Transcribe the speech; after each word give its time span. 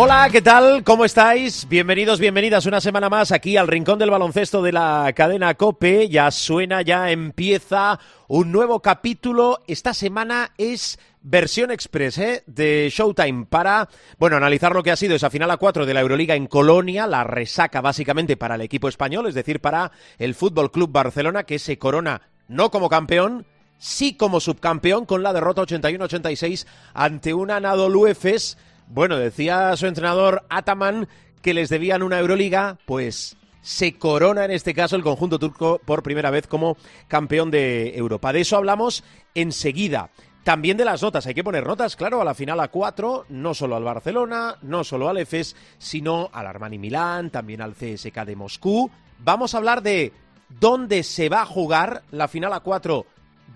Hola, 0.00 0.28
¿qué 0.30 0.40
tal? 0.40 0.84
¿Cómo 0.84 1.04
estáis? 1.04 1.66
Bienvenidos, 1.68 2.20
bienvenidas 2.20 2.66
una 2.66 2.80
semana 2.80 3.08
más 3.08 3.32
aquí 3.32 3.56
al 3.56 3.66
Rincón 3.66 3.98
del 3.98 4.12
Baloncesto 4.12 4.62
de 4.62 4.70
la 4.70 5.12
cadena 5.12 5.54
Cope. 5.54 6.08
Ya 6.08 6.30
suena, 6.30 6.82
ya 6.82 7.10
empieza 7.10 7.98
un 8.28 8.52
nuevo 8.52 8.78
capítulo. 8.80 9.58
Esta 9.66 9.92
semana 9.94 10.52
es 10.56 11.00
versión 11.20 11.72
express 11.72 12.18
¿eh? 12.18 12.44
de 12.46 12.88
Showtime 12.94 13.46
para, 13.46 13.88
bueno, 14.20 14.36
analizar 14.36 14.72
lo 14.72 14.84
que 14.84 14.92
ha 14.92 14.96
sido 14.96 15.16
esa 15.16 15.30
final 15.30 15.50
a 15.50 15.56
cuatro 15.56 15.84
de 15.84 15.94
la 15.94 16.00
Euroliga 16.02 16.36
en 16.36 16.46
Colonia, 16.46 17.08
la 17.08 17.24
resaca 17.24 17.80
básicamente 17.80 18.36
para 18.36 18.54
el 18.54 18.60
equipo 18.60 18.86
español, 18.86 19.26
es 19.26 19.34
decir, 19.34 19.60
para 19.60 19.90
el 20.18 20.36
Fútbol 20.36 20.70
Club 20.70 20.92
Barcelona 20.92 21.42
que 21.42 21.58
se 21.58 21.76
corona 21.76 22.22
no 22.46 22.70
como 22.70 22.88
campeón, 22.88 23.46
sí 23.78 24.14
como 24.14 24.38
subcampeón 24.38 25.06
con 25.06 25.24
la 25.24 25.32
derrota 25.32 25.62
81-86 25.62 26.66
ante 26.94 27.34
un 27.34 27.50
Anadolu 27.50 28.06
Efes 28.06 28.58
bueno, 28.88 29.18
decía 29.18 29.76
su 29.76 29.86
entrenador 29.86 30.44
Ataman 30.48 31.08
que 31.42 31.54
les 31.54 31.68
debían 31.68 32.02
una 32.02 32.18
Euroliga, 32.18 32.78
pues 32.86 33.36
se 33.60 33.98
corona 33.98 34.44
en 34.44 34.50
este 34.50 34.74
caso 34.74 34.96
el 34.96 35.02
conjunto 35.02 35.38
turco 35.38 35.80
por 35.84 36.02
primera 36.02 36.30
vez 36.30 36.46
como 36.46 36.76
campeón 37.06 37.50
de 37.50 37.96
Europa. 37.96 38.32
De 38.32 38.40
eso 38.40 38.56
hablamos 38.56 39.04
enseguida. 39.34 40.10
También 40.42 40.78
de 40.78 40.86
las 40.86 41.02
notas, 41.02 41.26
hay 41.26 41.34
que 41.34 41.44
poner 41.44 41.66
notas, 41.66 41.94
claro, 41.94 42.22
a 42.22 42.24
la 42.24 42.32
final 42.32 42.58
a 42.60 42.68
cuatro, 42.68 43.26
no 43.28 43.52
solo 43.52 43.76
al 43.76 43.84
Barcelona, 43.84 44.56
no 44.62 44.82
solo 44.82 45.10
al 45.10 45.18
EFES, 45.18 45.54
sino 45.76 46.30
al 46.32 46.46
Armani 46.46 46.78
Milán, 46.78 47.28
también 47.28 47.60
al 47.60 47.74
CSK 47.74 48.24
de 48.24 48.36
Moscú. 48.36 48.90
Vamos 49.18 49.54
a 49.54 49.58
hablar 49.58 49.82
de 49.82 50.12
dónde 50.48 51.02
se 51.02 51.28
va 51.28 51.42
a 51.42 51.46
jugar 51.46 52.02
la 52.10 52.28
final 52.28 52.54
a 52.54 52.60
cuatro 52.60 53.04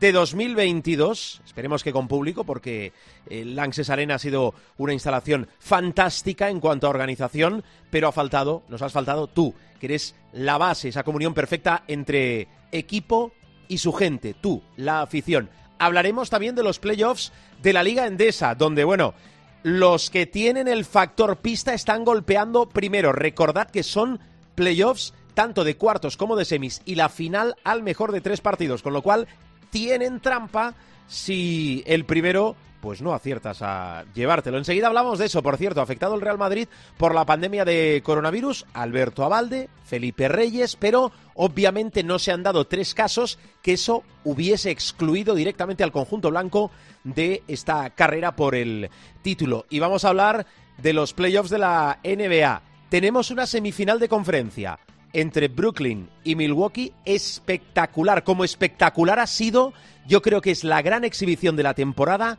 de 0.01 0.13
2022. 0.13 1.43
Esperemos 1.45 1.83
que 1.83 1.93
con 1.93 2.09
público, 2.09 2.45
porque 2.45 2.93
el 3.29 3.57
Lanxess 3.57 3.91
Arena 3.91 4.17
ha 4.17 4.19
sido 4.19 4.55
una 4.79 4.93
instalación 4.93 5.49
fantástica 5.59 6.49
en 6.49 6.61
cuanto 6.61 6.87
a 6.87 6.91
organización, 6.91 7.65
pero 7.91 8.09
ha 8.09 8.13
faltado, 8.13 8.63
nos 8.69 8.83
has 8.83 8.93
faltado 8.93 9.27
tú, 9.27 9.55
que 9.79 9.87
eres 9.87 10.15
la 10.33 10.59
base, 10.59 10.89
esa 10.89 11.05
comunión 11.05 11.35
perfecta 11.35 11.85
entre 11.89 12.49
equipo 12.71 13.33
y 13.69 13.79
su 13.79 13.93
gente, 13.93 14.35
tú, 14.35 14.63
la 14.77 15.03
afición. 15.03 15.51
Hablaremos 15.79 16.31
también 16.31 16.55
de 16.55 16.63
los 16.63 16.79
playoffs 16.79 17.33
de 17.63 17.73
la 17.73 17.83
Liga 17.83 18.07
Endesa, 18.07 18.55
donde, 18.55 18.85
bueno, 18.85 19.15
los 19.63 20.11
que 20.11 20.27
tienen 20.27 20.69
el 20.69 20.85
factor 20.85 21.39
pista 21.39 21.75
están 21.75 22.05
golpeando 22.05 22.69
primero. 22.69 23.13
Recordad 23.13 23.71
que 23.71 23.83
son 23.83 24.21
playoffs 24.55 25.15
tanto 25.35 25.65
de 25.65 25.77
cuartos 25.77 26.17
como 26.17 26.37
de 26.37 26.45
semis 26.45 26.83
y 26.85 26.95
la 26.97 27.09
final 27.09 27.57
al 27.65 27.83
mejor 27.83 28.13
de 28.13 28.21
tres 28.21 28.41
partidos, 28.41 28.83
con 28.83 28.93
lo 28.93 29.03
cual 29.03 29.29
tienen 29.73 30.21
trampa 30.21 30.75
si 31.09 31.83
el 31.87 32.05
primero 32.05 32.55
pues 32.81 33.01
no 33.01 33.15
aciertas 33.15 33.63
a 33.63 34.05
llevártelo. 34.13 34.59
Enseguida 34.59 34.89
hablamos 34.89 35.19
de 35.19 35.27
eso, 35.27 35.41
por 35.41 35.57
cierto, 35.57 35.81
afectado 35.81 36.17
el 36.17 36.21
Real 36.21 36.37
Madrid 36.37 36.67
por 36.99 37.15
la 37.15 37.25
pandemia 37.25 37.65
de 37.65 38.03
coronavirus, 38.05 38.67
Alberto 38.75 39.25
Abalde, 39.25 39.69
Felipe 39.85 40.29
Reyes, 40.29 40.77
pero 40.77 41.13
obviamente 41.35 42.03
no 42.03 42.19
se 42.19 42.33
han 42.33 42.43
dado 42.43 42.67
tres 42.67 42.93
casos 42.93 43.39
que 43.63 43.75
eso 43.75 44.03
hubiese 44.25 44.71
excluido 44.71 45.37
directamente 45.37 45.85
al 45.85 45.93
conjunto 45.93 46.31
blanco 46.31 46.73
de 47.05 47.45
esta 47.47 47.89
carrera 47.91 48.35
por 48.35 48.57
el 48.57 48.91
título. 49.23 49.65
Y 49.71 49.79
vamos 49.79 50.05
a 50.05 50.09
hablar 50.09 50.45
de 50.77 50.93
los 50.93 51.15
playoffs 51.15 51.51
de 51.51 51.61
la 51.61 52.01
NBA. 52.03 52.63
Tenemos 52.89 53.31
una 53.31 53.47
semifinal 53.47 54.01
de 54.01 54.09
conferencia 54.09 54.81
entre 55.13 55.49
Brooklyn 55.49 56.09
y 56.25 56.35
Milwaukee 56.37 56.93
espectacular. 57.05 58.25
Como 58.25 58.45
espectacular 58.45 59.19
ha 59.19 59.27
sido, 59.27 59.73
yo 60.07 60.23
creo 60.23 60.41
que 60.41 60.51
es 60.51 60.65
la 60.65 60.83
gran 60.83 61.05
exhibición 61.05 61.57
de 61.57 61.63
la 61.63 61.75
temporada 61.75 62.39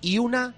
y 0.00 0.18
una 0.18 0.54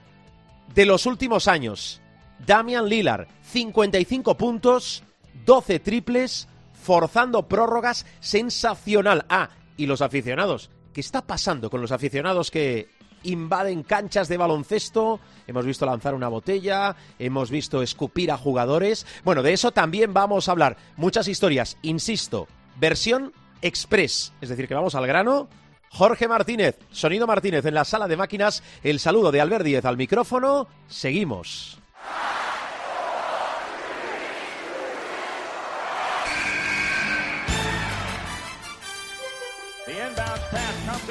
de 0.75 0.87
los 0.87 1.07
últimos 1.07 1.49
años. 1.49 2.01
Damian 2.47 2.89
Lillard, 2.89 3.29
55 3.43 4.37
puntos, 4.37 5.03
12 5.45 5.81
triples, 5.81 6.49
forzando 6.73 7.49
prórrogas, 7.49 8.07
sensacional. 8.21 9.25
Ah, 9.29 9.51
y 9.77 9.87
los 9.87 10.03
aficionados. 10.03 10.71
¿Qué 10.93 11.01
está 11.01 11.27
pasando 11.27 11.71
con 11.71 11.81
los 11.81 11.93
aficionados 11.93 12.51
que 12.51 12.89
invaden 13.27 13.83
canchas 13.83 14.29
de 14.29 14.37
baloncesto, 14.37 15.21
hemos 15.47 15.67
visto 15.67 15.87
lanzar 15.87 16.15
una 16.15 16.29
botella, 16.29 16.97
hemos 17.19 17.51
visto 17.51 17.83
escupir 17.83 18.31
a 18.31 18.37
jugadores. 18.39 19.07
Bueno, 19.25 19.43
de 19.43 19.53
eso 19.53 19.73
también 19.73 20.15
vamos 20.15 20.49
a 20.49 20.53
hablar. 20.53 20.77
Muchas 20.97 21.29
historias, 21.29 21.77
insisto, 21.83 22.49
versión 22.77 23.33
express, 23.63 24.33
es 24.41 24.49
decir, 24.49 24.69
que 24.69 24.75
vamos 24.75 24.95
al 24.95 25.07
grano. 25.07 25.49
Jorge 25.91 26.29
Martínez, 26.29 26.79
Sonido 26.91 27.27
Martínez 27.27 27.65
en 27.65 27.75
la 27.75 27.85
sala 27.85 28.09
de 28.09 28.17
máquinas, 28.17 28.63
el 28.83 29.01
saludo 29.01 29.33
de 29.33 29.41
Albert 29.41 29.65
Díez 29.65 29.85
al 29.85 29.97
micrófono, 29.97 30.69
seguimos. 30.89 31.79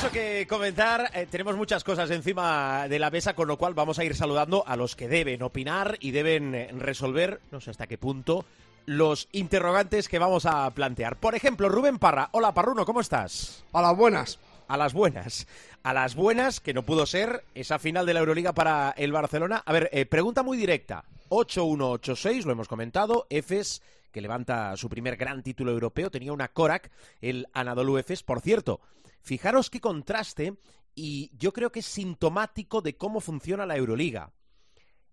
Mucho 0.00 0.12
que 0.12 0.46
comentar. 0.46 1.10
Eh, 1.12 1.26
tenemos 1.30 1.56
muchas 1.56 1.84
cosas 1.84 2.10
encima 2.10 2.88
de 2.88 2.98
la 2.98 3.10
mesa, 3.10 3.34
con 3.34 3.46
lo 3.48 3.58
cual 3.58 3.74
vamos 3.74 3.98
a 3.98 4.04
ir 4.04 4.14
saludando 4.14 4.64
a 4.66 4.74
los 4.74 4.96
que 4.96 5.08
deben 5.08 5.42
opinar 5.42 5.98
y 6.00 6.10
deben 6.10 6.54
eh, 6.54 6.70
resolver, 6.72 7.42
no 7.50 7.60
sé 7.60 7.70
hasta 7.70 7.86
qué 7.86 7.98
punto, 7.98 8.46
los 8.86 9.28
interrogantes 9.32 10.08
que 10.08 10.18
vamos 10.18 10.46
a 10.46 10.70
plantear. 10.70 11.16
Por 11.16 11.34
ejemplo, 11.34 11.68
Rubén 11.68 11.98
Parra. 11.98 12.30
Hola, 12.32 12.54
Parruno, 12.54 12.86
¿cómo 12.86 13.02
estás? 13.02 13.62
A 13.74 13.82
las 13.82 13.94
buenas. 13.94 14.38
A 14.68 14.78
las 14.78 14.94
buenas. 14.94 15.46
A 15.82 15.92
las 15.92 16.14
buenas, 16.14 16.60
que 16.60 16.72
no 16.72 16.82
pudo 16.82 17.04
ser 17.04 17.44
esa 17.54 17.78
final 17.78 18.06
de 18.06 18.14
la 18.14 18.20
Euroliga 18.20 18.54
para 18.54 18.94
el 18.96 19.12
Barcelona. 19.12 19.62
A 19.66 19.72
ver, 19.74 19.90
eh, 19.92 20.06
pregunta 20.06 20.42
muy 20.42 20.56
directa. 20.56 21.04
8-1-8-6, 21.28 22.44
lo 22.44 22.52
hemos 22.52 22.68
comentado. 22.68 23.26
Efes, 23.28 23.82
que 24.12 24.22
levanta 24.22 24.74
su 24.78 24.88
primer 24.88 25.18
gran 25.18 25.42
título 25.42 25.72
europeo, 25.72 26.10
tenía 26.10 26.32
una 26.32 26.48
Korak, 26.48 26.90
el 27.20 27.48
Anadolu 27.52 27.98
Efes. 27.98 28.22
Por 28.22 28.40
cierto, 28.40 28.80
fijaros 29.22 29.70
qué 29.70 29.80
contraste 29.80 30.54
y 30.94 31.30
yo 31.36 31.52
creo 31.52 31.72
que 31.72 31.80
es 31.80 31.86
sintomático 31.86 32.80
de 32.82 32.96
cómo 32.96 33.20
funciona 33.20 33.66
la 33.66 33.76
Euroliga. 33.76 34.32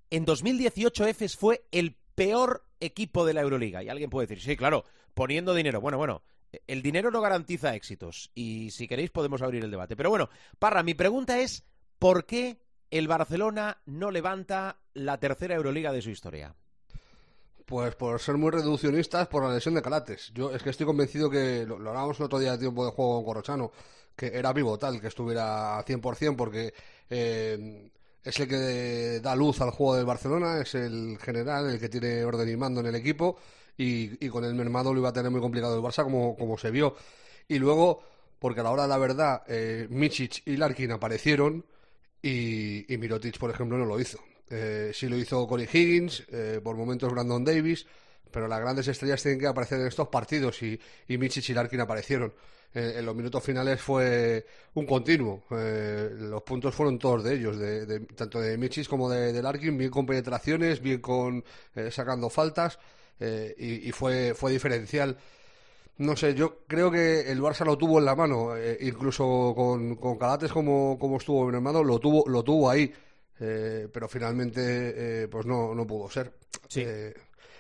En 0.10 0.26
2018 0.26 1.06
Efes 1.08 1.36
fue 1.36 1.66
el 1.72 1.96
peor 2.16 2.64
equipo 2.80 3.26
de 3.26 3.34
la 3.34 3.42
Euroliga. 3.42 3.84
Y 3.84 3.90
alguien 3.90 4.10
puede 4.10 4.28
decir, 4.28 4.44
sí, 4.44 4.58
claro, 4.58 4.86
poniendo 5.14 5.54
dinero. 5.54 5.82
Bueno, 5.82 5.98
bueno, 5.98 6.24
el 6.68 6.82
dinero 6.82 7.12
no 7.12 7.22
garantiza 7.22 7.76
éxitos. 7.76 8.32
Y 8.34 8.72
si 8.72 8.88
queréis 8.88 9.12
podemos 9.12 9.42
abrir 9.42 9.64
el 9.64 9.72
debate. 9.72 9.96
Pero 9.96 10.10
bueno, 10.10 10.30
Parra, 10.60 10.84
mi 10.84 10.94
pregunta 10.94 11.40
es, 11.40 11.64
¿por 12.00 12.26
qué 12.26 12.58
el 12.90 13.08
Barcelona 13.08 13.82
no 13.86 14.12
levanta 14.12 14.80
la 14.94 15.20
tercera 15.20 15.56
Euroliga 15.56 15.92
de 15.92 16.02
su 16.02 16.10
historia? 16.10 16.56
Pues 17.66 17.96
por 17.96 18.20
ser 18.22 18.38
muy 18.38 18.50
reduccionistas 18.52 19.28
por 19.28 19.44
la 19.44 19.54
lesión 19.54 19.76
de 19.76 19.82
Calates. 19.82 20.32
Yo 20.34 20.52
es 20.52 20.64
que 20.64 20.70
estoy 20.70 20.86
convencido 20.86 21.30
que 21.30 21.66
lo, 21.66 21.78
lo 21.78 21.90
hablábamos 21.90 22.18
el 22.20 22.26
otro 22.26 22.40
día 22.40 22.54
de 22.54 22.60
tiempo 22.60 22.86
de 22.86 22.92
juego 22.92 23.16
con 23.18 23.26
Corrochano, 23.26 23.72
que 24.18 24.28
era 24.28 24.54
pivotal 24.54 25.00
que 25.00 25.08
estuviera 25.08 25.82
100% 25.86 26.36
porque 26.36 26.74
eh, 27.10 27.90
es 28.24 28.40
el 28.40 28.48
que 28.48 29.22
da 29.22 29.36
luz 29.36 29.62
al 29.62 29.72
juego 29.72 29.96
del 29.96 30.06
Barcelona, 30.06 30.60
es 30.60 30.76
el 30.76 31.18
general, 31.22 31.70
el 31.70 31.80
que 31.80 31.88
tiene 31.88 32.26
orden 32.26 32.50
y 32.50 32.58
mando 32.58 32.82
en 32.82 32.88
el 32.88 32.96
equipo 32.96 33.38
y, 33.78 34.26
y 34.26 34.30
con 34.30 34.44
el 34.44 34.56
mermado 34.56 34.94
lo 34.94 35.00
iba 35.00 35.10
a 35.10 35.14
tener 35.14 35.32
muy 35.32 35.40
complicado 35.40 35.78
el 35.78 35.84
Barça 35.84 36.04
como, 36.04 36.36
como 36.36 36.58
se 36.58 36.72
vio. 36.72 36.96
Y 37.48 37.60
luego, 37.60 38.02
porque 38.40 38.60
a 38.60 38.64
la 38.64 38.72
hora 38.72 38.84
de 38.84 38.90
la 38.90 38.98
verdad, 38.98 39.44
eh, 39.48 39.88
Michic 39.90 40.42
y 40.46 40.58
Larkin 40.58 40.92
aparecieron 40.92 41.64
y, 42.22 42.92
y 42.92 42.98
Mirotic, 42.98 43.38
por 43.38 43.52
ejemplo, 43.52 43.78
no 43.78 43.86
lo 43.86 44.00
hizo. 44.00 44.20
Eh, 44.50 44.92
sí 44.94 45.08
lo 45.08 45.18
hizo 45.18 45.48
Corey 45.48 45.68
Higgins, 45.72 46.24
eh, 46.32 46.60
por 46.64 46.76
momentos 46.76 47.12
Brandon 47.12 47.44
Davis, 47.44 47.86
pero 48.32 48.48
las 48.48 48.60
grandes 48.60 48.88
estrellas 48.88 49.22
tienen 49.22 49.40
que 49.40 49.48
aparecer 49.48 49.80
en 49.82 49.88
estos 49.88 50.08
partidos 50.10 50.62
y, 50.64 50.80
y 51.08 51.18
Michich 51.18 51.50
y 51.50 51.54
Larkin 51.54 51.82
aparecieron. 51.82 52.34
Eh, 52.74 52.96
en 52.98 53.06
los 53.06 53.16
minutos 53.16 53.44
finales 53.44 53.82
fue 53.82 54.46
un 54.74 54.86
continuo. 54.86 55.44
Eh, 55.52 56.10
los 56.18 56.44
puntos 56.44 56.76
fueron 56.76 57.00
todos 57.00 57.24
de 57.24 57.36
ellos, 57.36 57.58
de, 57.58 57.86
de- 57.86 58.00
tanto 58.02 58.40
de 58.42 58.58
Michis 58.58 58.88
como 58.88 59.10
de, 59.10 59.32
de 59.34 59.42
Larkin, 59.42 59.78
bien 59.78 59.90
con 59.90 60.06
penetraciones, 60.06 60.82
bien 60.82 61.00
con 61.00 61.44
eh, 61.76 61.90
sacando 61.92 62.30
faltas 62.30 62.78
eh, 63.20 63.56
y, 63.58 63.88
y 63.90 63.92
fue, 63.92 64.34
fue 64.36 64.52
diferencial. 64.52 65.18
No 65.98 66.16
sé, 66.16 66.36
yo 66.36 66.60
creo 66.68 66.92
que 66.92 67.22
el 67.32 67.42
Barça 67.42 67.66
lo 67.66 67.78
tuvo 67.78 67.98
en 68.00 68.06
la 68.06 68.16
mano, 68.16 68.52
incluso 68.82 69.54
con, 69.56 69.96
con 69.96 70.18
Calates 70.18 70.52
como, 70.52 70.98
como 71.00 71.18
estuvo 71.18 71.50
en 71.50 71.56
el 71.56 71.62
mano, 71.62 71.84
lo 71.84 72.00
tuvo, 72.00 72.24
lo 72.30 72.44
tuvo 72.44 72.70
ahí, 72.70 72.94
eh, 73.40 73.88
pero 73.92 74.08
finalmente 74.08 75.24
eh, 75.24 75.28
pues 75.28 75.46
no, 75.48 75.74
no 75.74 75.88
pudo 75.88 76.08
ser. 76.10 76.34
Sí. 76.68 76.84
Eh, 76.86 77.14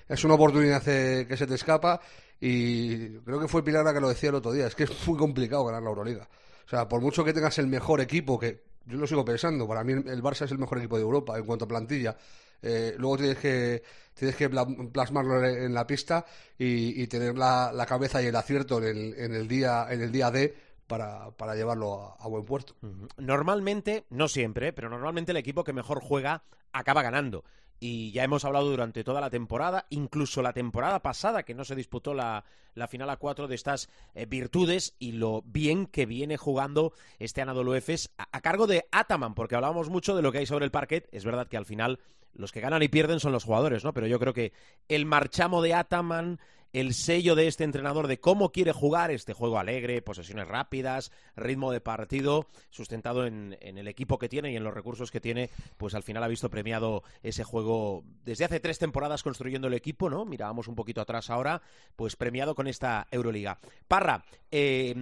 es 0.07 0.23
una 0.23 0.35
oportunidad 0.35 0.81
eh, 0.87 1.25
que 1.27 1.37
se 1.37 1.47
te 1.47 1.55
escapa 1.55 1.99
y 2.39 3.09
creo 3.19 3.39
que 3.39 3.47
fue 3.47 3.63
Pilar 3.63 3.83
la 3.83 3.93
que 3.93 3.99
lo 4.01 4.09
decía 4.09 4.29
el 4.29 4.35
otro 4.35 4.51
día, 4.51 4.67
es 4.67 4.75
que 4.75 4.83
es 4.83 5.07
muy 5.07 5.17
complicado 5.17 5.65
ganar 5.65 5.81
la 5.83 5.89
Euroliga. 5.89 6.27
O 6.65 6.69
sea, 6.69 6.87
por 6.87 7.01
mucho 7.01 7.23
que 7.23 7.33
tengas 7.33 7.57
el 7.59 7.67
mejor 7.67 8.01
equipo, 8.01 8.37
que 8.37 8.63
yo 8.85 8.97
lo 8.97 9.07
sigo 9.07 9.25
pensando, 9.25 9.67
para 9.67 9.83
mí 9.83 9.93
el 9.93 10.21
Barça 10.23 10.43
es 10.45 10.51
el 10.51 10.59
mejor 10.59 10.77
equipo 10.77 10.97
de 10.97 11.03
Europa 11.03 11.37
en 11.37 11.45
cuanto 11.45 11.65
a 11.65 11.67
plantilla, 11.67 12.15
eh, 12.61 12.95
luego 12.97 13.17
tienes 13.17 13.37
que 13.37 13.83
tienes 14.13 14.35
que 14.35 14.49
pla- 14.49 14.65
plasmarlo 14.91 15.43
en 15.45 15.73
la 15.73 15.85
pista 15.85 16.25
y, 16.57 17.05
tener 17.07 17.37
la, 17.37 17.85
cabeza 17.87 18.21
y 18.21 18.25
el 18.25 18.35
acierto 18.35 18.79
en 18.79 18.85
el, 18.85 19.13
en 19.15 19.33
el 19.33 19.47
día 19.47 19.85
en 19.89 20.01
el 20.01 20.11
día 20.11 20.31
D 20.31 20.55
para, 20.87 21.29
para 21.31 21.53
llevarlo 21.55 22.01
a, 22.01 22.23
a 22.23 22.27
buen 22.27 22.43
puerto. 22.45 22.75
Normalmente, 23.17 24.05
no 24.09 24.27
siempre, 24.27 24.73
pero 24.73 24.89
normalmente 24.89 25.31
el 25.31 25.37
equipo 25.37 25.63
que 25.63 25.73
mejor 25.73 25.99
juega 26.01 26.43
acaba 26.71 27.03
ganando. 27.03 27.43
Y 27.79 28.11
ya 28.11 28.23
hemos 28.23 28.43
hablado 28.43 28.69
durante 28.69 29.03
toda 29.03 29.21
la 29.21 29.29
temporada, 29.29 29.85
incluso 29.89 30.41
la 30.41 30.53
temporada 30.53 31.01
pasada, 31.01 31.43
que 31.43 31.53
no 31.53 31.63
se 31.63 31.75
disputó 31.75 32.13
la, 32.13 32.43
la 32.73 32.87
final 32.87 33.09
a 33.09 33.17
cuatro 33.17 33.47
de 33.47 33.55
estas 33.55 33.89
eh, 34.15 34.25
virtudes 34.25 34.95
y 34.97 35.11
lo 35.11 35.43
bien 35.43 35.85
que 35.85 36.05
viene 36.05 36.37
jugando 36.37 36.93
este 37.19 37.41
Anadolu 37.41 37.75
Efes 37.75 38.11
a, 38.17 38.27
a 38.31 38.41
cargo 38.41 38.65
de 38.65 38.87
Ataman, 38.91 39.35
porque 39.35 39.55
hablábamos 39.55 39.89
mucho 39.89 40.15
de 40.15 40.21
lo 40.21 40.31
que 40.31 40.39
hay 40.39 40.45
sobre 40.45 40.65
el 40.65 40.71
parquet. 40.71 41.07
Es 41.11 41.23
verdad 41.23 41.47
que 41.47 41.57
al 41.57 41.65
final 41.65 41.99
los 42.33 42.51
que 42.51 42.61
ganan 42.61 42.83
y 42.83 42.87
pierden 42.87 43.19
son 43.19 43.31
los 43.31 43.43
jugadores, 43.43 43.83
¿no? 43.83 43.93
Pero 43.93 44.07
yo 44.07 44.19
creo 44.19 44.33
que 44.33 44.53
el 44.87 45.05
marchamo 45.05 45.61
de 45.61 45.73
Ataman, 45.73 46.39
el 46.73 46.93
sello 46.93 47.35
de 47.35 47.47
este 47.47 47.63
entrenador 47.63 48.07
de 48.07 48.19
cómo 48.19 48.51
quiere 48.51 48.71
jugar 48.71 49.11
este 49.11 49.33
juego 49.33 49.59
alegre, 49.59 50.01
posesiones 50.01 50.47
rápidas, 50.47 51.11
ritmo 51.35 51.71
de 51.71 51.81
partido, 51.81 52.47
sustentado 52.69 53.25
en, 53.25 53.57
el 53.61 53.87
equipo 53.87 54.17
que 54.17 54.29
tiene 54.29 54.51
y 54.51 54.55
en 54.55 54.63
los 54.63 54.73
recursos 54.73 55.11
que 55.11 55.21
tiene, 55.21 55.49
pues 55.77 55.93
al 55.95 56.03
final 56.03 56.23
ha 56.23 56.27
visto 56.27 56.49
premiado 56.49 57.03
ese 57.23 57.43
juego 57.43 58.03
desde 58.23 58.45
hace 58.45 58.59
tres 58.59 58.79
temporadas 58.79 59.23
construyendo 59.23 59.67
el 59.67 59.73
equipo, 59.73 60.09
¿no? 60.09 60.25
Mirábamos 60.25 60.67
un 60.67 60.75
poquito 60.75 61.01
atrás 61.01 61.29
ahora, 61.29 61.61
pues 61.95 62.15
premiado 62.15 62.55
con 62.55 62.67
esta 62.67 63.07
Euroliga. 63.11 63.59
Parra, 63.87 64.23
eh, 64.51 64.95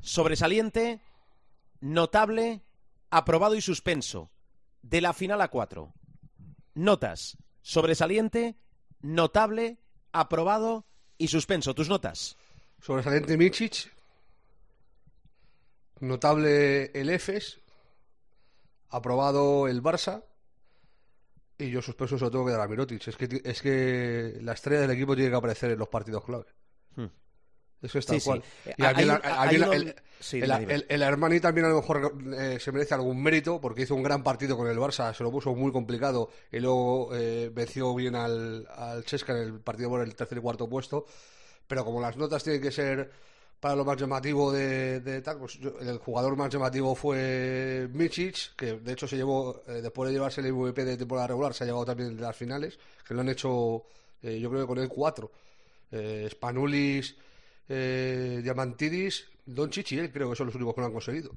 sobresaliente, 0.00 1.00
notable, 1.80 2.62
aprobado 3.10 3.54
y 3.54 3.60
suspenso 3.60 4.30
de 4.82 5.00
la 5.00 5.12
final 5.12 5.40
a 5.40 5.48
cuatro. 5.48 5.92
Notas, 6.74 7.36
sobresaliente, 7.62 8.56
notable, 9.00 9.78
aprobado 10.12 10.84
y 11.18 11.28
suspenso. 11.28 11.74
¿Tus 11.74 11.88
notas? 11.88 12.36
Sobresaliente 12.80 13.36
Michic, 13.36 13.92
notable 16.00 16.90
el 16.92 17.10
EFES, 17.10 17.60
aprobado 18.88 19.68
el 19.68 19.82
Barça 19.82 20.24
y 21.58 21.70
yo 21.70 21.82
suspenso 21.82 22.18
se 22.18 22.24
lo 22.24 22.30
tengo 22.30 22.46
que 22.46 22.52
dar 22.52 22.62
a 22.62 22.68
Mirotic. 22.68 23.06
Es 23.06 23.16
que, 23.16 23.42
es 23.44 23.60
que 23.60 24.38
la 24.40 24.52
estrella 24.52 24.82
del 24.82 24.92
equipo 24.92 25.14
tiene 25.14 25.30
que 25.30 25.36
aparecer 25.36 25.70
en 25.70 25.78
los 25.78 25.88
partidos 25.88 26.24
clave. 26.24 26.46
Hmm. 26.96 27.06
Eso 27.82 27.98
es 27.98 28.04
tal 28.06 28.20
Sí, 28.20 28.26
cual. 28.26 28.42
sí. 28.64 28.70
Y 28.76 28.82
Hay 28.84 28.94
el- 29.04 29.10
un- 29.10 29.10
a 29.10 29.18
mí 29.18 29.22
hay 29.24 29.54
el- 29.56 29.62
uno- 29.62 29.72
el- 29.72 29.94
Sí, 30.20 30.36
el, 30.36 30.42
dime, 30.42 30.58
dime. 30.60 30.74
el- 30.74 30.86
el 30.88 31.02
Armani 31.02 31.40
también 31.40 31.64
a 31.64 31.70
lo 31.70 31.76
mejor 31.76 32.14
eh, 32.36 32.58
se 32.60 32.72
merece 32.72 32.92
algún 32.94 33.22
mérito 33.22 33.58
porque 33.60 33.82
hizo 33.82 33.94
un 33.94 34.02
gran 34.02 34.22
partido 34.22 34.54
con 34.56 34.66
el 34.68 34.76
Barça, 34.76 35.14
se 35.14 35.22
lo 35.24 35.30
puso 35.30 35.54
muy 35.54 35.72
complicado 35.72 36.28
y 36.52 36.58
luego 36.60 37.08
eh, 37.14 37.50
venció 37.54 37.94
bien 37.94 38.14
al, 38.16 38.66
al 38.76 39.02
Chesca 39.06 39.32
en 39.32 39.38
el 39.44 39.60
partido 39.60 39.88
por 39.88 40.02
el 40.02 40.14
tercer 40.14 40.36
y 40.38 40.40
cuarto 40.42 40.68
puesto. 40.68 41.06
Pero 41.66 41.84
como 41.84 42.00
las 42.02 42.16
notas 42.18 42.42
tienen 42.44 42.60
que 42.60 42.70
ser 42.70 43.10
para 43.60 43.76
lo 43.76 43.84
más 43.84 43.96
llamativo 43.98 44.52
de, 44.52 45.00
de 45.00 45.22
tal, 45.22 45.38
pues 45.38 45.58
yo- 45.58 45.78
el 45.80 45.96
jugador 45.98 46.36
más 46.36 46.50
llamativo 46.52 46.94
fue 46.94 47.88
Michic, 47.92 48.56
que 48.56 48.74
de 48.74 48.92
hecho 48.92 49.06
se 49.08 49.16
llevó, 49.16 49.62
eh, 49.68 49.80
después 49.82 50.08
de 50.08 50.14
llevarse 50.14 50.40
el 50.42 50.48
MVP 50.48 50.84
de 50.84 50.96
temporada 50.98 51.28
regular, 51.28 51.54
se 51.54 51.64
ha 51.64 51.66
llevado 51.66 51.84
también 51.86 52.14
de 52.16 52.22
las 52.22 52.36
finales, 52.36 52.78
que 53.06 53.14
lo 53.14 53.20
han 53.22 53.28
hecho, 53.30 53.84
eh, 54.22 54.38
yo 54.38 54.50
creo 54.50 54.62
que 54.62 54.66
con 54.66 54.78
él 54.78 54.88
cuatro. 54.88 55.30
Eh, 55.92 56.28
Spanulis, 56.30 57.16
eh, 57.70 58.40
Diamantidis, 58.42 59.28
Doncic 59.46 59.92
y 59.92 59.98
él 59.98 60.12
creo 60.12 60.28
que 60.28 60.36
son 60.36 60.48
los 60.48 60.54
únicos 60.56 60.74
que 60.74 60.80
lo 60.82 60.86
han 60.88 60.92
conseguido. 60.92 61.30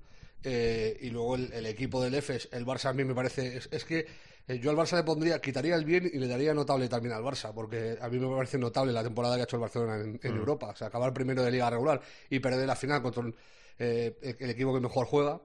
Eh, 0.44 0.98
y 1.00 1.10
luego 1.10 1.36
el, 1.36 1.54
el 1.54 1.66
equipo 1.68 2.04
del 2.04 2.16
EFES, 2.16 2.50
el 2.52 2.66
Barça 2.66 2.90
a 2.90 2.94
mí 2.94 3.06
me 3.06 3.16
parece, 3.16 3.56
es, 3.56 3.70
es 3.72 3.86
que 3.86 4.06
eh, 4.46 4.60
yo 4.60 4.72
al 4.72 4.76
Barça 4.76 4.98
le 4.98 5.04
pondría, 5.04 5.40
quitaría 5.40 5.76
el 5.76 5.86
bien 5.86 6.10
y 6.12 6.18
le 6.18 6.28
daría 6.28 6.54
notable 6.54 6.90
también 6.90 7.14
al 7.14 7.24
Barça, 7.24 7.54
porque 7.54 7.98
a 8.02 8.10
mí 8.10 8.20
me 8.20 8.36
parece 8.36 8.58
notable 8.58 8.92
la 8.92 9.04
temporada 9.04 9.36
que 9.36 9.42
ha 9.42 9.44
hecho 9.46 9.56
el 9.56 9.62
Barcelona 9.62 10.02
en, 10.02 10.20
en 10.22 10.36
Europa. 10.36 10.68
O 10.68 10.76
sea, 10.76 10.88
acabar 10.88 11.14
primero 11.14 11.44
de 11.44 11.52
liga 11.52 11.70
regular 11.70 12.02
y 12.30 12.40
perder 12.40 12.68
la 12.68 12.76
final 12.76 13.02
contra 13.02 13.22
un, 13.24 13.34
eh, 13.80 14.18
el 14.40 14.50
equipo 14.50 14.74
que 14.74 14.82
mejor 14.82 15.06
juega, 15.06 15.42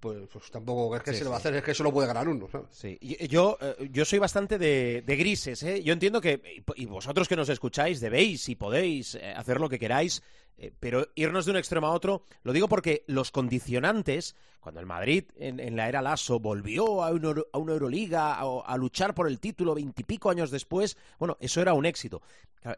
pues, 0.00 0.18
pues 0.32 0.50
tampoco 0.50 0.96
es 0.96 1.02
que 1.02 1.12
Sí, 1.12 1.18
se 1.18 1.24
le 1.24 1.30
va 1.30 1.36
a 1.36 1.38
hacer, 1.38 1.54
es 1.54 1.62
que 1.62 1.74
solo 1.74 1.92
puede 1.92 2.08
ganar 2.08 2.26
uno. 2.28 2.48
¿sabes? 2.50 2.66
Sí, 2.70 2.98
y- 3.00 3.28
yo, 3.28 3.56
eh, 3.60 3.88
yo 3.92 4.04
soy 4.04 4.18
bastante 4.18 4.58
de, 4.58 5.02
de 5.06 5.16
grises, 5.16 5.62
¿eh? 5.62 5.82
Yo 5.82 5.92
entiendo 5.92 6.20
que, 6.20 6.62
y 6.74 6.86
vosotros 6.86 7.28
que 7.28 7.36
nos 7.36 7.48
escucháis, 7.48 8.00
debéis 8.00 8.48
y 8.48 8.56
podéis 8.56 9.14
eh, 9.14 9.32
hacer 9.36 9.60
lo 9.60 9.68
que 9.68 9.78
queráis, 9.78 10.22
eh, 10.56 10.72
pero 10.80 11.06
irnos 11.14 11.44
de 11.44 11.52
un 11.52 11.56
extremo 11.58 11.86
a 11.86 11.92
otro, 11.92 12.24
lo 12.42 12.52
digo 12.52 12.68
porque 12.68 13.04
los 13.06 13.30
condicionantes, 13.30 14.34
cuando 14.60 14.80
el 14.80 14.86
Madrid 14.86 15.24
en, 15.36 15.60
en 15.60 15.76
la 15.76 15.88
era 15.88 16.02
Lasso 16.02 16.40
volvió 16.40 17.02
a, 17.04 17.10
un 17.10 17.44
a 17.52 17.58
una 17.58 17.72
Euroliga, 17.72 18.34
a, 18.34 18.60
a 18.64 18.76
luchar 18.76 19.14
por 19.14 19.28
el 19.28 19.38
título 19.38 19.74
veintipico 19.74 20.30
años 20.30 20.50
después, 20.50 20.96
bueno, 21.18 21.36
eso 21.40 21.60
era 21.62 21.72
un 21.74 21.86
éxito. 21.86 22.20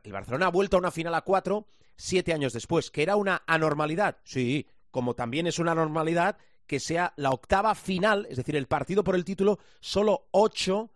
El 0.05 0.13
Barcelona 0.13 0.47
ha 0.47 0.51
vuelto 0.51 0.77
a 0.77 0.81
una 0.81 0.91
final 0.93 1.15
a 1.15 1.23
cuatro 1.23 1.67
siete 1.97 2.33
años 2.33 2.53
después, 2.53 2.91
que 2.91 3.03
era 3.03 3.17
una 3.17 3.43
anormalidad, 3.47 4.17
sí, 4.25 4.67
como 4.91 5.15
también 5.15 5.47
es 5.47 5.59
una 5.59 5.73
anormalidad 5.73 6.37
que 6.67 6.81
sea 6.81 7.13
la 7.17 7.31
octava 7.31 7.75
final, 7.75 8.27
es 8.31 8.37
decir, 8.37 8.57
el 8.57 8.67
partido 8.67 9.05
por 9.05 9.15
el 9.15 9.25
título, 9.25 9.59
solo 9.81 10.29
ocho 10.31 10.91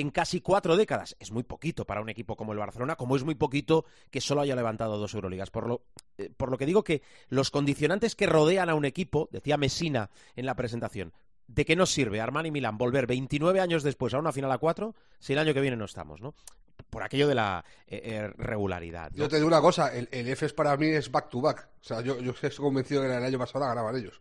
en 0.00 0.10
casi 0.10 0.40
cuatro 0.40 0.76
décadas. 0.76 1.16
Es 1.20 1.32
muy 1.32 1.42
poquito 1.42 1.86
para 1.86 2.02
un 2.02 2.10
equipo 2.10 2.36
como 2.36 2.52
el 2.52 2.58
Barcelona, 2.58 2.96
como 2.96 3.16
es 3.16 3.24
muy 3.24 3.34
poquito 3.34 3.86
que 4.10 4.20
solo 4.20 4.42
haya 4.42 4.54
levantado 4.54 4.98
dos 4.98 5.14
Euroligas. 5.14 5.50
Por 5.50 5.66
lo, 5.66 5.82
eh, 6.18 6.30
por 6.36 6.50
lo 6.50 6.58
que 6.58 6.66
digo 6.66 6.84
que 6.84 7.02
los 7.28 7.50
condicionantes 7.50 8.14
que 8.14 8.26
rodean 8.26 8.68
a 8.68 8.74
un 8.74 8.84
equipo, 8.84 9.28
decía 9.32 9.56
Messina 9.56 10.10
en 10.34 10.44
la 10.44 10.54
presentación, 10.54 11.14
¿de 11.46 11.64
qué 11.64 11.76
nos 11.76 11.90
sirve 11.90 12.20
Armani 12.20 12.50
Milán 12.50 12.76
volver 12.76 13.06
29 13.06 13.58
años 13.60 13.82
después 13.82 14.12
a 14.12 14.18
una 14.18 14.32
final 14.32 14.52
a 14.52 14.58
cuatro 14.58 14.94
si 15.18 15.32
el 15.32 15.38
año 15.38 15.54
que 15.54 15.62
viene 15.62 15.76
no 15.76 15.86
estamos, 15.86 16.20
¿no? 16.20 16.34
Por 16.90 17.02
aquello 17.02 17.26
de 17.26 17.34
la 17.34 17.64
eh, 17.86 18.02
eh, 18.04 18.28
regularidad. 18.36 19.10
Yo 19.14 19.28
te 19.28 19.36
digo 19.36 19.48
una 19.48 19.62
cosa, 19.62 19.96
el, 19.96 20.08
el 20.12 20.28
EFES 20.28 20.52
para 20.52 20.76
mí 20.76 20.88
es 20.88 21.10
back 21.10 21.30
to 21.30 21.40
back. 21.40 21.70
O 21.80 21.84
sea, 21.84 22.02
yo, 22.02 22.20
yo 22.20 22.32
estoy 22.32 22.50
convencido 22.50 23.00
que 23.00 23.08
el 23.08 23.24
año 23.24 23.38
pasado 23.38 23.60
la 23.60 23.68
ganaban 23.68 23.96
ellos. 23.96 24.20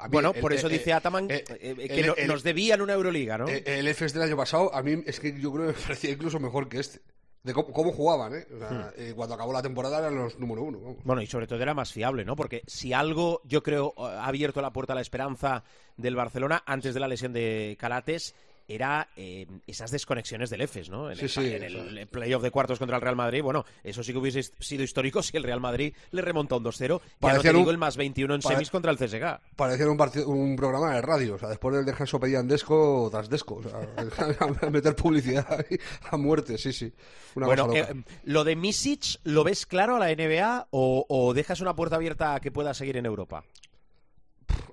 A 0.00 0.04
mí 0.04 0.12
Bueno, 0.12 0.32
el- 0.34 0.40
por 0.40 0.52
eso 0.52 0.66
el- 0.66 0.72
dice 0.74 0.92
Ataman 0.92 1.30
eh, 1.30 1.44
eh, 1.48 1.74
el- 1.78 1.88
que 1.88 2.02
no- 2.02 2.14
el- 2.16 2.28
nos 2.28 2.42
debían 2.42 2.80
una 2.80 2.92
Euroliga, 2.94 3.38
¿no? 3.38 3.48
Eh, 3.48 3.62
El 3.66 3.88
EFES 3.88 4.12
del 4.14 4.22
año 4.22 4.36
pasado, 4.36 4.74
a 4.74 4.82
mí 4.82 5.02
es 5.06 5.20
que 5.20 5.38
yo 5.38 5.52
creo 5.52 5.66
que 5.68 5.72
me 5.72 5.78
parecía 5.86 6.10
incluso 6.10 6.38
mejor 6.40 6.68
que 6.68 6.80
este. 6.80 7.00
De 7.44 7.52
cómo, 7.52 7.72
cómo 7.72 7.90
jugaban, 7.90 8.36
¿eh? 8.36 8.46
O 8.54 8.58
sea, 8.60 8.70
Hmm. 8.70 8.84
eh, 8.96 9.12
cuando 9.16 9.34
acabó 9.34 9.52
la 9.52 9.62
temporada 9.62 9.98
eran 9.98 10.14
los 10.14 10.38
número 10.38 10.62
uno. 10.62 10.78
vamos. 10.78 10.98
Bueno, 11.02 11.22
y 11.22 11.26
sobre 11.26 11.48
todo 11.48 11.60
era 11.60 11.74
más 11.74 11.92
fiable, 11.92 12.24
¿no? 12.24 12.36
Porque 12.36 12.62
si 12.68 12.92
algo, 12.92 13.40
yo 13.44 13.64
creo, 13.64 13.94
ha 13.98 14.26
abierto 14.28 14.62
la 14.62 14.72
puerta 14.72 14.92
a 14.92 14.94
la 14.94 15.02
esperanza 15.02 15.64
del 15.96 16.14
Barcelona 16.14 16.62
antes 16.66 16.94
de 16.94 17.00
la 17.00 17.08
lesión 17.08 17.32
de 17.32 17.76
Calates, 17.80 18.36
era 18.74 19.08
eh, 19.16 19.46
esas 19.66 19.90
desconexiones 19.90 20.50
del 20.50 20.60
EFES, 20.62 20.88
¿no? 20.90 21.10
En, 21.10 21.16
Sí, 21.16 21.22
el, 21.24 21.30
sí, 21.30 21.54
en 21.54 21.62
el- 21.62 22.06
playoff 22.06 22.42
de 22.42 22.50
cuartos 22.50 22.78
contra 22.78 22.96
el 22.96 23.02
Real 23.02 23.16
Madrid, 23.16 23.42
bueno, 23.42 23.64
eso 23.84 24.02
sí 24.02 24.12
que 24.12 24.18
hubiese 24.18 24.42
sido 24.60 24.82
histórico 24.82 25.22
si 25.22 25.36
el 25.36 25.42
Real 25.42 25.60
Madrid 25.60 25.94
le 26.10 26.22
remonta 26.22 26.56
un 26.56 26.64
2-0. 26.64 27.00
Ya 27.20 27.34
no 27.34 27.40
te 27.40 27.48
digo 27.48 27.62
un- 27.62 27.68
el 27.70 27.78
más 27.78 27.96
21 27.96 28.34
en 28.34 28.42
semis 28.42 28.70
contra 28.70 28.90
el 28.90 28.98
CSK. 28.98 29.40
Parecía 29.56 29.88
un, 29.88 29.96
partido- 29.96 30.28
un 30.28 30.56
programa 30.56 30.94
de 30.94 31.02
radio. 31.02 31.34
O 31.34 31.38
sea, 31.38 31.48
después 31.48 31.74
del 31.76 31.84
descanso 31.84 32.18
pedían 32.20 32.46
desco 32.48 33.08
tras 33.10 33.28
desco. 33.28 33.56
O 33.56 33.62
sea, 33.62 33.80
meter 34.70 34.94
publicidad 34.96 35.64
a 36.10 36.16
muerte, 36.16 36.58
sí, 36.58 36.72
sí. 36.72 36.92
Una 37.34 37.46
bueno, 37.46 37.72
eh, 37.74 37.86
¿lo 38.24 38.44
de 38.44 38.56
Misic 38.56 39.18
lo 39.24 39.42
ves 39.44 39.64
claro 39.66 39.96
a 39.96 39.98
la 39.98 40.10
NBA 40.14 40.68
o, 40.70 41.06
o 41.08 41.32
dejas 41.34 41.60
una 41.60 41.74
puerta 41.74 41.96
abierta 41.96 42.34
a 42.34 42.40
que 42.40 42.50
pueda 42.52 42.74
seguir 42.74 42.96
en 42.96 43.06
Europa? 43.06 43.44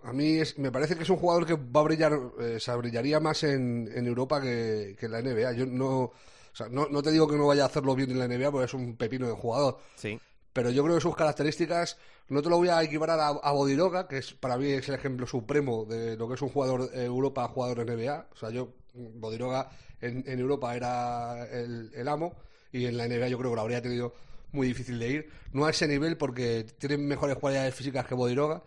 A 0.04 0.14
mí 0.14 0.38
es- 0.40 0.58
me 0.58 0.72
parece 0.72 0.96
que 0.96 1.04
es 1.04 1.10
un 1.10 1.18
jugador 1.18 1.46
que 1.46 1.54
va 1.56 1.82
a 1.82 1.84
brillar, 1.84 2.20
eh, 2.40 2.58
se 2.60 2.76
brillaría 2.76 3.20
más 3.20 3.44
en, 3.44 3.90
en 3.94 4.08
Europa 4.08 4.42
que, 4.42 4.96
que 5.00 5.06
en 5.08 5.12
la 5.12 5.20
NBA. 5.22 5.54
Yo 5.54 5.66
no, 5.66 6.00
o 6.02 6.14
sea, 6.54 6.68
no, 6.70 6.88
no 6.90 7.02
te 7.02 7.12
digo 7.12 7.28
que 7.28 7.36
no 7.38 7.48
vaya 7.48 7.64
a 7.64 7.68
hacerlo 7.68 7.96
bien 7.96 8.12
en 8.12 8.20
la 8.20 8.26
NBA 8.28 8.52
porque 8.52 8.66
es 8.66 8.74
un 8.74 8.96
pepino 8.96 9.28
de 9.28 9.34
jugador. 9.34 9.78
Sí. 9.96 10.20
Pero 10.54 10.72
yo 10.72 10.84
creo 10.84 10.96
que 10.96 11.02
sus 11.02 11.16
características, 11.16 11.98
no 12.30 12.42
te 12.42 12.50
lo 12.50 12.58
voy 12.58 12.70
a 12.70 12.82
equiparar 12.84 13.20
a, 13.20 13.28
a 13.28 13.52
Bodiroga, 13.52 14.08
que 14.08 14.18
es 14.18 14.34
para 14.34 14.58
mí 14.58 14.68
es 14.72 14.88
el 14.90 14.96
ejemplo 14.96 15.28
supremo 15.28 15.86
de 15.86 16.18
lo 16.18 16.28
que 16.28 16.34
es 16.36 16.42
un 16.42 16.50
jugador 16.50 16.90
eh, 16.94 17.06
Europa, 17.06 17.48
jugador 17.48 17.86
NBA. 17.86 18.28
O 18.34 18.36
sea, 18.36 18.50
yo, 18.50 18.70
Bodiroga 18.94 19.70
en, 20.02 20.24
en 20.28 20.40
Europa 20.40 20.76
era 20.76 21.46
el, 21.52 21.92
el 21.94 22.08
amo 22.08 22.36
y 22.72 22.86
en 22.86 22.98
la 22.98 23.08
NBA 23.08 23.28
yo 23.30 23.38
creo 23.38 23.52
que 23.52 23.56
lo 23.56 23.62
habría 23.62 23.82
tenido 23.82 24.14
muy 24.52 24.68
difícil 24.68 24.98
de 24.98 25.08
ir. 25.08 25.30
No 25.54 25.66
a 25.66 25.70
ese 25.70 25.88
nivel 25.88 26.18
porque 26.18 26.66
tienen 26.80 27.08
mejores 27.08 27.38
cualidades 27.38 27.76
físicas 27.76 28.06
que 28.08 28.16
Bodiroga, 28.16 28.64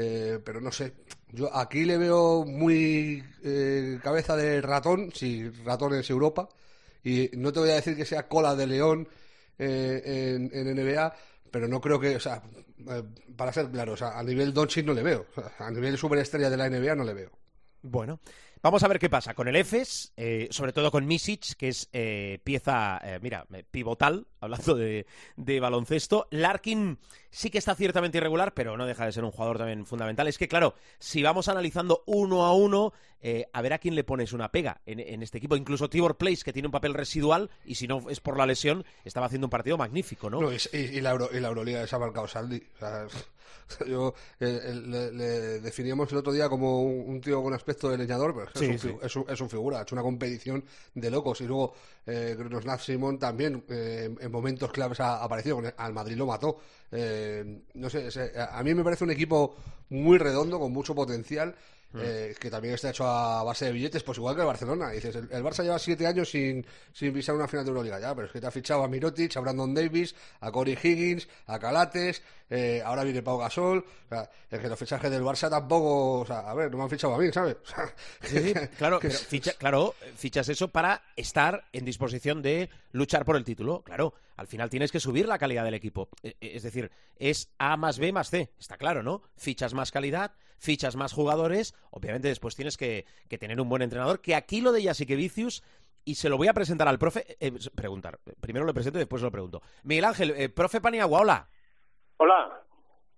eh, 0.00 0.38
pero 0.44 0.60
no 0.60 0.70
sé. 0.70 0.94
Yo 1.32 1.54
aquí 1.54 1.84
le 1.84 1.98
veo 1.98 2.44
muy 2.44 3.24
eh, 3.42 3.98
cabeza 4.00 4.36
de 4.36 4.60
ratón, 4.60 5.10
si 5.12 5.48
ratón 5.64 5.94
es 5.94 6.08
Europa, 6.08 6.48
y 7.02 7.30
no 7.34 7.52
te 7.52 7.58
voy 7.58 7.70
a 7.70 7.74
decir 7.74 7.96
que 7.96 8.04
sea 8.04 8.28
cola 8.28 8.54
de 8.54 8.68
león 8.68 9.08
eh, 9.58 10.38
en, 10.52 10.76
NBA, 10.76 11.14
pero 11.50 11.66
no 11.66 11.80
creo 11.80 11.98
que, 11.98 12.14
o 12.14 12.20
sea, 12.20 12.40
eh, 12.88 13.02
para 13.36 13.52
ser 13.52 13.70
claro, 13.70 13.94
o 13.94 13.96
sea, 13.96 14.16
a 14.16 14.22
nivel 14.22 14.54
Doncic 14.54 14.86
no 14.86 14.94
le 14.94 15.02
veo, 15.02 15.26
a 15.58 15.70
nivel 15.70 15.98
superestrella 15.98 16.48
de 16.48 16.56
la 16.56 16.70
NBA 16.70 16.94
no 16.94 17.04
le 17.04 17.14
veo. 17.14 17.32
Bueno, 17.82 18.20
vamos 18.62 18.82
a 18.82 18.88
ver 18.88 18.98
qué 18.98 19.08
pasa 19.10 19.34
con 19.34 19.48
el 19.48 19.56
EFES, 19.56 20.12
eh, 20.16 20.48
sobre 20.50 20.72
todo 20.72 20.90
con 20.90 21.06
Misic, 21.06 21.54
que 21.56 21.68
es 21.68 21.88
eh, 21.92 22.38
pieza, 22.44 23.00
eh, 23.02 23.18
mira, 23.22 23.46
pivotal, 23.70 24.26
hablando 24.40 24.74
de, 24.74 25.06
de 25.36 25.60
baloncesto. 25.60 26.26
Larkin 26.30 26.98
sí 27.30 27.50
que 27.50 27.58
está 27.58 27.74
ciertamente 27.74 28.18
irregular, 28.18 28.54
pero 28.54 28.76
no 28.76 28.86
deja 28.86 29.04
de 29.06 29.12
ser 29.12 29.24
un 29.24 29.30
jugador 29.30 29.58
también 29.58 29.86
fundamental. 29.86 30.28
Es 30.28 30.38
que, 30.38 30.48
claro, 30.48 30.74
si 30.98 31.22
vamos 31.22 31.48
analizando 31.48 32.02
uno 32.06 32.44
a 32.44 32.52
uno, 32.54 32.92
eh, 33.20 33.46
a 33.52 33.62
ver 33.62 33.72
a 33.72 33.78
quién 33.78 33.94
le 33.94 34.04
pones 34.04 34.32
una 34.32 34.50
pega 34.50 34.80
en, 34.86 35.00
en 35.00 35.22
este 35.22 35.38
equipo. 35.38 35.56
Incluso 35.56 35.88
Tibor 35.90 36.16
Place, 36.16 36.44
que 36.44 36.52
tiene 36.52 36.68
un 36.68 36.72
papel 36.72 36.94
residual, 36.94 37.50
y 37.64 37.74
si 37.74 37.86
no 37.86 38.08
es 38.10 38.20
por 38.20 38.36
la 38.38 38.46
lesión, 38.46 38.84
estaba 39.04 39.26
haciendo 39.26 39.46
un 39.46 39.50
partido 39.50 39.76
magnífico, 39.76 40.30
¿no? 40.30 40.40
Y, 40.72 41.00
la, 41.00 41.10
Euro- 41.10 41.30
y 41.32 41.40
la 41.40 41.48
Euroliga 41.48 41.86
Saldi. 41.86 42.62
O 42.76 42.78
sea, 42.78 43.06
yo 43.86 44.14
eh, 44.40 44.72
le, 44.86 45.12
le 45.12 45.60
definíamos 45.60 46.10
el 46.12 46.18
otro 46.18 46.32
día 46.32 46.48
como 46.48 46.82
un, 46.82 47.08
un 47.08 47.20
tío 47.20 47.42
con 47.42 47.54
aspecto 47.54 47.90
de 47.90 47.98
leñador, 47.98 48.34
pero 48.34 48.46
es, 48.46 48.52
que 48.52 48.58
Sí, 48.58 48.64
es, 48.74 48.84
un, 48.84 48.90
sí. 48.90 48.98
es, 49.02 49.16
un, 49.16 49.24
es 49.28 49.40
un 49.40 49.50
figura, 49.50 49.78
ha 49.78 49.82
hecho 49.82 49.94
una 49.94 50.02
competición 50.02 50.64
de 50.94 51.10
locos. 51.10 51.40
Y 51.40 51.46
luego 51.46 51.74
eh, 52.06 52.36
Simón 52.78 53.18
también 53.18 53.64
eh, 53.68 54.04
en, 54.06 54.18
en 54.24 54.32
momentos 54.32 54.70
claves 54.72 55.00
ha 55.00 55.22
aparecido, 55.22 55.60
al 55.76 55.92
Madrid 55.92 56.16
lo 56.16 56.26
mató. 56.26 56.58
Eh, 56.90 57.62
no 57.74 57.90
sé, 57.90 58.08
a 58.50 58.62
mí 58.62 58.74
me 58.74 58.84
parece 58.84 59.04
un 59.04 59.10
equipo 59.10 59.54
muy 59.90 60.18
redondo, 60.18 60.58
con 60.58 60.72
mucho 60.72 60.94
potencial. 60.94 61.54
Eh, 61.94 62.34
que 62.38 62.50
también 62.50 62.74
está 62.74 62.90
hecho 62.90 63.06
a 63.06 63.42
base 63.42 63.64
de 63.66 63.72
billetes, 63.72 64.02
pues 64.02 64.18
igual 64.18 64.34
que 64.34 64.42
el 64.42 64.46
Barcelona. 64.46 64.90
Dices, 64.90 65.14
el, 65.16 65.28
el 65.30 65.42
Barça 65.42 65.62
lleva 65.62 65.78
siete 65.78 66.06
años 66.06 66.30
sin, 66.30 66.64
sin 66.92 67.12
pisar 67.12 67.34
una 67.34 67.48
final 67.48 67.64
de 67.64 67.70
Euroliga, 67.70 67.98
ya, 67.98 68.14
pero 68.14 68.26
es 68.26 68.32
que 68.32 68.40
te 68.40 68.46
ha 68.46 68.50
fichado 68.50 68.82
a 68.84 68.88
Mirotic, 68.88 69.36
a 69.36 69.40
Brandon 69.40 69.74
Davis, 69.74 70.14
a 70.40 70.50
Corey 70.52 70.76
Higgins, 70.82 71.28
a 71.46 71.58
Calates, 71.58 72.22
eh, 72.50 72.82
ahora 72.84 73.04
viene 73.04 73.22
Pau 73.22 73.38
Gasol. 73.38 73.78
O 73.78 74.08
sea, 74.08 74.30
es 74.50 74.58
que 74.60 74.68
los 74.68 74.78
fichajes 74.78 75.10
del 75.10 75.22
Barça 75.22 75.48
tampoco, 75.50 76.20
o 76.20 76.26
sea, 76.26 76.40
a 76.50 76.54
ver, 76.54 76.70
no 76.70 76.76
me 76.78 76.84
han 76.84 76.90
fichado 76.90 77.14
a 77.14 77.18
mí, 77.18 77.32
¿sabes? 77.32 77.56
O 77.62 77.66
sea, 77.66 77.94
Sí, 78.22 78.38
sí, 78.38 78.54
claro, 78.76 78.98
que 79.00 79.08
pero 79.08 79.18
es- 79.20 79.26
ficha- 79.28 79.54
claro, 79.58 79.94
fichas 80.16 80.48
eso 80.48 80.68
para 80.68 81.02
estar 81.16 81.64
en 81.72 81.84
disposición 81.84 82.42
de 82.42 82.68
luchar 82.92 83.24
por 83.24 83.36
el 83.36 83.44
título. 83.44 83.82
Claro, 83.82 84.14
al 84.36 84.46
final 84.46 84.70
tienes 84.70 84.92
que 84.92 85.00
subir 85.00 85.26
la 85.26 85.38
calidad 85.38 85.64
del 85.64 85.74
equipo. 85.74 86.08
E- 86.22 86.36
e- 86.40 86.56
Es 86.56 86.62
decir, 86.62 86.90
es 87.18 87.48
A 87.58 87.76
más 87.76 87.98
B 87.98 88.12
más 88.12 88.30
C, 88.30 88.50
está 88.58 88.76
claro, 88.76 89.02
¿no? 89.02 89.22
Fichas 89.36 89.74
más 89.74 89.90
calidad, 89.90 90.32
fichas 90.58 90.96
más 90.96 91.12
jugadores, 91.12 91.74
obviamente 91.90 92.28
después 92.28 92.56
tienes 92.56 92.76
que, 92.76 93.06
que 93.28 93.38
tener 93.38 93.60
un 93.60 93.68
buen 93.68 93.82
entrenador, 93.82 94.20
que 94.20 94.34
aquí 94.34 94.60
lo 94.60 94.72
de 94.72 94.80
Vicius 95.16 95.62
y 96.04 96.14
se 96.14 96.28
lo 96.28 96.36
voy 96.36 96.48
a 96.48 96.54
presentar 96.54 96.88
al 96.88 96.98
profe, 96.98 97.36
eh, 97.40 97.52
preguntar, 97.74 98.18
primero 98.40 98.64
lo 98.64 98.74
presento 98.74 98.98
y 98.98 99.02
después 99.02 99.22
lo 99.22 99.30
pregunto. 99.30 99.62
Miguel 99.82 100.04
Ángel, 100.04 100.30
eh, 100.36 100.48
profe 100.48 100.80
Paniagua, 100.80 101.20
hola. 101.20 101.48
Hola. 102.16 102.64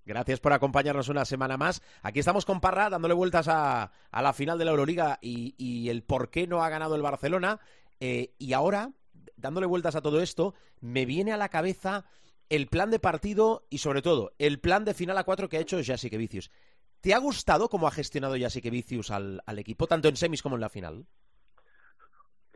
Gracias 0.05 0.41
por 0.41 0.53
acompañarnos 0.53 1.09
una 1.09 1.25
semana 1.25 1.57
más. 1.57 1.83
Aquí 2.03 2.19
estamos 2.19 2.45
con 2.45 2.61
Parra 2.61 2.91
dándole 2.91 3.15
vueltas 3.15 3.47
a, 3.49 3.93
a 4.11 4.23
la 4.23 4.33
final 4.33 4.59
de 4.59 4.65
la 4.65 4.73
Euroliga 4.73 5.19
y, 5.23 5.55
y 5.57 5.89
el 5.89 6.03
por 6.03 6.31
qué 6.31 6.47
no 6.47 6.65
ha 6.65 6.69
ganado 6.69 6.97
el 6.97 7.03
Barcelona. 7.03 7.61
Eh, 8.01 8.35
y 8.39 8.55
ahora, 8.55 8.91
dándole 9.37 9.67
vueltas 9.67 9.95
a 9.95 10.01
todo 10.01 10.21
esto, 10.21 10.55
me 10.81 11.07
viene 11.07 11.33
a 11.33 11.37
la 11.37 11.49
cabeza 11.49 12.07
el 12.49 12.67
plan 12.67 12.91
de 12.91 12.99
partido 12.99 13.67
y 13.71 13.79
sobre 13.79 14.03
todo 14.03 14.33
el 14.39 14.59
plan 14.59 14.85
de 14.85 14.95
final 14.95 15.17
a 15.17 15.25
cuatro 15.25 15.49
que 15.49 15.59
ha 15.59 15.61
hecho 15.61 15.79
Jasique 15.85 16.19
Vicius. 16.19 16.51
¿Te 17.01 17.15
ha 17.15 17.19
gustado 17.19 17.69
cómo 17.69 17.87
ha 17.87 17.91
gestionado 17.91 18.37
Jasique 18.39 18.69
Vicius 18.69 19.11
al, 19.11 19.41
al 19.47 19.59
equipo, 19.59 19.87
tanto 19.87 20.09
en 20.09 20.17
semis 20.17 20.43
como 20.43 20.57
en 20.57 20.61
la 20.61 20.69
final? 20.69 21.07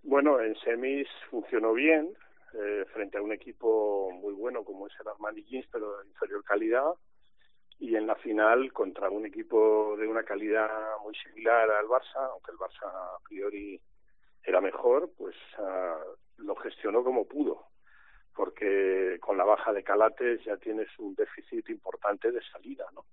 Bueno, 0.03 0.39
en 0.39 0.55
semis 0.57 1.09
funcionó 1.31 1.73
bien 1.73 2.15
eh, 2.53 2.85
frente 2.93 3.17
a 3.17 3.23
un 3.23 3.33
equipo 3.33 4.11
muy 4.13 4.35
bueno 4.35 4.63
como 4.63 4.87
es 4.87 4.93
el 5.01 5.09
Armani 5.09 5.43
Jeans, 5.45 5.67
pero 5.73 5.99
de 5.99 6.09
inferior 6.09 6.45
calidad. 6.45 6.93
Y 7.79 7.97
en 7.97 8.07
la 8.07 8.17
final 8.17 8.71
contra 8.73 9.09
un 9.09 9.25
equipo 9.25 9.97
de 9.97 10.07
una 10.07 10.25
calidad 10.25 10.69
muy 11.03 11.15
similar 11.17 11.71
al 11.71 11.87
Barça, 11.87 12.31
aunque 12.31 12.53
el 12.53 12.59
Barça 12.59 12.87
a 12.87 13.19
priori 13.27 13.81
era 14.43 14.61
mejor, 14.61 15.11
pues 15.17 15.35
ah, 15.59 15.99
lo 16.37 16.55
gestionó 16.57 17.03
como 17.03 17.27
pudo. 17.27 17.69
Porque 18.35 19.17
con 19.21 19.39
la 19.39 19.45
baja 19.45 19.73
de 19.73 19.83
Calates 19.83 20.45
ya 20.45 20.59
tienes 20.59 20.89
un 20.99 21.15
déficit 21.15 21.71
importante 21.71 22.31
de 22.31 22.43
salida, 22.53 22.85
¿no? 22.95 23.07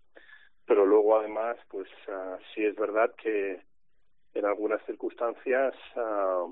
Pero 0.72 0.86
luego 0.86 1.20
además, 1.20 1.58
pues 1.68 1.90
ah, 2.08 2.38
sí 2.56 2.64
es 2.64 2.74
verdad 2.78 3.14
que 3.22 3.62
en 4.34 4.46
algunas 4.46 4.82
circunstancias 4.86 5.74
ah, 5.98 6.46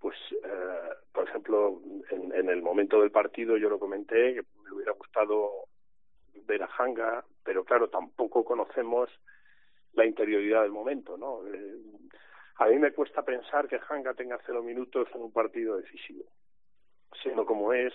pues 0.00 0.16
eh, 0.42 0.94
por 1.12 1.28
ejemplo 1.28 1.82
en, 2.12 2.32
en 2.32 2.48
el 2.48 2.62
momento 2.62 2.98
del 3.02 3.10
partido 3.10 3.58
yo 3.58 3.68
lo 3.68 3.78
comenté 3.78 4.36
que 4.36 4.42
me 4.64 4.72
hubiera 4.72 4.92
gustado 4.92 5.66
ver 6.46 6.62
a 6.62 6.70
Hanga 6.78 7.26
pero 7.44 7.62
claro 7.62 7.90
tampoco 7.90 8.42
conocemos 8.42 9.10
la 9.92 10.06
interioridad 10.06 10.62
del 10.62 10.72
momento 10.72 11.18
no 11.18 11.46
Eh, 11.46 11.76
a 12.54 12.68
mí 12.68 12.78
me 12.78 12.92
cuesta 12.92 13.22
pensar 13.22 13.68
que 13.68 13.78
Hanga 13.86 14.14
tenga 14.14 14.38
cero 14.46 14.62
minutos 14.62 15.08
en 15.14 15.20
un 15.20 15.32
partido 15.34 15.76
decisivo 15.76 16.24
siendo 17.20 17.44
como 17.44 17.74
es 17.74 17.92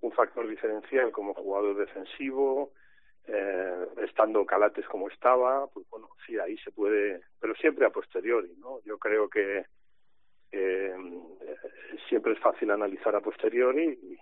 un 0.00 0.10
factor 0.10 0.48
diferencial 0.48 1.12
como 1.12 1.34
jugador 1.34 1.76
defensivo 1.76 2.72
eh, 3.28 3.86
estando 4.04 4.46
Calates 4.46 4.86
como 4.86 5.08
estaba, 5.08 5.66
pues 5.68 5.88
bueno, 5.90 6.08
sí, 6.24 6.38
ahí 6.38 6.56
se 6.58 6.70
puede, 6.70 7.22
pero 7.40 7.54
siempre 7.56 7.86
a 7.86 7.90
posteriori, 7.90 8.54
¿no? 8.58 8.80
Yo 8.84 8.98
creo 8.98 9.28
que 9.28 9.64
eh, 10.52 10.94
siempre 12.08 12.32
es 12.32 12.38
fácil 12.38 12.70
analizar 12.70 13.14
a 13.16 13.20
posteriori 13.20 13.98
y, 14.02 14.18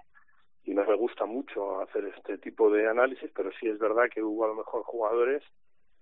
no 0.74 0.84
me 0.84 0.96
gusta 0.96 1.24
mucho 1.24 1.80
hacer 1.82 2.04
este 2.06 2.38
tipo 2.38 2.68
de 2.68 2.88
análisis, 2.88 3.30
pero 3.32 3.52
sí 3.60 3.68
es 3.68 3.78
verdad 3.78 4.08
que 4.12 4.20
hubo 4.22 4.44
a 4.44 4.48
lo 4.48 4.56
mejor 4.56 4.82
jugadores, 4.82 5.40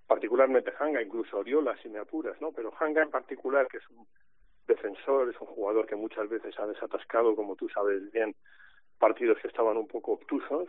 particularmente 0.07 0.73
Hanga, 0.79 1.03
incluso 1.03 1.37
Oriola, 1.37 1.77
si 1.83 1.91
me 1.91 1.99
apuras, 1.99 2.41
¿no? 2.41 2.53
Pero 2.53 2.73
Hanga 2.81 3.03
en 3.03 3.11
particular, 3.11 3.69
que 3.69 3.77
es 3.77 3.89
un 3.91 4.07
defensor, 4.67 5.29
es 5.29 5.39
un 5.43 5.49
jugador 5.49 5.87
que 5.87 5.97
muchas 5.97 6.27
veces 6.29 6.59
ha 6.59 6.67
desatascado, 6.67 7.37
como 7.37 7.55
tú 7.55 7.69
sabes 7.69 8.11
bien, 8.13 8.35
partidos 8.99 9.39
que 9.43 9.49
estaban 9.49 9.77
un 9.77 9.89
poco 9.89 10.13
obtusos, 10.13 10.69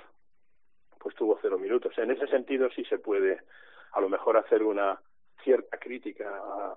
pues 1.03 1.15
tuvo 1.15 1.37
cero 1.41 1.59
minutos. 1.59 1.93
En 1.97 2.11
ese 2.11 2.25
sentido 2.27 2.69
sí 2.71 2.85
se 2.85 2.97
puede 2.97 3.41
a 3.91 3.99
lo 4.01 4.09
mejor 4.09 4.37
hacer 4.37 4.63
una 4.63 4.99
cierta 5.43 5.77
crítica 5.77 6.25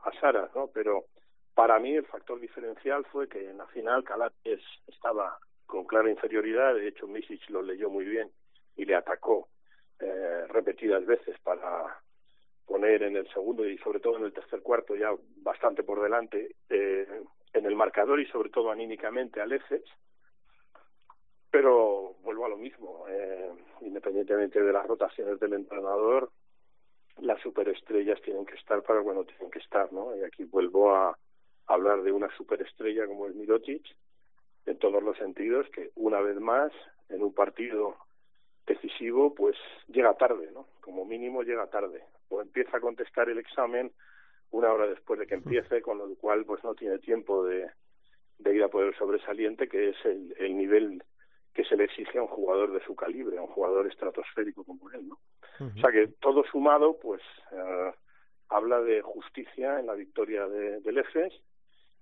a, 0.02 0.10
Sara, 0.20 0.50
¿no? 0.54 0.68
Pero 0.74 1.04
para 1.54 1.78
mí 1.78 1.94
el 1.94 2.04
factor 2.06 2.40
diferencial 2.40 3.04
fue 3.06 3.28
que 3.28 3.48
en 3.48 3.58
la 3.58 3.66
final 3.68 4.02
Calates 4.02 4.60
estaba 4.88 5.38
con 5.64 5.84
clara 5.84 6.10
inferioridad, 6.10 6.74
de 6.74 6.88
hecho 6.88 7.06
Misic 7.06 7.48
lo 7.50 7.62
leyó 7.62 7.88
muy 7.88 8.04
bien 8.04 8.30
y 8.76 8.84
le 8.84 8.96
atacó 8.96 9.48
eh, 10.00 10.44
repetidas 10.48 11.06
veces 11.06 11.38
para 11.40 12.00
poner 12.66 13.04
en 13.04 13.16
el 13.16 13.28
segundo 13.32 13.64
y 13.64 13.78
sobre 13.78 14.00
todo 14.00 14.18
en 14.18 14.24
el 14.24 14.32
tercer 14.32 14.60
cuarto 14.60 14.96
ya 14.96 15.10
bastante 15.36 15.84
por 15.84 16.02
delante 16.02 16.56
eh, 16.68 17.22
en 17.52 17.64
el 17.64 17.76
marcador 17.76 18.20
y 18.20 18.26
sobre 18.26 18.50
todo 18.50 18.70
anímicamente 18.70 19.40
al 19.40 19.52
EFES 19.52 19.84
pero 21.50 22.16
vuelvo 22.22 22.44
a 22.44 22.50
lo 22.50 22.58
mismo 22.58 23.06
eh, 23.08 23.50
independientemente 23.80 24.62
de 24.62 24.72
las 24.72 24.86
rotaciones 24.86 25.38
del 25.40 25.54
entrenador 25.54 26.30
las 27.18 27.40
superestrellas 27.40 28.20
tienen 28.22 28.44
que 28.44 28.56
estar 28.56 28.82
para 28.82 29.02
cuando 29.02 29.24
tienen 29.24 29.50
que 29.50 29.58
estar 29.58 29.92
no 29.92 30.14
y 30.16 30.22
aquí 30.22 30.44
vuelvo 30.44 30.94
a 30.94 31.16
hablar 31.66 32.02
de 32.02 32.12
una 32.12 32.34
superestrella 32.36 33.06
como 33.06 33.26
es 33.26 33.34
Mirotic 33.34 33.84
en 34.66 34.78
todos 34.78 35.02
los 35.02 35.16
sentidos 35.16 35.66
que 35.70 35.90
una 35.94 36.20
vez 36.20 36.38
más 36.40 36.72
en 37.08 37.22
un 37.22 37.32
partido 37.32 37.96
decisivo 38.66 39.34
pues 39.34 39.56
llega 39.88 40.14
tarde 40.14 40.50
no 40.52 40.66
como 40.86 41.04
mínimo 41.04 41.42
llega 41.42 41.66
tarde. 41.66 42.04
O 42.28 42.40
empieza 42.40 42.76
a 42.76 42.80
contestar 42.80 43.28
el 43.28 43.38
examen 43.38 43.90
una 44.52 44.72
hora 44.72 44.86
después 44.86 45.18
de 45.18 45.26
que 45.26 45.34
empiece 45.34 45.82
con 45.82 45.98
lo 45.98 46.14
cual 46.14 46.44
pues 46.44 46.62
no 46.62 46.76
tiene 46.76 47.00
tiempo 47.00 47.44
de, 47.44 47.68
ir 48.38 48.62
a 48.62 48.68
poder 48.68 48.96
sobresaliente 48.96 49.68
que 49.68 49.90
es 49.90 49.96
el, 50.04 50.32
el 50.38 50.56
nivel 50.56 51.02
que 51.56 51.64
se 51.64 51.74
le 51.74 51.84
exige 51.84 52.18
a 52.18 52.22
un 52.22 52.28
jugador 52.28 52.70
de 52.70 52.84
su 52.84 52.94
calibre, 52.94 53.38
a 53.38 53.42
un 53.42 53.48
jugador 53.48 53.86
estratosférico 53.86 54.62
como 54.62 54.90
él, 54.90 55.08
¿no? 55.08 55.18
O 55.58 55.80
sea 55.80 55.90
que 55.90 56.08
todo 56.20 56.44
sumado, 56.44 56.98
pues 57.00 57.22
eh, 57.50 57.92
habla 58.50 58.78
de 58.82 59.00
justicia 59.00 59.80
en 59.80 59.86
la 59.86 59.94
victoria 59.94 60.46
de, 60.46 60.80
del 60.80 60.98
EFES 60.98 61.32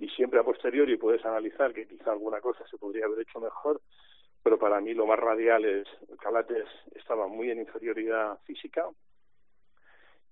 y 0.00 0.08
siempre 0.08 0.40
a 0.40 0.42
posteriori 0.42 0.96
puedes 0.96 1.24
analizar 1.24 1.72
que 1.72 1.86
quizá 1.86 2.10
alguna 2.10 2.40
cosa 2.40 2.66
se 2.68 2.76
podría 2.78 3.04
haber 3.04 3.20
hecho 3.20 3.38
mejor, 3.38 3.80
pero 4.42 4.58
para 4.58 4.80
mí 4.80 4.92
lo 4.92 5.06
más 5.06 5.20
radial 5.20 5.64
es 5.64 5.86
Calates 6.20 6.66
estaba 6.96 7.28
muy 7.28 7.52
en 7.52 7.60
inferioridad 7.60 8.40
física 8.44 8.88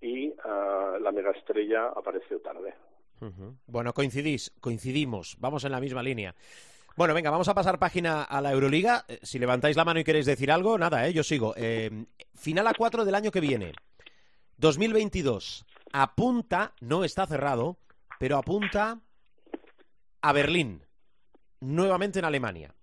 y 0.00 0.31
uh, 0.31 0.99
la 1.00 1.12
megaestrella 1.12 1.91
apareció 1.91 2.41
tarde. 2.41 2.75
Uh 3.21 3.26
-huh. 3.26 3.57
Bueno, 3.69 3.93
coincidís, 3.93 4.50
coincidimos, 4.61 5.37
vamos 5.38 5.64
en 5.64 5.71
la 5.71 5.81
misma 5.81 6.02
línea. 6.02 6.35
Bueno, 6.96 7.14
venga, 7.14 7.30
vamos 7.30 7.49
a 7.49 7.54
pasar 7.54 7.78
página 7.78 8.22
a 8.22 8.40
la 8.40 8.52
Euroliga. 8.52 9.04
Eh, 9.08 9.18
Si 9.22 9.38
levantáis 9.38 9.76
la 9.76 9.84
mano 9.84 10.00
y 10.00 10.04
queréis 10.04 10.26
decir 10.26 10.50
algo, 10.50 10.76
nada, 10.78 11.06
¿eh? 11.06 11.12
yo 11.12 11.22
sigo. 11.22 11.54
Eh, 11.56 12.06
final 12.34 12.66
a 12.66 12.75
4 12.75 13.04
del 13.04 13.14
año 13.14 13.30
que 13.30 13.40
viene. 13.40 13.72
2022. 14.58 15.64
Apunta, 15.92 16.75
no 16.80 17.04
está 17.04 17.26
cerrado, 17.26 17.78
pero 18.18 18.37
apunta 18.37 19.00
a 20.20 20.32
Berlín. 20.32 20.84
Nuevamente 21.61 22.18
en 22.18 22.25
Alemania. 22.25 22.75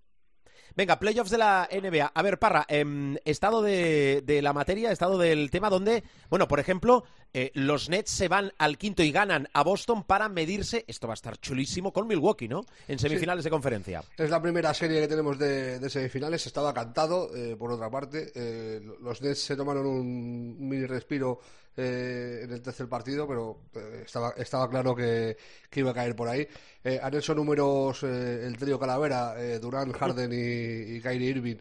Venga, 0.76 1.00
playoffs 1.00 1.32
de 1.32 1.38
la 1.38 1.68
NBA. 1.72 2.12
A 2.14 2.22
ver, 2.22 2.40
Parra, 2.40 2.66
em, 2.68 3.18
estado 3.26 3.62
de, 3.62 4.22
de 4.26 4.42
la 4.42 4.54
materia, 4.54 4.92
estado 4.92 5.18
del 5.18 5.52
tema 5.52 5.70
donde, 5.70 6.04
bueno, 6.30 6.48
por 6.48 6.60
ejemplo, 6.60 7.04
eh, 7.34 7.52
los 7.54 7.90
Nets 7.90 8.10
se 8.10 8.28
van 8.28 8.52
al 8.58 8.78
quinto 8.78 9.04
y 9.04 9.12
ganan 9.12 9.48
a 9.54 9.64
Boston 9.64 10.04
para 10.04 10.30
medirse, 10.30 10.84
esto 10.88 11.08
va 11.08 11.14
a 11.14 11.16
estar 11.16 11.38
chulísimo, 11.38 11.94
con 11.94 12.08
Milwaukee, 12.08 12.48
¿no? 12.48 12.66
En 12.88 12.98
semifinales 12.98 13.44
de 13.44 13.50
conferencia. 13.50 14.04
Es 14.18 14.30
la 14.30 14.42
primera 14.42 14.74
serie 14.74 15.02
que 15.02 15.08
tenemos 15.08 15.38
de, 15.38 15.80
de 15.80 15.90
semifinales. 15.90 16.46
Estaba 16.48 16.74
cantado, 16.74 17.36
eh, 17.36 17.56
por 17.56 17.72
otra 17.72 17.90
parte. 17.90 18.32
Eh, 18.34 18.82
los 19.02 19.22
Nets 19.22 19.40
se 19.40 19.56
tomaron 19.56 19.86
un 19.86 20.70
mini 20.70 20.86
respiro 20.86 21.40
eh, 21.80 22.42
en 22.44 22.52
el 22.52 22.62
tercer 22.62 22.88
partido, 22.90 23.28
pero 23.28 23.62
eh, 23.76 24.04
estaba, 24.06 24.32
estaba 24.38 24.70
claro 24.70 24.96
que, 24.96 25.38
iba 25.74 25.92
a 25.92 25.94
caer 25.94 26.16
por 26.16 26.28
ahí. 26.28 26.48
Eh, 26.84 27.00
han 27.02 27.14
hecho 27.14 27.34
números 27.34 28.04
eh, 28.04 28.46
el 28.46 28.58
trío 28.58 28.78
Calavera, 28.80 29.36
eh, 29.42 29.60
Durán, 29.60 29.92
Harden 29.94 30.32
y, 30.34 30.98
y 30.98 31.02
Kyrie 31.02 31.30
Irving, 31.30 31.58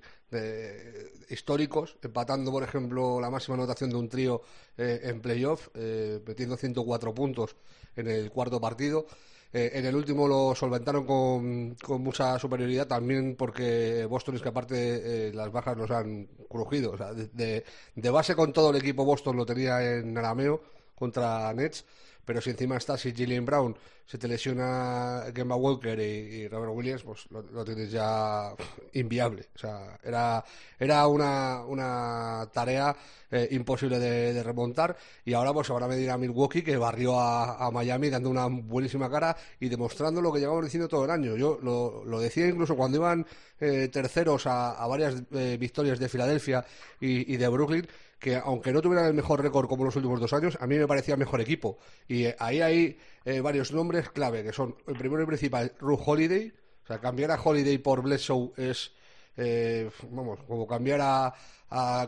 históricos, 1.31 1.97
empatando, 2.03 2.51
por 2.51 2.63
ejemplo, 2.63 3.21
la 3.21 3.31
máxima 3.31 3.55
anotación 3.55 3.91
de 3.91 3.97
un 3.97 4.09
trío 4.09 4.43
en 4.77 5.21
playoff, 5.23 5.69
metiendo 5.75 6.57
104 6.57 7.15
puntos 7.15 7.57
en 7.97 8.09
el 8.09 8.31
cuarto 8.31 8.61
partido. 8.61 9.07
Eh, 9.53 9.71
en 9.75 9.87
el 9.87 9.97
último 9.97 10.29
lo 10.29 10.55
solventaron 10.55 11.07
con, 11.07 11.75
con 11.83 12.03
mucha 12.03 12.39
superioridad 12.39 12.87
también 12.87 13.35
porque 13.37 14.05
Boston 14.07 14.37
es 14.37 14.43
que 14.43 14.49
aparte 14.51 15.29
eh, 15.29 15.33
las 15.33 15.51
bajas 15.51 15.77
nos 15.77 15.91
han 15.91 16.27
crujido. 16.49 16.93
O 16.93 16.97
sea, 16.99 17.13
de, 17.15 17.29
de- 17.29 17.65
de 17.95 18.11
base 18.11 18.35
con 18.37 18.53
todo 18.53 18.71
el 18.71 18.77
equipo 18.77 19.05
Boston 19.05 19.37
lo 19.37 19.47
tenía 19.47 19.83
en 19.97 20.17
arameo 20.19 20.63
contra 20.95 21.53
Nets, 21.55 21.85
pero 22.29 22.43
si 22.43 22.51
encima 22.51 22.77
está 22.77 22.99
si 22.99 23.15
Jillian 23.15 23.47
Brown 23.47 23.75
se 24.05 24.19
te 24.19 24.29
lesiona 24.29 25.25
Kemba 25.35 25.57
Walker 25.57 25.99
y, 25.99 26.03
y 26.03 26.49
Robert 26.49 26.75
Williams, 26.75 27.03
pues 27.03 27.25
lo, 27.31 27.41
lo 27.41 27.65
tienes 27.65 27.91
ya 27.91 28.53
inviable. 28.93 29.47
O 29.55 29.59
sea, 29.59 29.99
era, 30.03 30.45
era 30.79 31.07
una, 31.07 31.65
una 31.65 32.47
tarea 32.53 32.95
eh, 33.31 33.49
imposible 33.53 33.99
de, 33.99 34.43
remontar 34.43 34.95
y 35.25 35.33
ahora 35.33 35.55
pues 35.55 35.69
se 35.69 35.73
van 35.73 35.85
a 35.85 35.89
medir 35.89 36.11
a 36.11 36.19
Milwaukee 36.19 36.61
que 36.61 36.77
barrió 36.77 37.19
a, 37.19 37.71
Miami 37.71 38.11
dando 38.11 38.29
una 38.29 38.45
buenísima 38.47 39.11
cara 39.11 39.35
y 39.59 39.71
demostrando 39.71 40.21
lo 40.21 40.31
que 40.31 40.41
llevamos 40.41 40.65
diciendo 40.65 40.87
todo 40.87 41.07
el 41.07 41.11
año. 41.11 41.35
Yo 41.35 41.59
lo, 41.63 42.05
lo 42.05 42.21
decía 42.21 42.47
incluso 42.47 42.77
cuando 42.77 42.99
iban 42.99 43.27
eh, 43.59 43.89
terceros 43.91 44.47
a, 44.47 44.87
varias 44.87 45.15
eh, 45.33 45.57
victorias 45.59 45.99
de 45.99 46.11
Filadelfia 46.11 46.63
y 47.01 47.37
de 47.39 47.49
Brooklyn 47.49 47.89
que 48.19 48.37
aunque 48.37 48.73
no 48.73 48.83
tuvieran 48.83 49.07
el 49.07 49.15
mejor 49.15 49.43
récord 49.43 49.69
como 49.69 49.85
los 49.85 49.97
últimos 49.97 50.21
dos 50.21 50.33
años, 50.33 50.59
a 50.61 50.67
mí 50.67 50.77
me 50.77 50.87
parecía 50.87 51.17
mejor 51.17 51.41
equipo. 51.41 51.79
Y 52.09 52.25
eh, 52.27 52.37
ahí 52.39 52.61
hay 52.61 52.99
eh, 53.25 53.41
varios 53.41 53.73
nombres 53.73 54.11
clave, 54.11 54.43
que 54.43 54.53
son 54.53 54.77
el 54.87 54.97
primero 54.97 55.23
y 55.23 55.27
principal, 55.27 55.73
Ru 55.79 55.99
Holiday. 56.05 56.53
O 56.85 56.87
sea, 56.87 57.01
cambiar 57.01 57.31
a 57.31 57.41
Holiday 57.41 57.79
por 57.79 58.03
Bledsoe 58.03 58.53
es, 58.57 58.93
eh, 59.37 59.91
vamos, 60.11 60.41
como 60.45 60.67
cambiar 60.67 61.01
a, 61.03 61.35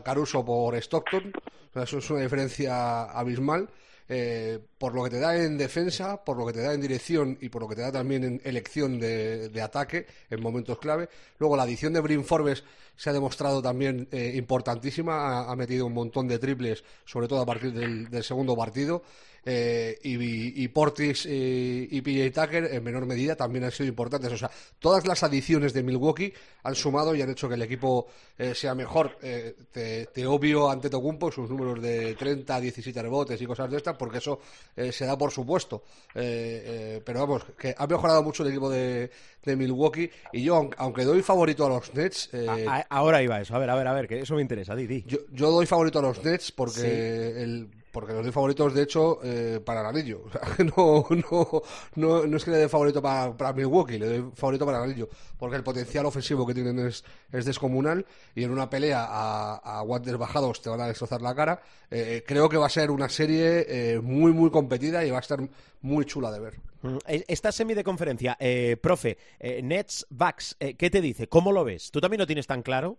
Caruso 0.03 0.43
por 0.43 0.75
Stockton. 0.75 1.31
O 1.69 1.73
sea, 1.73 1.83
eso 1.83 1.99
es 1.99 2.09
una 2.09 2.21
diferencia 2.21 3.03
abismal. 3.03 3.69
eh, 4.09 4.59
por 4.81 4.95
lo 4.95 5.03
que 5.03 5.11
te 5.11 5.19
da 5.19 5.37
en 5.37 5.59
defensa, 5.59 6.25
por 6.25 6.35
lo 6.35 6.43
que 6.47 6.53
te 6.53 6.61
da 6.61 6.73
en 6.73 6.81
dirección 6.81 7.37
y 7.39 7.49
por 7.49 7.61
lo 7.61 7.67
que 7.67 7.75
te 7.75 7.83
da 7.83 7.91
también 7.91 8.23
en 8.23 8.41
elección 8.43 8.99
de, 8.99 9.49
de 9.49 9.61
ataque 9.61 10.07
en 10.27 10.41
momentos 10.41 10.79
clave. 10.79 11.07
Luego 11.37 11.55
la 11.55 11.63
adición 11.63 11.93
de 11.93 11.99
Brin 11.99 12.25
Forbes 12.25 12.63
se 13.01 13.09
ha 13.09 13.13
demostrado 13.13 13.63
también 13.63 14.07
eh, 14.11 14.33
importantísima, 14.35 15.49
ha, 15.49 15.55
metido 15.55 15.87
un 15.87 15.93
montón 15.93 16.27
de 16.27 16.37
triples, 16.37 16.83
sobre 17.03 17.27
todo 17.27 17.41
a 17.41 17.45
partir 17.47 17.73
del, 17.73 18.23
segundo 18.23 18.55
partido. 18.55 19.01
eh, 19.43 19.97
y, 20.03 20.63
y 20.63 20.67
Portis 20.67 21.25
eh, 21.25 21.87
y 21.89 21.99
PJ 22.01 22.29
Tucker 22.29 22.65
en 22.65 22.83
menor 22.83 23.07
medida 23.07 23.35
también 23.35 23.63
han 23.63 23.71
sido 23.71 23.89
importantes. 23.89 24.31
O 24.31 24.37
sea, 24.37 24.51
todas 24.77 25.07
las 25.07 25.23
adiciones 25.23 25.73
de 25.73 25.81
Milwaukee 25.81 26.31
han 26.61 26.75
sumado 26.75 27.15
y 27.15 27.23
han 27.23 27.31
hecho 27.31 27.49
que 27.49 27.55
el 27.55 27.63
equipo 27.63 28.05
eh, 28.37 28.53
sea 28.53 28.75
mejor. 28.75 29.17
Te, 29.19 30.05
te 30.05 30.27
obvio 30.27 30.69
ante 30.69 30.91
Tocumpo 30.91 31.31
sus 31.31 31.49
números 31.49 31.81
de 31.81 32.13
30, 32.13 32.59
17 32.59 33.01
rebotes 33.01 33.41
y 33.41 33.47
cosas 33.47 33.71
de 33.71 33.77
estas, 33.77 33.97
porque 33.97 34.19
eso 34.19 34.39
eh, 34.75 34.91
se 34.91 35.05
da 35.05 35.17
por 35.17 35.31
supuesto. 35.31 35.83
Eh, 36.15 36.63
eh, 36.97 37.01
pero 37.05 37.21
vamos, 37.21 37.43
que 37.57 37.75
ha 37.77 37.87
mejorado 37.87 38.23
mucho 38.23 38.43
el 38.43 38.49
equipo 38.49 38.69
de, 38.69 39.09
de 39.43 39.55
Milwaukee 39.55 40.09
y 40.33 40.43
yo, 40.43 40.69
aunque, 40.77 41.03
doy 41.03 41.21
favorito 41.21 41.65
a 41.65 41.69
los 41.69 41.93
Nets, 41.93 42.29
eh, 42.33 42.65
A- 42.67 42.77
a- 42.77 42.87
ahora 42.89 43.21
iba 43.21 43.39
eso. 43.41 43.55
A 43.55 43.59
ver, 43.59 43.69
a 43.69 43.75
ver, 43.75 43.87
a 43.87 43.93
ver, 43.93 44.07
que 44.07 44.19
eso 44.21 44.35
me 44.35 44.41
interesa, 44.41 44.75
Didi. 44.75 45.03
yo, 45.07 45.19
yo 45.31 45.51
doy 45.51 45.65
favorito 45.65 45.99
a 45.99 46.01
los 46.01 46.23
Nets 46.23 46.51
porque 46.51 46.79
Sí. 46.79 47.41
el 47.41 47.69
porque 47.91 48.13
los 48.13 48.23
doy 48.23 48.31
favoritos 48.31 48.73
de 48.73 48.83
hecho 48.83 49.19
eh, 49.23 49.59
para 49.63 49.81
el 49.81 49.87
anillo. 49.87 50.23
O 50.25 50.29
sea, 50.31 50.65
no, 50.65 51.05
no, 51.09 51.61
no, 51.95 52.27
no 52.27 52.37
es 52.37 52.45
que 52.45 52.51
le 52.51 52.57
dé 52.57 52.69
favorito 52.69 53.01
para, 53.01 53.35
para 53.35 53.53
Milwaukee, 53.53 53.99
le 53.99 54.07
doy 54.07 54.31
favorito 54.33 54.65
para 54.65 54.79
el 54.79 54.91
anillo. 54.91 55.09
Porque 55.37 55.55
el 55.57 55.63
potencial 55.63 56.05
ofensivo 56.05 56.45
que 56.45 56.53
tienen 56.53 56.79
es, 56.79 57.03
es 57.31 57.45
descomunal 57.45 58.05
y 58.35 58.43
en 58.43 58.51
una 58.51 58.69
pelea 58.69 59.05
a, 59.07 59.79
a 59.79 59.81
guantes 59.81 60.17
bajados 60.17 60.61
te 60.61 60.69
van 60.69 60.81
a 60.81 60.87
destrozar 60.87 61.21
la 61.21 61.35
cara. 61.35 61.61
Eh, 61.89 62.23
creo 62.25 62.47
que 62.49 62.57
va 62.57 62.67
a 62.67 62.69
ser 62.69 62.91
una 62.91 63.09
serie 63.09 63.65
eh, 63.67 63.99
muy, 63.99 64.31
muy 64.31 64.49
competida 64.49 65.05
y 65.05 65.11
va 65.11 65.17
a 65.17 65.21
estar 65.21 65.39
muy 65.81 66.05
chula 66.05 66.31
de 66.31 66.39
ver. 66.39 66.53
Mm, 66.83 66.97
eh, 67.07 67.25
Esta 67.27 67.51
semi 67.51 67.73
de 67.73 67.83
conferencia, 67.83 68.37
eh, 68.39 68.77
profe, 68.81 69.17
eh, 69.39 69.61
Nets, 69.61 70.05
Bucks, 70.09 70.55
eh, 70.59 70.75
¿qué 70.75 70.89
te 70.89 71.01
dice? 71.01 71.27
¿Cómo 71.27 71.51
lo 71.51 71.63
ves? 71.63 71.91
¿Tú 71.91 71.99
también 71.99 72.19
lo 72.19 72.27
tienes 72.27 72.47
tan 72.47 72.61
claro? 72.61 72.97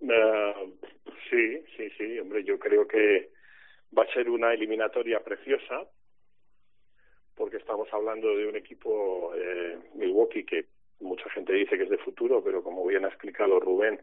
Eh, 0.00 0.54
sí, 1.30 1.62
sí, 1.76 1.88
sí, 1.98 2.18
hombre, 2.18 2.44
yo 2.44 2.58
creo 2.58 2.86
que 2.86 3.30
va 3.96 4.02
a 4.04 4.12
ser 4.12 4.28
una 4.28 4.52
eliminatoria 4.52 5.20
preciosa 5.20 5.86
porque 7.38 7.58
estamos 7.58 7.88
hablando 7.92 8.36
de 8.36 8.48
un 8.48 8.56
equipo 8.56 9.32
eh, 9.36 9.78
Milwaukee 9.94 10.44
que 10.44 10.66
mucha 11.00 11.30
gente 11.30 11.52
dice 11.52 11.76
que 11.76 11.84
es 11.84 11.90
de 11.90 11.98
futuro, 11.98 12.42
pero 12.42 12.64
como 12.64 12.84
bien 12.84 13.04
ha 13.04 13.08
explicado 13.08 13.60
Rubén, 13.60 14.00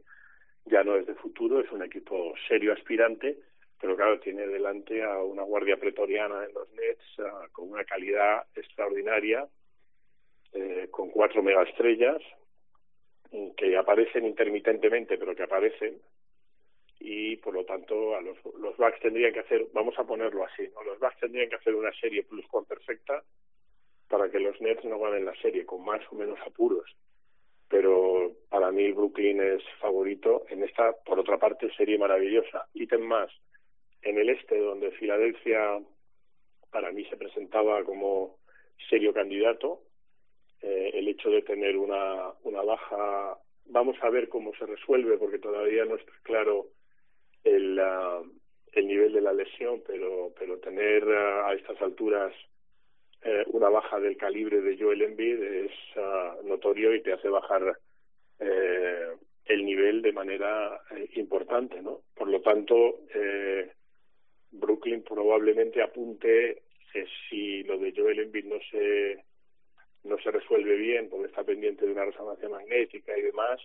ya 0.64 0.84
no 0.84 0.96
es 0.96 1.06
de 1.06 1.16
futuro, 1.16 1.60
es 1.60 1.70
un 1.72 1.84
equipo 1.84 2.34
serio 2.48 2.72
aspirante, 2.72 3.38
pero 3.80 3.98
claro, 3.98 4.20
tiene 4.22 4.48
delante 4.48 5.04
a 5.04 5.22
una 5.22 5.44
guardia 5.44 5.78
pretoriana 5.78 6.46
en 6.46 6.54
los 6.54 6.72
Nets 6.72 7.20
ah, 7.20 7.48
con 7.52 7.70
una 7.70 7.84
calidad 7.84 8.46
extraordinaria, 8.56 9.46
eh, 10.54 10.88
con 10.90 11.10
cuatro 11.10 11.44
megaestrellas 11.44 12.22
que 13.58 13.76
aparecen 13.76 14.26
intermitentemente, 14.26 15.18
pero 15.18 15.36
que 15.36 15.44
aparecen, 15.44 16.00
y 17.08 17.36
por 17.38 17.54
lo 17.54 17.64
tanto 17.66 18.16
a 18.16 18.22
los, 18.22 18.36
los 18.60 18.76
Bucks 18.78 19.00
tendrían 19.00 19.32
que 19.32 19.42
hacer, 19.42 19.68
vamos 19.74 19.94
a 20.00 20.04
ponerlo 20.04 20.44
así, 20.44 20.64
¿no? 20.74 20.84
los 20.84 21.00
Bucks 21.00 21.20
tendrían 21.20 21.50
que 21.50 21.58
hacer 21.58 21.76
una 21.76 21.94
serie 21.94 22.24
plus 22.24 22.46
perfecta 22.68 23.24
para 24.10 24.30
que 24.32 24.40
los 24.40 24.60
Nets 24.60 24.84
no 24.86 24.98
ganen 24.98 25.24
la 25.24 25.36
serie 25.36 25.66
con 25.66 25.86
más 25.86 26.02
o 26.12 26.16
menos 26.16 26.40
apuros. 26.46 26.90
Pero 27.68 28.32
para 28.50 28.72
mí 28.72 28.92
Brooklyn 28.92 29.40
es 29.40 29.64
favorito 29.80 30.46
en 30.50 30.64
esta, 30.64 30.94
por 31.06 31.20
otra 31.20 31.38
parte, 31.38 31.72
serie 31.76 31.98
maravillosa. 31.98 32.68
Ítem 32.74 33.02
más, 33.02 33.32
en 34.02 34.18
el 34.18 34.30
este, 34.30 34.58
donde 34.58 34.92
Filadelfia 34.92 35.80
para 36.72 36.92
mí 36.92 37.06
se 37.06 37.18
presentaba 37.18 37.84
como 37.84 38.38
serio 38.90 39.14
candidato, 39.14 39.82
eh, 40.62 40.92
el 40.94 41.08
hecho 41.08 41.30
de 41.30 41.42
tener 41.42 41.78
una, 41.78 42.34
una 42.44 42.62
baja, 42.64 43.38
vamos 43.66 43.98
a 44.02 44.10
ver 44.10 44.28
cómo 44.28 44.54
se 44.56 44.66
resuelve, 44.66 45.18
porque 45.18 45.40
todavía 45.40 45.86
no 45.86 45.96
está 45.96 46.12
claro 46.24 46.68
el, 47.46 47.80
ah, 47.80 48.22
el 48.74 48.88
nivel 48.88 49.14
de 49.14 49.22
la 49.22 49.32
lesión, 49.32 49.82
pero, 49.88 50.34
pero 50.38 50.60
tener 50.60 51.04
ah, 51.08 51.48
a 51.48 51.54
estas 51.54 51.82
alturas 51.82 52.34
eh, 53.22 53.44
una 53.48 53.70
baja 53.70 54.00
del 54.00 54.18
calibre 54.18 54.62
de 54.62 54.78
Joel 54.78 55.02
Embiid 55.02 55.42
es 55.42 55.72
ah, 55.96 56.36
notorio 56.44 56.94
y 56.94 57.02
te 57.02 57.14
hace 57.14 57.30
bajar 57.30 57.78
eh, 58.40 59.08
el 59.46 59.66
nivel 59.66 60.02
de 60.02 60.12
manera 60.12 60.82
eh, 60.92 61.10
importante, 61.16 61.82
¿no? 61.82 62.02
Por 62.16 62.28
lo 62.30 62.42
tanto, 62.42 63.02
eh, 63.14 63.72
Brooklyn 64.52 65.04
probablemente 65.04 65.82
apunte 65.82 66.64
que 66.92 67.06
si 67.30 67.64
lo 67.64 67.78
de 67.78 67.94
Joel 67.96 68.20
Embiid 68.20 68.46
no 68.46 68.60
se 68.72 69.24
no 70.04 70.18
se 70.20 70.30
resuelve 70.30 70.76
bien 70.76 71.10
porque 71.10 71.28
está 71.28 71.44
pendiente 71.44 71.86
de 71.86 71.92
una 71.92 72.06
resonancia 72.06 72.48
magnética 72.48 73.18
y 73.18 73.24
demás, 73.24 73.60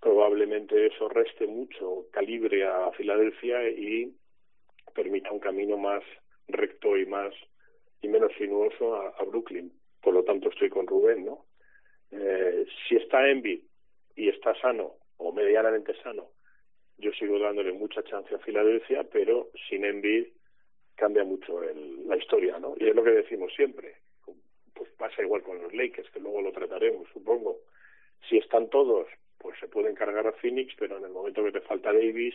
probablemente 0.00 0.86
eso 0.86 1.08
reste 1.08 1.46
mucho 1.46 2.06
calibre 2.12 2.64
a 2.64 2.90
Filadelfia 2.92 3.68
y 3.68 4.14
permita 4.94 5.32
un 5.32 5.40
camino 5.40 5.76
más 5.76 6.02
recto 6.46 6.96
y 6.96 7.06
más 7.06 7.34
y 8.00 8.08
menos 8.08 8.32
sinuoso 8.38 8.94
a, 8.94 9.24
Brooklyn. 9.24 9.72
Por 10.00 10.14
lo 10.14 10.24
tanto, 10.24 10.48
estoy 10.48 10.70
con 10.70 10.86
Rubén, 10.86 11.24
¿no? 11.24 11.46
Eh, 12.10 12.64
si 12.88 12.96
está 12.96 13.28
Embiid 13.28 13.60
y 14.14 14.28
está 14.28 14.54
sano 14.60 14.94
o 15.16 15.32
medianamente 15.32 15.94
sano, 16.02 16.30
yo 16.96 17.12
sigo 17.12 17.38
dándole 17.38 17.72
mucha 17.72 18.02
chance 18.04 18.34
a 18.34 18.38
Filadelfia, 18.38 19.04
pero 19.04 19.50
sin 19.68 19.84
Embiid 19.84 20.28
cambia 20.94 21.24
mucho 21.24 21.62
el, 21.62 22.08
la 22.08 22.16
historia, 22.16 22.58
¿no? 22.58 22.74
Y 22.78 22.88
es 22.88 22.94
lo 22.94 23.04
que 23.04 23.10
decimos 23.10 23.52
siempre. 23.54 23.96
Pues 24.74 24.90
pasa 24.92 25.22
igual 25.22 25.42
con 25.42 25.60
los 25.60 25.72
Lakers, 25.72 26.10
que 26.10 26.20
luego 26.20 26.40
lo 26.40 26.52
trataremos, 26.52 27.08
supongo. 27.12 27.58
Si 28.28 28.38
están 28.38 28.68
todos, 28.68 29.06
pues 29.38 29.58
se 29.60 29.68
pueden 29.68 29.94
cargar 29.94 30.26
a 30.26 30.32
Phoenix, 30.32 30.74
pero 30.78 30.98
en 30.98 31.04
el 31.04 31.10
momento 31.10 31.44
que 31.44 31.52
te 31.52 31.60
falta 31.60 31.92
Davis, 31.92 32.34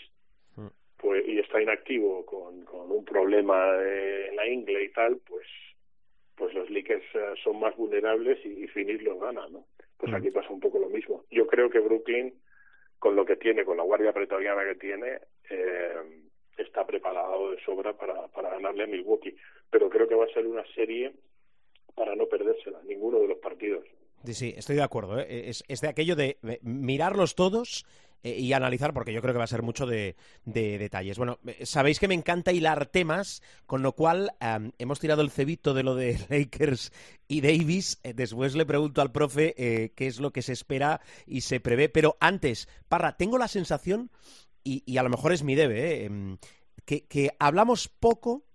mm. 0.56 0.68
pues 0.98 1.28
y 1.28 1.40
está 1.40 1.62
inactivo 1.62 2.26
con, 2.26 2.64
con 2.66 2.92
un 2.92 3.06
problema 3.06 3.76
en 3.82 4.36
la 4.36 4.48
ingle 4.48 4.84
y 4.84 4.90
tal, 4.90 5.18
pues 5.28 5.46
pues 6.36 6.54
los 6.54 6.70
Lakers 6.70 7.04
eh, 7.14 7.34
son 7.44 7.60
más 7.60 7.76
vulnerables 7.76 8.44
y, 8.46 8.68
Phoenix 8.68 9.04
los 9.04 9.20
gana, 9.20 9.48
¿no? 9.50 9.66
Pues 9.98 10.12
mm. 10.12 10.16
aquí 10.16 10.32
pasa 10.32 10.50
un 10.50 10.60
poco 10.60 10.80
lo 10.80 10.90
mismo. 10.90 11.24
Yo 11.30 11.48
creo 11.48 11.70
que 11.70 11.80
Brooklyn, 11.80 12.34
con 13.00 13.16
lo 13.16 13.26
que 13.26 13.36
tiene, 13.36 13.64
con 13.64 13.78
la 13.78 13.84
guardia 13.84 14.14
pretoriana 14.14 14.64
que 14.64 14.76
tiene, 14.76 15.20
eh, 15.50 15.94
está 16.58 16.86
preparado 16.86 17.52
de 17.52 17.64
sobra 17.64 17.94
para, 17.94 18.28
para 18.30 18.50
ganarle 18.50 18.84
a 18.84 18.88
Milwaukee. 18.88 19.36
Pero 19.70 19.90
creo 19.90 20.08
que 20.08 20.16
va 20.16 20.26
a 20.26 20.34
ser 20.34 20.48
una 20.48 20.66
serie 20.74 21.14
para 21.96 22.16
no 22.16 22.26
perdérsela, 22.28 22.82
ninguno 22.84 23.20
de 23.20 23.28
los 23.28 23.38
partidos. 23.38 23.86
Sí, 24.26 24.34
sí, 24.34 24.54
estoy 24.56 24.76
de 24.76 24.84
acuerdo. 24.84 25.20
¿eh? 25.20 25.50
Es, 25.50 25.64
es, 25.68 25.82
de 25.82 25.90
aquello 25.90 26.16
de 26.16 26.38
mirarlos 26.62 27.36
todos 27.36 27.86
eh, 28.24 28.40
y 28.40 28.54
analizar, 28.54 28.94
porque 28.94 29.12
yo 29.12 29.22
creo 29.22 29.34
que 29.34 29.40
va 29.40 29.44
a 29.44 29.48
ser 29.48 29.64
mucho 29.64 29.86
de, 29.86 30.16
detalles. 30.46 31.18
Bueno, 31.18 31.40
eh, 31.46 31.66
sabéis 31.66 32.00
que 32.00 32.08
me 32.08 32.14
encanta 32.14 32.54
hilar 32.54 32.86
temas, 32.86 33.42
con 33.66 33.82
lo 33.82 33.94
cual 33.94 34.32
hemos 34.78 35.00
tirado 35.00 35.22
el 35.22 35.30
cebito 35.30 35.74
de 35.74 35.84
lo 35.84 35.96
de 35.96 36.18
Lakers 36.30 36.94
y 37.28 37.42
Davis. 37.42 38.00
después 38.04 38.56
le 38.56 38.66
pregunto 38.66 39.02
al 39.02 39.12
profe 39.12 39.92
qué 39.96 40.08
es 40.08 40.20
lo 40.20 40.32
que 40.32 40.42
se 40.42 40.54
espera 40.54 41.02
y 41.26 41.42
se 41.42 41.60
prevé. 41.60 41.90
Pero 41.90 42.16
antes, 42.22 42.70
Parra, 42.88 43.18
tengo 43.18 43.38
la 43.38 43.50
sensación, 43.50 44.10
y, 44.64 44.84
y 44.86 44.98
a 44.98 45.04
lo 45.04 45.10
mejor 45.10 45.34
es 45.34 45.44
mi 45.44 45.56
debe, 45.56 46.06
em, 46.06 46.38
que, 46.86 47.06
que 47.08 47.36
hablamos 47.40 47.90
poco 47.90 48.46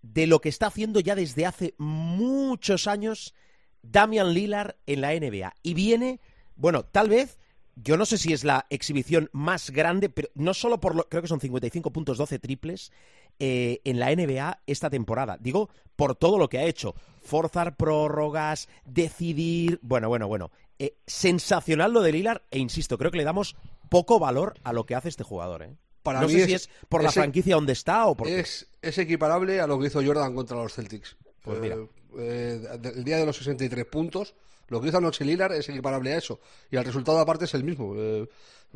de 0.00 0.26
lo 0.26 0.40
que 0.40 0.48
está 0.48 0.68
haciendo 0.68 0.98
ya 1.00 1.14
desde 1.14 1.44
hace 1.44 1.74
muchos 1.76 2.86
años 2.86 3.34
Damian 3.82 4.32
Lillard 4.34 4.76
en 4.86 5.00
la 5.00 5.12
NBA. 5.12 5.54
Y 5.62 5.74
viene, 5.74 6.20
bueno, 6.56 6.84
tal 6.84 7.08
vez, 7.08 7.38
yo 7.76 7.96
no 7.96 8.04
sé 8.04 8.18
si 8.18 8.32
es 8.32 8.44
la 8.44 8.66
exhibición 8.70 9.30
más 9.32 9.70
grande, 9.70 10.08
pero 10.08 10.28
no 10.34 10.54
solo 10.54 10.80
por 10.80 10.94
lo, 10.94 11.08
creo 11.08 11.22
que 11.22 11.28
son 11.28 11.40
55 11.40 11.92
puntos, 11.92 12.18
12 12.18 12.38
triples 12.38 12.92
eh, 13.38 13.80
en 13.84 13.98
la 13.98 14.14
NBA 14.14 14.62
esta 14.66 14.90
temporada. 14.90 15.38
Digo, 15.40 15.70
por 15.96 16.14
todo 16.14 16.38
lo 16.38 16.48
que 16.48 16.58
ha 16.58 16.64
hecho. 16.64 16.94
Forzar 17.22 17.76
prórrogas, 17.76 18.68
decidir. 18.84 19.78
Bueno, 19.82 20.08
bueno, 20.08 20.28
bueno. 20.28 20.50
Eh, 20.78 20.96
sensacional 21.06 21.92
lo 21.92 22.00
de 22.00 22.12
Lillard, 22.12 22.42
e 22.50 22.58
insisto, 22.58 22.96
creo 22.96 23.10
que 23.10 23.18
le 23.18 23.24
damos 23.24 23.54
poco 23.90 24.18
valor 24.18 24.54
a 24.64 24.72
lo 24.72 24.86
que 24.86 24.94
hace 24.94 25.10
este 25.10 25.24
jugador, 25.24 25.62
¿eh? 25.62 25.76
Para 26.02 26.22
no 26.22 26.28
sé 26.30 26.46
si 26.46 26.54
es 26.54 26.70
por 26.88 27.02
la 27.02 27.12
franquicia 27.12 27.54
donde 27.54 27.74
está 27.74 28.06
o 28.06 28.16
por 28.16 28.26
es, 28.26 28.70
es 28.80 28.96
equiparable 28.96 29.60
a 29.60 29.66
lo 29.66 29.78
que 29.78 29.88
hizo 29.88 30.02
Jordan 30.02 30.34
contra 30.34 30.56
los 30.56 30.72
Celtics. 30.72 31.18
Pues 31.42 31.60
mira. 31.60 31.76
Eh, 32.18 32.60
el 32.82 33.04
día 33.04 33.18
de 33.18 33.26
los 33.26 33.36
63 33.36 33.84
puntos, 33.86 34.34
lo 34.68 34.80
que 34.80 34.88
hizo 34.88 35.00
Noche 35.00 35.24
Lillard 35.24 35.52
es 35.52 35.68
equiparable 35.68 36.12
a 36.12 36.18
eso. 36.18 36.40
Y 36.70 36.76
el 36.76 36.84
resultado 36.84 37.18
aparte 37.18 37.44
es 37.44 37.54
el 37.54 37.64
mismo. 37.64 37.94
Eh, 37.96 38.28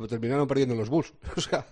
terminaron 0.09 0.47
perdiendo 0.47 0.75
los 0.75 0.89
Bulls. 0.89 1.13
o 1.37 1.41
sea, 1.41 1.67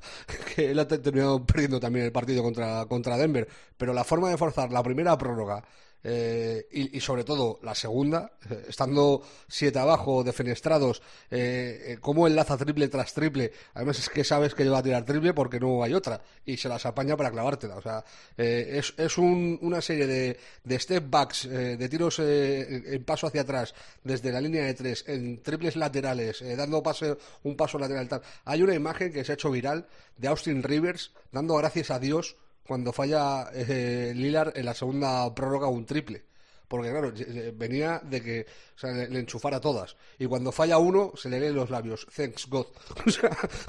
que 0.54 0.70
él 0.70 0.78
ha 0.78 0.86
terminado 0.86 1.44
perdiendo 1.44 1.80
también 1.80 2.06
el 2.06 2.12
partido 2.12 2.42
contra, 2.42 2.86
contra 2.86 3.16
Denver. 3.16 3.48
Pero 3.76 3.92
la 3.92 4.04
forma 4.04 4.30
de 4.30 4.36
forzar 4.36 4.70
la 4.72 4.82
primera 4.82 5.18
prórroga 5.18 5.64
eh, 6.04 6.66
y, 6.72 7.00
sobre 7.00 7.24
todo 7.24 7.60
la 7.62 7.74
segunda, 7.74 8.32
eh, 8.50 8.66
estando 8.68 9.22
siete 9.48 9.78
abajo, 9.78 10.24
defenestrados, 10.24 11.00
eh, 11.30 11.84
eh, 11.86 11.98
cómo 12.00 12.26
enlaza 12.26 12.56
triple 12.56 12.88
tras 12.88 13.14
triple. 13.14 13.52
Además 13.74 13.98
es 13.98 14.08
que 14.08 14.24
sabes 14.24 14.54
que 14.54 14.64
le 14.64 14.70
va 14.70 14.78
a 14.78 14.82
tirar 14.82 15.04
triple 15.04 15.32
porque 15.32 15.60
no 15.60 15.82
hay 15.82 15.94
otra 15.94 16.20
y 16.44 16.56
se 16.56 16.68
las 16.68 16.84
apaña 16.86 17.16
para 17.16 17.30
clavártela. 17.30 17.76
O 17.76 17.82
sea, 17.82 18.04
es, 18.36 18.94
es 18.96 19.18
un, 19.18 19.58
una 19.62 19.80
serie 19.80 20.06
de, 20.06 20.38
de 20.64 20.78
step 20.78 21.08
backs, 21.08 21.48
de 21.48 21.88
tiros 21.88 22.18
en 22.18 23.04
paso 23.04 23.26
hacia 23.26 23.42
atrás, 23.42 23.74
desde 24.02 24.32
la 24.32 24.40
línea 24.40 24.64
de 24.64 24.74
tres, 24.74 25.04
en 25.06 25.42
triples 25.42 25.76
laterales, 25.76 26.42
dando 26.56 26.82
pase, 26.82 27.16
un 27.44 27.56
paso 27.56 27.78
lateral 27.78 28.08
tal. 28.08 28.22
Hay 28.44 28.62
una 28.62 28.74
imagen 28.74 29.12
que 29.12 29.24
se 29.24 29.32
ha 29.32 29.34
hecho 29.34 29.50
viral 29.50 29.86
de 30.16 30.28
Austin 30.28 30.62
Rivers 30.62 31.12
dando 31.30 31.56
gracias 31.56 31.90
a 31.90 31.98
Dios 31.98 32.36
cuando 32.66 32.92
falla 32.92 33.50
eh, 33.52 34.12
Lillard 34.14 34.56
en 34.56 34.66
la 34.66 34.74
segunda 34.74 35.34
prórroga 35.34 35.68
un 35.68 35.86
triple. 35.86 36.24
Porque 36.68 36.88
claro, 36.88 37.12
venía 37.54 38.00
de 38.02 38.22
que 38.22 38.46
le, 38.82 39.18
enchufara 39.18 39.60
todas. 39.60 39.94
Y 40.18 40.24
cuando 40.24 40.52
falla 40.52 40.78
uno, 40.78 41.12
se 41.16 41.28
le 41.28 41.38
leen 41.38 41.54
los 41.54 41.68
labios. 41.68 42.06
Thanks 42.16 42.48
God. 42.48 42.66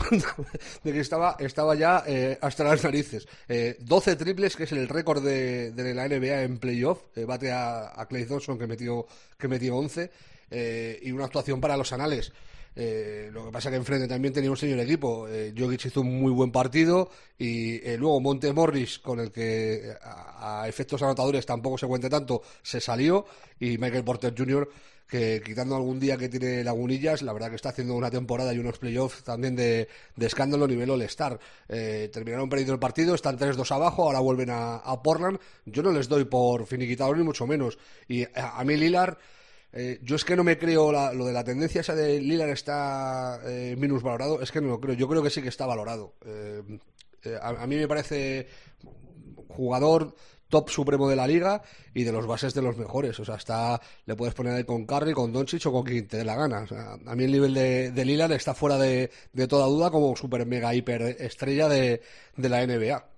O 0.10 0.46
de 0.86 0.94
que 0.94 1.02
estaba, 1.02 1.36
estaba 1.40 1.76
ya 1.76 2.06
eh, 2.08 2.38
hasta 2.40 2.64
las 2.64 2.82
narices. 2.82 3.28
Eh, 3.50 3.76
12 3.82 4.16
triples, 4.16 4.56
que 4.56 4.64
es 4.64 4.72
el 4.72 4.88
récord 4.88 5.22
de, 5.22 5.74
la 5.94 6.08
NBA 6.08 6.44
en 6.44 6.60
playoff. 6.60 7.02
Eh, 7.18 7.26
bate 7.26 7.52
a, 7.52 7.92
a 8.00 8.06
Clay 8.08 8.26
Thompson, 8.26 8.58
que 8.58 8.68
metió, 8.68 9.06
que 9.38 9.50
metió 9.50 9.76
11. 9.76 10.10
Eh, 10.56 11.00
y 11.02 11.12
una 11.12 11.26
actuación 11.26 11.60
para 11.60 11.76
los 11.76 11.92
anales. 11.94 12.32
Eh, 12.76 13.30
lo 13.32 13.46
que 13.46 13.52
pasa 13.52 13.70
que 13.70 13.76
enfrente 13.76 14.08
también 14.08 14.34
tenía 14.34 14.50
un 14.50 14.58
señor 14.58 14.80
equipo. 14.80 15.28
Eh, 15.28 15.54
Jokic 15.58 15.86
hizo 15.86 16.02
un 16.02 16.20
muy 16.20 16.32
buen 16.32 16.52
partido 16.52 17.10
y 17.38 17.76
eh, 17.88 17.98
luego 17.98 18.20
Monte 18.20 18.52
Morris, 18.52 19.00
con 19.00 19.20
el 19.20 19.32
que 19.32 19.94
a, 20.02 20.66
efectos 20.68 21.02
anotadores 21.04 21.46
tampoco 21.46 21.78
se 21.78 21.88
cuente 21.88 22.10
tanto, 22.10 22.42
se 22.62 22.80
salió 22.80 23.26
y 23.60 23.78
Michael 23.78 24.04
Porter 24.04 24.34
Jr., 24.36 24.70
que 25.08 25.42
quitando 25.46 25.76
algún 25.76 26.00
día 26.00 26.18
que 26.18 26.28
tiene 26.28 26.64
lagunillas, 26.64 27.22
la 27.22 27.34
verdad 27.34 27.50
que 27.50 27.58
está 27.58 27.70
haciendo 27.70 27.94
una 27.94 28.10
temporada 28.10 28.54
y 28.54 28.58
unos 28.58 28.80
playoffs 28.80 29.24
también 29.24 29.56
de, 29.56 29.88
escándalo 30.18 30.66
a 30.66 30.68
nivel 30.68 30.90
All-Star. 30.90 31.40
Eh, 31.70 32.10
terminaron 32.12 32.50
perdiendo 32.50 32.74
el 32.74 32.80
partido, 32.80 33.14
están 33.14 33.38
3-2 33.38 33.70
abajo, 33.76 34.06
ahora 34.06 34.20
vuelven 34.22 34.50
a, 34.52 34.82
Portland. 35.04 35.38
Yo 35.66 35.84
no 35.84 35.92
les 35.92 36.08
doy 36.08 36.26
por 36.26 36.66
finiquitado 36.66 37.14
ni 37.16 37.24
mucho 37.24 37.46
menos. 37.46 37.78
Y 38.08 38.24
a, 38.24 38.58
a 38.58 38.64
mí 38.64 38.76
Lilar 38.76 39.20
eh, 39.76 40.00
yo 40.04 40.16
es 40.16 40.24
que 40.24 40.36
no 40.36 40.44
me 40.44 40.58
creo 40.60 40.92
lo 40.92 41.26
de 41.26 41.34
la 41.34 41.44
tendencia 41.44 41.82
esa 41.82 41.96
de 41.96 42.22
Lillard 42.22 42.50
está 42.50 43.40
eh, 43.44 43.76
valorado 44.04 44.42
es 44.42 44.52
que 44.52 44.62
no 44.62 44.68
lo 44.68 44.80
creo. 44.80 44.96
Yo 44.96 45.08
creo 45.08 45.24
que 45.24 45.32
sí 45.32 45.42
que 45.42 45.50
está 45.50 45.66
valorado. 45.66 46.14
Eh, 46.26 46.62
eh, 47.24 47.40
a, 47.42 47.66
mí 47.66 47.76
me 47.76 47.88
parece 47.88 48.48
jugador 49.48 50.16
top 50.48 50.70
supremo 50.70 51.10
de 51.10 51.16
la 51.16 51.26
liga 51.26 51.64
y 51.96 52.04
de 52.04 52.12
los 52.12 52.28
bases 52.28 52.54
de 52.54 52.62
los 52.62 52.78
mejores. 52.78 53.20
O 53.20 53.26
sea, 53.26 53.36
está, 53.36 53.82
le 54.06 54.16
puedes 54.16 54.36
poner 54.36 54.54
ahí 54.54 54.64
con 54.64 54.86
Curry, 54.86 55.14
con 55.14 55.34
Doncic 55.34 55.66
o 55.66 55.72
con 55.72 55.84
quien 55.84 56.08
te 56.08 56.18
dé 56.18 56.26
la 56.26 56.36
gana. 56.36 56.68
a 57.08 57.16
mí 57.16 57.24
el 57.24 57.32
nivel 57.32 57.56
de, 57.56 57.92
de 57.92 58.06
Lillard 58.06 58.32
está 58.34 58.54
fuera 58.54 58.78
de, 58.78 59.10
toda 59.50 59.66
duda 59.66 59.90
como 59.90 60.16
super 60.16 60.46
mega 60.46 60.76
hiper 60.76 61.02
estrella 61.02 61.68
de, 61.68 62.02
de 62.38 62.50
la 62.50 62.66
NBA. 62.68 63.14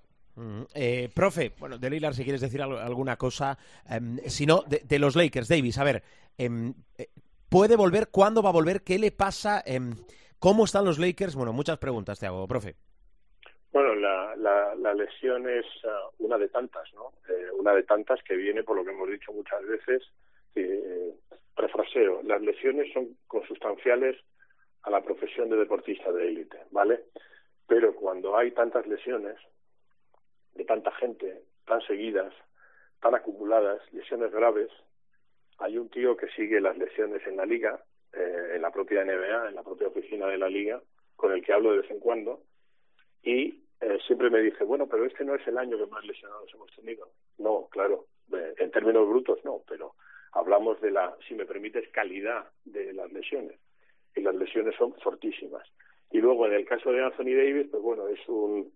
Eh, 0.73 1.09
profe, 1.13 1.53
bueno, 1.57 1.77
de 1.77 1.89
Lillard, 1.89 2.13
si 2.13 2.23
quieres 2.23 2.41
decir 2.41 2.61
alguna 2.61 3.15
cosa, 3.15 3.57
em, 3.87 4.19
si 4.27 4.45
no, 4.45 4.63
de, 4.67 4.99
los 4.99 5.15
Lakers, 5.15 5.47
Davis, 5.47 5.77
a 5.77 5.83
ver, 5.85 6.03
eh, 6.37 6.73
¿puede 7.49 7.75
volver? 7.75 8.09
¿Cuándo 8.11 8.41
va 8.41 8.49
a 8.49 8.53
volver? 8.53 8.83
¿Qué 8.83 8.99
le 8.99 9.11
pasa? 9.11 9.63
Em, 9.65 9.95
¿Cómo 10.39 10.65
están 10.65 10.85
los 10.85 10.99
Lakers? 10.99 11.35
Bueno, 11.35 11.53
muchas 11.53 11.77
preguntas 11.77 12.19
te 12.19 12.25
hago, 12.25 12.47
profe. 12.47 12.75
Bueno, 13.71 13.95
la, 13.95 14.35
la, 14.35 14.93
lesión 14.93 15.49
es 15.49 15.65
ah, 15.85 16.09
una 16.19 16.37
de 16.37 16.47
tantas, 16.47 16.93
¿no? 16.93 17.11
Eh, 17.27 17.51
una 17.57 17.73
de 17.73 17.83
tantas 17.83 18.23
que 18.23 18.35
viene 18.35 18.63
por 18.63 18.77
lo 18.77 18.85
que 18.85 18.91
hemos 18.91 19.09
dicho 19.09 19.33
muchas 19.33 19.65
veces. 19.65 20.03
refraseo, 21.57 22.21
las 22.23 22.41
lesiones 22.41 22.91
son 22.93 23.17
consustanciales 23.27 24.17
a 24.83 24.89
la 24.89 25.01
profesión 25.01 25.49
de 25.49 25.57
deportista 25.57 26.11
de 26.11 26.27
élite, 26.27 26.57
¿vale? 26.71 27.05
Pero 27.67 27.95
cuando 27.95 28.37
hay 28.37 28.51
tantas 28.51 28.85
lesiones, 28.87 29.37
de 30.55 30.65
tanta 30.65 30.91
gente, 30.93 31.43
tan 31.65 31.81
seguidas, 31.81 32.33
tan 33.01 33.13
acumuladas, 33.13 33.81
lesiones 33.91 34.31
graves. 34.31 34.71
Hay 35.59 35.77
un 35.77 35.89
tío 35.89 36.17
que 36.17 36.27
sigue 36.29 36.59
las 36.59 36.77
lesiones 36.77 37.25
en 37.27 37.37
la 37.37 37.45
liga, 37.45 37.83
eh, 38.13 38.53
en 38.55 38.61
la 38.61 38.71
propia 38.71 39.03
NBA, 39.03 39.49
en 39.49 39.55
la 39.55 39.63
propia 39.63 39.87
oficina 39.87 40.27
de 40.27 40.37
la 40.37 40.49
liga, 40.49 40.81
con 41.15 41.31
el 41.31 41.43
que 41.43 41.53
hablo 41.53 41.71
de 41.71 41.81
vez 41.81 41.91
en 41.91 41.99
cuando, 41.99 42.41
y 43.23 43.63
eh, 43.81 43.97
siempre 44.05 44.29
me 44.29 44.39
dice, 44.39 44.63
bueno, 44.63 44.87
pero 44.87 45.05
este 45.05 45.25
no 45.25 45.35
es 45.35 45.45
el 45.47 45.57
año 45.57 45.77
que 45.77 45.87
más 45.87 46.05
lesionados 46.05 46.53
hemos 46.53 46.71
tenido. 46.75 47.09
No, 47.37 47.67
claro, 47.69 48.05
eh, 48.33 48.53
en 48.57 48.71
términos 48.71 49.07
brutos 49.07 49.39
no, 49.43 49.61
pero 49.67 49.95
hablamos 50.31 50.79
de 50.81 50.91
la, 50.91 51.15
si 51.27 51.35
me 51.35 51.45
permites, 51.45 51.89
calidad 51.89 52.49
de 52.65 52.93
las 52.93 53.11
lesiones. 53.11 53.59
Y 54.15 54.21
las 54.21 54.35
lesiones 54.35 54.75
son 54.75 54.93
fortísimas. 55.01 55.67
Y 56.11 56.19
luego, 56.19 56.45
en 56.45 56.53
el 56.53 56.65
caso 56.65 56.91
de 56.91 57.03
Anthony 57.03 57.35
Davis, 57.35 57.67
pues 57.69 57.83
bueno, 57.83 58.07
es 58.07 58.19
un 58.27 58.71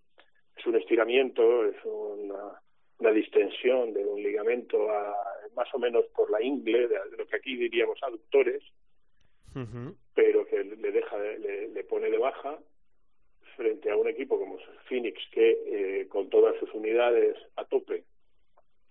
es 0.59 0.65
un 0.65 0.75
estiramiento, 0.75 1.65
es 1.65 1.77
una, 1.85 2.61
una 2.99 3.11
distensión 3.11 3.93
de 3.93 4.05
un 4.05 4.21
ligamento 4.21 4.89
a, 4.91 5.15
más 5.55 5.73
o 5.73 5.79
menos 5.79 6.05
por 6.15 6.29
la 6.29 6.41
ingle, 6.41 6.87
de, 6.87 6.99
lo 7.17 7.25
que 7.27 7.37
aquí 7.37 7.55
diríamos 7.55 7.97
aductores, 8.03 8.61
pero 10.13 10.45
que 10.45 10.63
le 10.63 10.91
deja, 10.91 11.17
le, 11.17 11.69
le, 11.69 11.83
pone 11.83 12.09
de 12.09 12.17
baja 12.17 12.59
frente 13.55 13.89
a 13.89 13.97
un 13.97 14.07
equipo 14.07 14.39
como 14.39 14.57
Phoenix 14.87 15.19
que 15.31 15.57
eh, 15.65 16.07
con 16.07 16.29
todas 16.29 16.55
sus 16.59 16.73
unidades 16.73 17.35
a 17.55 17.65
tope, 17.65 18.03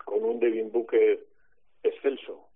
con 0.05 0.25
un 0.25 0.40
Devin 0.40 0.71
Booker 0.71 1.25
excelso, 1.83 2.49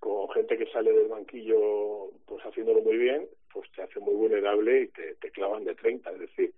con 0.00 0.28
gente 0.30 0.56
que 0.56 0.66
sale 0.72 0.92
del 0.92 1.08
banquillo 1.08 2.10
pues 2.26 2.44
haciéndolo 2.44 2.80
muy 2.80 2.96
bien, 2.96 3.28
pues 3.52 3.70
te 3.72 3.82
hace 3.82 4.00
muy 4.00 4.14
vulnerable 4.14 4.82
y 4.82 4.88
te, 4.88 5.14
te 5.16 5.30
clavan 5.30 5.64
de 5.64 5.74
30, 5.74 6.10
es 6.12 6.18
decir, 6.18 6.54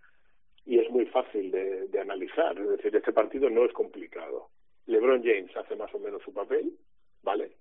y 0.69 0.79
es 0.79 0.91
muy 0.91 1.07
fácil 1.07 1.51
de, 1.51 1.99
analizar. 1.99 2.57
Es 2.59 2.69
decir, 2.69 2.95
este 2.95 3.13
partido 3.13 3.49
no 3.49 3.65
es 3.65 3.73
complicado. 3.73 4.51
LeBron 4.87 5.23
James 5.25 5.57
hace 5.57 5.75
más 5.75 5.93
o 5.95 5.99
menos 5.99 6.23
su 6.23 6.33
papel, 6.33 6.79
¿vale? 7.23 7.57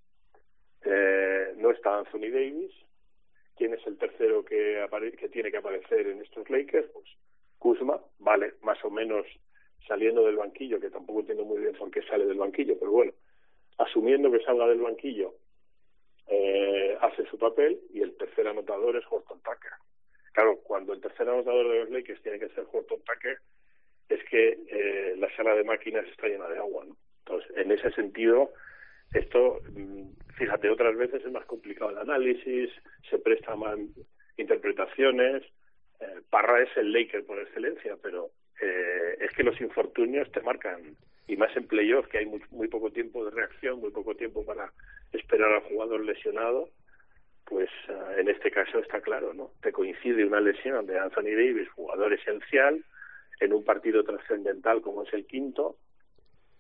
Eh, 0.84 1.56
está 1.74 2.00
Anthony 2.00 2.30
Davis. 2.30 2.74
¿Quién 3.56 3.74
es 3.74 3.88
el 3.88 3.98
tercero 3.98 4.44
que, 4.44 4.86
que 5.18 5.30
tiene 5.30 5.52
que 5.52 5.58
aparecer 5.58 6.06
en 6.08 6.22
estos 6.22 6.50
Lakers? 6.50 6.90
Pues 6.92 7.08
Kuzma, 7.58 8.00
vale, 8.20 8.56
más 8.62 8.84
o 8.84 8.92
menos 8.92 9.26
saliendo 9.88 10.26
del 10.26 10.36
banquillo, 10.36 10.80
que 10.80 10.90
tampoco 10.90 11.22
entiendo 11.22 11.46
muy 11.46 11.60
bien 11.60 11.76
por 11.76 11.90
qué 11.90 12.02
sale 12.04 12.26
del 12.26 12.38
banquillo, 12.38 12.78
pero 12.78 12.92
bueno, 12.92 13.14
asumiendo 13.78 14.30
que 14.30 14.44
salga 14.44 14.68
del 14.68 14.82
banquillo, 14.82 15.34
eh, 16.28 16.98
hace 17.00 17.26
su 17.28 17.38
papel 17.38 17.80
y 17.94 18.02
el 18.02 18.18
tercer 18.18 18.50
anotador 18.50 18.98
es 18.98 19.06
Horton 19.10 19.40
Tucker. 19.40 19.72
Claro, 20.38 20.60
cuando 20.62 20.94
el 20.94 21.02
tercer 21.02 21.28
anotador 21.28 21.68
de 21.68 21.80
los 21.80 21.90
Lakers 21.90 22.22
tiene 22.22 22.38
que 22.38 22.50
ser 22.50 22.64
Horton 22.72 23.00
Tucker, 23.00 23.40
es 24.08 24.24
que 24.26 24.60
eh, 24.70 25.16
la 25.18 25.36
sala 25.36 25.56
de 25.56 25.64
máquinas 25.64 26.06
está 26.06 26.28
llena 26.28 26.48
de 26.48 26.60
agua, 26.60 26.86
¿no? 26.86 26.96
Entonces, 27.26 27.58
en 27.58 27.72
ese 27.72 27.90
sentido, 27.94 28.54
esto, 29.16 29.60
mm, 29.74 30.04
fíjate, 30.38 30.70
otras 30.70 30.96
veces 30.96 31.26
es 31.26 31.32
más 31.32 31.44
complicado 31.46 31.90
el 31.90 31.98
análisis, 31.98 32.70
se 33.10 33.18
presta 33.18 33.56
más 33.56 33.80
interpretaciones. 34.38 35.42
Eh, 36.02 36.22
Parra 36.30 36.62
es 36.62 36.70
el 36.78 36.94
Laker 36.94 37.26
por 37.26 37.40
excelencia, 37.40 37.98
pero 38.04 38.30
eh, 38.62 39.18
es 39.20 39.32
que 39.32 39.42
los 39.42 39.60
infortunios 39.60 40.32
te 40.32 40.42
marcan, 40.42 40.96
y 41.28 41.36
más 41.36 41.58
en 41.58 41.66
playoff, 41.66 42.06
que 42.10 42.20
hay 42.20 42.28
muy, 42.28 42.44
muy 42.52 42.68
poco 42.68 42.92
tiempo 42.92 43.26
de 43.26 43.32
reacción, 43.32 43.80
muy 43.80 43.90
poco 43.90 44.14
tiempo 44.16 44.46
para 44.46 44.72
esperar 45.14 45.52
al 45.52 45.64
jugador 45.64 46.06
lesionado, 46.06 46.70
pues 47.50 47.70
eh, 47.90 47.94
en 48.20 48.30
este 48.30 48.52
caso 48.52 48.80
está 48.80 49.00
claro, 49.02 49.34
¿no? 49.34 49.52
Te 49.62 49.72
coincide 49.72 50.26
una 50.26 50.40
lesión 50.42 50.86
de 50.86 51.00
Anthony 51.00 51.32
Davis, 51.36 51.70
jugador 51.76 52.14
esencial, 52.14 52.84
en 53.40 53.54
un 53.54 53.64
partido 53.64 54.04
trascendental 54.04 54.82
como 54.82 55.04
es 55.04 55.14
el 55.14 55.26
quinto, 55.26 55.78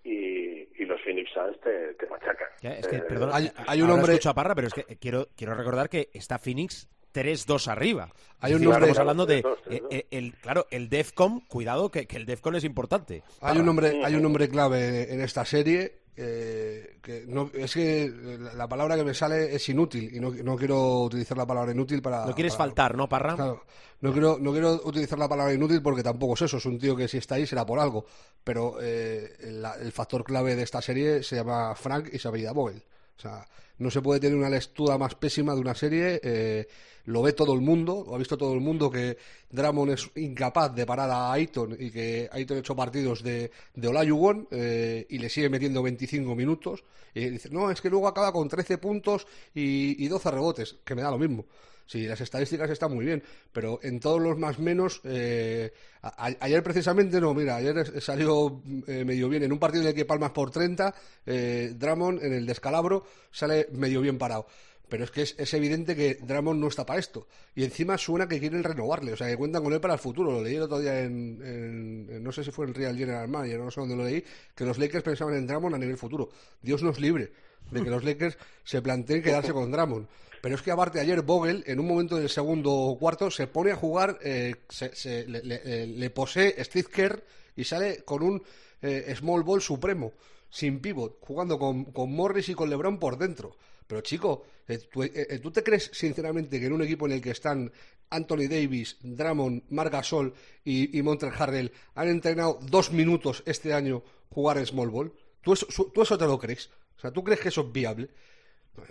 y, 0.04 0.67
y 0.82 0.86
los 0.86 1.02
Phoenix 1.02 1.30
Suns 1.34 1.60
te, 1.62 1.93
te 1.95 2.08
machacan. 2.08 2.47
es 2.62 2.88
que, 2.88 2.95
Eh, 2.97 3.02
perdón, 3.08 3.32
hay- 3.34 3.52
hay, 3.67 3.82
un 3.82 3.89
hombre- 3.89 4.13
hombre... 4.13 4.30
a 4.30 4.34
Parra, 4.34 4.56
pero 4.56 4.67
es 4.67 4.73
que 4.73 4.84
quiero, 4.97 5.28
quiero 5.36 5.54
recordar 5.56 5.89
que 5.89 6.10
está 6.13 6.39
Phoenix 6.39 6.88
3-2 7.13 7.67
arriba. 7.67 8.10
Hay 8.39 8.54
un 8.54 8.60
decir, 8.60 8.69
nombre- 8.69 8.89
Estamos 8.91 9.00
hablando 9.00 9.26
de... 9.26 9.43
3-2, 9.43 9.58
3-2. 9.65 9.71
eh, 9.73 9.82
eh, 9.91 10.08
el, 10.12 10.34
claro, 10.36 10.67
el 10.71 10.88
DEFCON, 10.89 11.41
cuidado, 11.41 11.91
que, 11.91 12.06
que 12.08 12.15
el 12.17 12.26
DEFCON 12.26 12.56
es 12.56 12.63
importante. 12.63 13.23
Hay 13.41 13.58
un 13.58 13.65
nombre, 13.65 14.02
hay 14.06 14.15
un 14.15 14.21
nombre 14.21 14.47
clave 14.47 15.12
en 15.13 15.19
esta 15.21 15.43
serie 15.43 15.91
eh, 16.18 16.98
que 17.02 17.26
no, 17.28 17.50
es 17.54 17.74
que 17.74 18.12
la- 18.40 18.54
la 18.54 18.68
palabra 18.68 18.96
que 18.96 19.04
me 19.04 19.14
sale 19.14 19.54
es 19.56 19.70
inútil 19.70 20.10
y 20.16 20.20
no, 20.20 20.32
no 20.32 20.56
quiero 20.58 21.02
utilizar 21.04 21.38
la 21.38 21.46
palabra 21.46 21.72
inútil 21.72 22.02
para. 22.02 22.26
No 22.26 22.34
quieres 22.34 22.54
para- 22.56 22.66
faltar, 22.70 22.96
¿no, 22.98 23.08
Parra? 23.08 23.36
Claro, 23.36 23.64
no 24.02 24.12
quiero, 24.12 24.38
no 24.40 24.52
quiero 24.52 24.74
utilizar 24.84 25.18
la 25.20 25.30
palabra 25.30 25.54
inútil 25.54 25.82
porque 25.82 26.04
tampoco 26.04 26.34
es 26.34 26.42
eso, 26.42 26.58
es 26.58 26.66
un 26.66 26.80
tío 26.80 26.96
que 26.96 27.08
si 27.08 27.18
está 27.18 27.36
ahí 27.36 27.46
será 27.46 27.66
por 27.66 27.80
algo. 27.80 28.06
Pero 28.44 28.78
eh, 28.82 29.36
la- 29.52 29.76
el 29.76 29.92
factor 29.92 30.24
clave 30.24 30.56
de 30.56 30.64
esta 30.64 30.82
serie 30.82 31.22
se 31.24 31.36
llama 31.36 31.76
Frank 31.76 32.10
y 32.12 32.20
se 32.20 32.28
apellida 32.28 32.52
Vogel. 32.52 32.84
O 33.18 33.20
sea, 33.20 33.46
no 33.80 33.90
se 33.92 34.02
puede 34.02 34.20
tener 34.20 34.38
una 34.38 34.50
lectura 34.50 34.98
más 34.98 35.16
pésima 35.16 35.54
de 35.54 35.62
una 35.62 35.76
serie. 35.76 36.20
eh, 36.24 36.68
lo 37.08 37.22
ve 37.22 37.34
todo 37.34 37.54
el 37.54 37.62
mundo, 37.62 38.04
lo 38.08 38.15
ha 38.15 38.17
visto 38.17 38.38
todo 38.38 38.54
el 38.54 38.60
mundo 38.62 38.91
que 38.91 39.17
Dramon 39.50 39.89
es 39.91 40.10
incapaz 40.15 40.76
de 40.76 40.86
parar 40.86 41.10
a 41.10 41.32
Aiton 41.34 41.76
y 41.80 41.89
que 41.89 42.30
Aiton 42.32 42.58
ha 42.58 42.60
hecho 42.60 42.76
partidos 42.76 43.24
de, 43.24 43.50
de 43.76 43.88
Olajuwon 43.88 44.48
eh, 44.52 45.06
y 45.10 45.17
le 45.17 45.30
sigue 45.30 45.50
metiendo 45.50 45.82
25 45.84 46.36
minutos. 46.36 46.84
Y 47.13 47.30
dice, 47.30 47.50
no, 47.50 47.72
es 47.72 47.82
que 47.82 47.89
luego 47.89 48.08
acaba 48.08 48.32
con 48.32 48.48
13 48.48 48.78
puntos 48.78 49.26
y, 49.56 50.04
y 50.04 50.08
12 50.08 50.30
rebotes, 50.32 50.76
que 50.86 50.96
me 50.96 51.02
da 51.02 51.10
lo 51.12 51.17
mismo. 51.17 51.46
Sí, 51.86 52.06
las 52.06 52.20
estadísticas 52.20 52.70
están 52.70 52.93
muy 52.93 53.06
bien, 53.06 53.24
pero 53.54 53.80
en 53.82 54.02
todos 54.02 54.22
los 54.22 54.38
más 54.38 54.60
menos, 54.60 55.00
eh, 55.06 55.72
a- 56.02 56.28
ayer 56.41 56.62
precisamente 56.62 57.22
no, 57.22 57.34
mira, 57.34 57.56
ayer 57.56 58.02
salió 58.02 58.62
eh, 58.88 59.06
medio 59.06 59.30
bien. 59.30 59.43
En 59.43 59.54
un 59.54 59.60
partido 59.60 59.88
el 59.88 59.96
que 59.96 60.04
palmas 60.04 60.32
por 60.32 60.52
30, 60.52 60.93
eh, 61.26 61.74
Dramon 61.78 62.20
en 62.22 62.34
el 62.34 62.46
descalabro 62.46 63.06
sale 63.32 63.70
medio 63.72 64.02
bien 64.02 64.17
parado. 64.17 64.48
Pero 64.89 65.04
es 65.04 65.12
que 65.12 65.21
es, 65.23 65.36
es 65.38 65.54
evidente 65.54 65.95
que 65.95 66.15
Dramon 66.15 66.60
no 66.60 66.67
está 66.67 66.86
para 66.86 67.00
esto. 67.00 67.28
Y 67.56 67.63
encima 67.65 67.97
suena 67.97 68.28
que 68.28 68.39
quieren 68.39 68.63
renovarle, 68.63 69.12
o 69.13 69.17
sea, 69.17 69.28
que 69.28 69.36
cuentan 69.36 69.63
con 69.63 69.73
él 69.73 69.82
para 69.82 69.95
el 69.95 70.00
futuro. 70.00 70.32
Lo 70.32 70.41
leí 70.41 70.56
el 70.56 70.62
otro 70.62 70.80
día 70.80 71.02
en, 71.02 72.23
no 72.23 72.32
sé 72.32 72.43
si 72.43 72.52
fue 72.52 72.65
en 72.65 72.73
Real 72.73 72.97
General 72.97 73.28
Manager, 73.28 73.60
no 73.60 73.71
sé 73.71 73.80
dónde 73.82 73.95
lo 73.97 74.06
leí, 74.06 74.23
que 74.56 74.63
los 74.65 74.78
Lakers 74.78 75.04
pensaban 75.04 75.36
en 75.36 75.45
Dramon 75.45 75.73
a 75.73 75.78
nivel 75.78 75.97
futuro. 75.97 76.30
Dios 76.62 76.84
nos 76.84 77.00
libre 77.00 77.32
de 77.71 77.84
que 77.84 77.89
los 77.89 78.04
Lakers 78.04 78.38
se 78.63 78.82
planteen 78.82 79.21
quedarse 79.21 79.52
con 79.52 79.71
Dramon. 79.71 80.08
Pero 80.41 80.56
es 80.56 80.62
que 80.62 80.71
aparte 80.71 81.00
ayer 81.02 81.21
Vogel, 81.23 81.63
en 81.67 81.80
un 81.80 81.88
momento 81.88 82.15
del 82.15 82.30
segundo 82.30 82.95
cuarto, 83.00 83.30
se 83.32 83.47
pone 83.47 83.71
a 83.71 83.76
jugar, 83.76 84.19
eh, 84.23 84.56
se, 84.69 84.95
se- 84.95 85.26
le, 85.28 85.41
eh, 85.43 86.10
posee 86.12 86.63
Steve 86.63 86.88
Kerr 86.93 87.23
y 87.56 87.63
sale 87.65 88.04
con 88.06 88.21
un 88.23 88.41
eh, 88.82 89.13
small 89.17 89.43
ball 89.43 89.62
supremo, 89.62 90.13
sin 90.50 90.80
pivot, 90.80 91.17
jugando 91.21 91.58
con, 91.60 91.86
con 91.86 92.13
Morris 92.13 92.47
y 92.50 92.54
con 92.54 92.69
LeBron 92.69 93.00
por 93.00 93.17
dentro. 93.17 93.58
Pero 93.88 94.02
chico, 94.02 94.45
eh, 94.67 94.78
¿tú, 94.91 95.04
eh, 95.04 95.12
eh, 95.15 95.39
¿tú 95.39 95.50
te 95.52 95.63
crees 95.63 95.89
sinceramente 95.93 96.60
que 96.60 96.65
en 96.65 96.73
un 96.73 96.84
equipo 96.84 97.06
en 97.06 97.13
el 97.13 97.21
que 97.21 97.32
están 97.32 97.71
Anthony 98.10 98.47
Davis, 98.50 98.97
Drummond, 99.02 99.63
Marc 99.69 99.91
Gasol 99.91 100.34
y, 100.63 100.97
y 100.97 101.02
Montrezl 101.02 101.41
Harrell 101.41 101.71
han 101.95 102.10
entrenado 102.10 102.60
dos 102.62 102.91
minutos 102.91 103.43
este 103.45 103.73
año 103.73 104.04
jugar 104.30 104.58
en 104.58 104.65
small 104.65 104.89
ball? 104.89 105.13
¿Tú 105.41 105.54
eso, 105.54 105.65
¿Tú 105.93 106.02
eso 106.02 106.17
te 106.17 106.26
lo 106.26 106.38
crees? 106.38 106.69
O 106.97 107.00
sea, 107.00 107.12
¿tú 107.12 107.23
crees 107.23 107.39
que 107.39 107.50
eso 107.50 107.62
es 107.62 107.71
viable? 107.71 108.10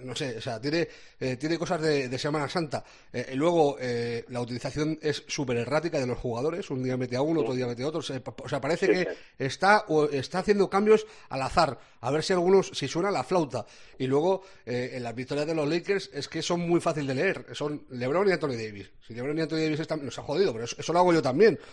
No 0.03 0.14
sé, 0.14 0.37
o 0.38 0.40
sea, 0.40 0.61
tiene, 0.61 0.88
eh, 1.20 1.37
tiene 1.37 1.59
cosas 1.59 1.81
de, 1.81 2.09
de 2.09 2.18
Semana 2.18 2.49
Santa. 2.49 2.85
Eh, 3.12 3.31
y 3.33 3.35
luego, 3.37 3.77
eh, 3.81 4.25
la 4.29 4.40
utilización 4.40 4.99
es 5.03 5.25
súper 5.27 5.57
errática 5.59 5.99
de 6.01 6.07
los 6.07 6.18
jugadores. 6.18 6.68
Un 6.70 6.83
día 6.83 6.96
mete 6.96 7.16
a 7.16 7.22
uno, 7.22 7.40
otro 7.40 7.55
día 7.55 7.66
mete 7.66 7.83
a 7.83 7.88
otro. 7.88 8.01
O 8.01 8.03
sea, 8.03 8.22
pa- 8.22 8.35
o 8.44 8.49
sea, 8.49 8.61
parece 8.61 8.88
que 8.88 9.09
está, 9.38 9.85
o 9.88 10.05
está 10.07 10.40
haciendo 10.40 10.68
cambios 10.70 11.07
al 11.29 11.42
azar. 11.42 11.79
A 12.01 12.11
ver 12.11 12.22
si 12.22 12.33
algunos, 12.33 12.68
si 12.75 12.87
suena 12.88 13.11
la 13.11 13.25
flauta. 13.25 13.66
Y 13.99 14.07
luego, 14.07 14.42
eh, 14.64 14.90
en 14.94 15.03
las 15.03 15.14
victorias 15.14 15.46
de 15.46 15.55
los 15.55 15.68
Lakers 15.68 16.11
es 16.12 16.29
que 16.29 16.42
son 16.42 16.61
muy 16.61 16.81
fácil 16.81 17.07
de 17.07 17.14
leer. 17.14 17.46
Son 17.53 17.85
LeBron 17.90 18.29
y 18.29 18.33
Anthony 18.33 18.51
Davis. 18.57 18.90
Si 19.07 19.14
LeBron 19.14 19.38
y 19.38 19.40
Anthony 19.42 19.57
Davis 19.59 19.81
están, 19.81 20.05
nos 20.05 20.18
ha 20.18 20.22
jodido, 20.22 20.53
pero 20.53 20.64
eso, 20.64 20.77
eso 20.79 20.92
lo 20.92 20.99
hago 21.01 21.12
yo 21.12 21.22
también. 21.22 21.59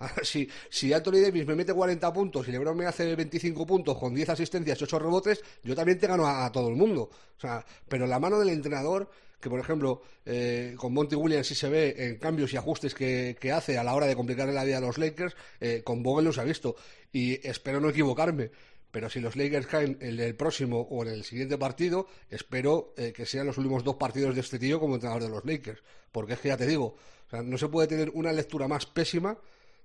O 0.00 0.06
sea, 0.06 0.14
si, 0.22 0.48
si 0.70 0.92
Anthony 0.92 1.20
Davis 1.22 1.44
me 1.46 1.54
mete 1.56 1.74
40 1.74 2.12
puntos 2.12 2.46
y 2.46 2.52
LeBron 2.52 2.76
me 2.76 2.86
hace 2.86 3.16
25 3.16 3.66
puntos 3.66 3.98
con 3.98 4.14
10 4.14 4.28
asistencias 4.30 4.80
y 4.80 4.84
8 4.84 4.98
rebotes, 4.98 5.42
yo 5.64 5.74
también 5.74 5.98
te 5.98 6.06
gano 6.06 6.24
a, 6.26 6.46
a 6.46 6.52
todo 6.52 6.68
el 6.68 6.76
mundo. 6.76 7.10
O 7.36 7.40
sea, 7.40 7.64
pero 7.88 8.06
la 8.06 8.18
mano 8.18 8.38
del 8.38 8.50
entrenador, 8.50 9.10
que 9.40 9.48
por 9.48 9.60
ejemplo, 9.60 10.02
eh, 10.26 10.74
con 10.76 10.92
Monty 10.92 11.14
Williams 11.14 11.46
sí 11.46 11.54
se 11.54 11.68
ve 11.68 11.94
en 11.96 12.16
cambios 12.16 12.52
y 12.52 12.56
ajustes 12.56 12.94
que, 12.94 13.36
hace 13.52 13.78
a 13.78 13.84
la 13.84 13.94
hora 13.94 14.06
de 14.06 14.16
complicarle 14.16 14.52
la 14.52 14.64
vida 14.64 14.78
a 14.78 14.80
los 14.80 14.98
Lakers, 14.98 15.36
eh, 15.60 15.82
con 15.84 16.02
Vogel 16.02 16.24
no 16.24 16.32
se 16.32 16.40
ha 16.40 16.44
visto. 16.44 16.76
Y 17.12 17.46
espero 17.46 17.80
no 17.80 17.90
equivocarme. 17.90 18.50
Pero 18.90 19.10
si 19.10 19.20
los 19.20 19.36
Lakers 19.36 19.66
caen 19.66 19.98
en 20.00 20.18
el 20.18 20.34
próximo 20.34 20.80
o 20.80 21.02
en 21.04 21.10
el 21.10 21.24
siguiente 21.24 21.58
partido, 21.58 22.08
espero 22.30 22.94
eh, 22.96 23.12
que 23.12 23.26
sean 23.26 23.46
los 23.46 23.58
últimos 23.58 23.84
dos 23.84 23.96
partidos 23.96 24.34
de 24.34 24.40
este 24.40 24.58
tío 24.58 24.80
como 24.80 24.94
entrenador 24.94 25.22
de 25.22 25.28
los 25.28 25.44
Lakers. 25.44 25.82
Porque 26.10 26.32
es 26.32 26.40
que 26.40 26.48
ya 26.48 26.56
te 26.56 26.66
digo, 26.66 26.96
no 27.44 27.58
se 27.58 27.68
puede 27.68 27.86
tener 27.86 28.10
una 28.14 28.32
lectura 28.32 28.66
más 28.66 28.86
pésima 28.86 29.36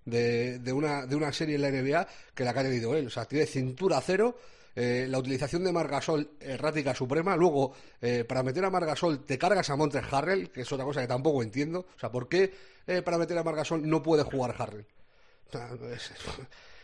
de, 0.06 0.60
de 0.60 0.74
una, 0.74 1.06
de 1.06 1.16
una 1.16 1.34
serie 1.34 1.56
en 1.56 1.62
la 1.62 1.72
NBA 1.72 2.08
que 2.34 2.44
la 2.44 2.54
que 2.54 2.60
ha 2.60 2.64
tenido 2.64 2.96
él. 2.96 3.08
O 3.08 3.10
sea, 3.10 3.26
tiene 3.26 3.46
cintura 3.46 4.02
cero. 4.02 4.38
Eh, 4.76 5.06
la 5.10 5.20
utilización 5.20 5.64
de 5.64 5.72
Margasol 5.72 6.32
errática 6.40 6.96
suprema. 6.96 7.36
Luego, 7.36 7.74
eh, 8.02 8.24
para 8.24 8.44
meter 8.44 8.66
a 8.66 8.70
Margasol 8.70 9.26
te 9.26 9.38
cargas 9.38 9.70
a 9.70 9.76
Montres 9.76 10.06
Harrell, 10.12 10.50
que 10.50 10.62
es 10.62 10.72
otra 10.72 10.86
cosa 10.86 11.02
que 11.02 11.08
tampoco 11.08 11.44
entiendo. 11.44 11.86
O 11.96 12.00
sea, 12.00 12.12
¿por 12.12 12.28
qué 12.28 12.54
eh, 12.88 13.02
para 13.02 13.18
meter 13.18 13.38
a 13.38 13.44
Margasol 13.44 13.88
no 13.88 14.02
puede 14.02 14.24
jugar 14.24 14.56
Harrell? 14.58 14.86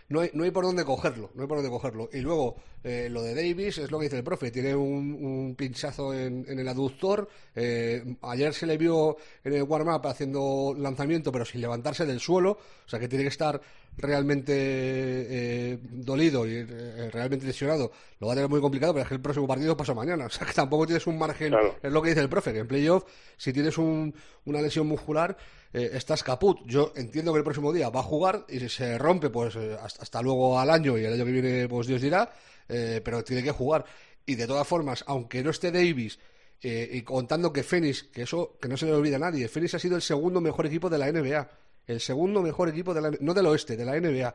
No 0.09 0.21
hay, 0.21 0.31
no 0.33 0.43
hay 0.43 0.51
por 0.51 0.65
dónde 0.65 0.83
cogerlo, 0.83 1.31
no 1.35 1.41
hay 1.43 1.47
por 1.47 1.57
dónde 1.57 1.69
cogerlo. 1.71 2.09
Y 2.11 2.19
luego, 2.19 2.55
eh, 2.83 3.07
lo 3.11 3.21
de 3.21 3.35
Davis 3.35 3.77
es 3.77 3.91
lo 3.91 3.99
que 3.99 4.05
dice 4.05 4.17
el 4.17 4.23
profe, 4.23 4.51
tiene 4.51 4.75
un, 4.75 5.13
un 5.23 5.55
pinchazo 5.55 6.13
en, 6.13 6.45
en 6.47 6.59
el 6.59 6.67
aductor. 6.67 7.29
eh, 7.55 8.15
ayer 8.23 8.53
se 8.53 8.65
le 8.65 8.77
vio 8.77 9.17
en 9.43 9.53
el 9.53 9.63
warm-up 9.63 10.05
haciendo 10.07 10.75
lanzamiento, 10.77 11.31
pero 11.31 11.45
sin 11.45 11.61
levantarse 11.61 12.05
del 12.05 12.19
suelo. 12.19 12.51
O 12.85 12.89
sea 12.89 12.99
que 12.99 13.07
tiene 13.07 13.23
que 13.23 13.29
estar 13.29 13.61
realmente 13.97 14.53
eh, 14.53 15.79
dolido 15.81 16.47
y 16.47 16.55
eh, 16.55 17.09
realmente 17.11 17.45
lesionado. 17.45 17.91
Lo 18.19 18.27
va 18.27 18.33
a 18.33 18.35
tener 18.35 18.49
muy 18.49 18.61
complicado, 18.61 18.93
pero 18.93 19.03
es 19.03 19.09
que 19.09 19.15
el 19.15 19.21
próximo 19.21 19.47
partido 19.47 19.75
pasa 19.77 19.93
mañana. 19.93 20.25
O 20.29 20.29
sea 20.29 20.45
que 20.47 20.53
tampoco 20.53 20.85
tienes 20.85 21.05
un 21.07 21.17
margen. 21.17 21.49
Claro. 21.49 21.75
Es 21.81 21.91
lo 21.91 22.01
que 22.01 22.09
dice 22.09 22.21
el 22.21 22.29
profe, 22.29 22.53
que 22.53 22.59
en 22.59 22.67
playoff, 22.67 23.03
si 23.37 23.51
tienes 23.53 23.77
un- 23.77 24.13
una 24.45 24.61
lesión 24.61 24.87
muscular, 24.87 25.37
eh, 25.73 25.91
estás 25.93 26.23
caput. 26.23 26.59
Yo 26.65 26.93
entiendo 26.95 27.31
que 27.31 27.39
el 27.39 27.43
próximo 27.43 27.71
día 27.73 27.89
va 27.89 27.99
a 28.01 28.03
jugar 28.03 28.45
y 28.49 28.59
si 28.59 28.69
se 28.69 28.97
rompe, 28.97 29.29
pues 29.29 29.55
eh, 29.55 29.77
hasta, 29.81 30.21
luego 30.21 30.59
al 30.59 30.69
año 30.69 30.97
y 30.97 31.05
el 31.05 31.13
año 31.13 31.25
que 31.25 31.31
viene, 31.31 31.67
pues 31.67 31.87
Dios 31.87 32.01
dirá, 32.01 32.31
eh, 32.67 33.01
pero 33.03 33.23
tiene 33.23 33.43
que 33.43 33.51
jugar. 33.51 33.85
Y 34.25 34.35
de 34.35 34.47
todas 34.47 34.67
formas, 34.67 35.03
aunque 35.07 35.43
no 35.43 35.49
esté 35.51 35.71
Davis, 35.71 36.19
eh, 36.61 36.89
y 36.93 37.01
contando 37.03 37.53
que 37.53 37.63
Phoenix, 37.63 38.03
que 38.03 38.23
eso 38.23 38.57
que 38.61 38.67
no 38.67 38.75
se 38.77 38.85
le 38.85 38.93
olvida 38.93 39.15
a 39.15 39.19
nadie, 39.19 39.47
Phoenix 39.47 39.73
ha 39.75 39.79
sido 39.79 39.95
el 39.95 40.01
segundo 40.01 40.41
mejor 40.41 40.65
equipo 40.65 40.89
de 40.89 40.97
la 40.97 41.07
NBA. 41.11 41.49
El 41.87 41.99
segundo 42.01 42.41
mejor 42.43 42.69
equipo 42.69 42.93
de 42.93 43.01
la 43.01 43.11
no 43.21 43.33
del 43.33 43.45
oeste, 43.47 43.75
de 43.77 43.85
la 43.85 43.95
NBA. 43.95 44.29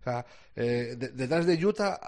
O 0.00 0.04
sea, 0.04 0.26
de- 0.54 0.96
detrás 0.96 1.46
de 1.46 1.64
Utah 1.64 1.98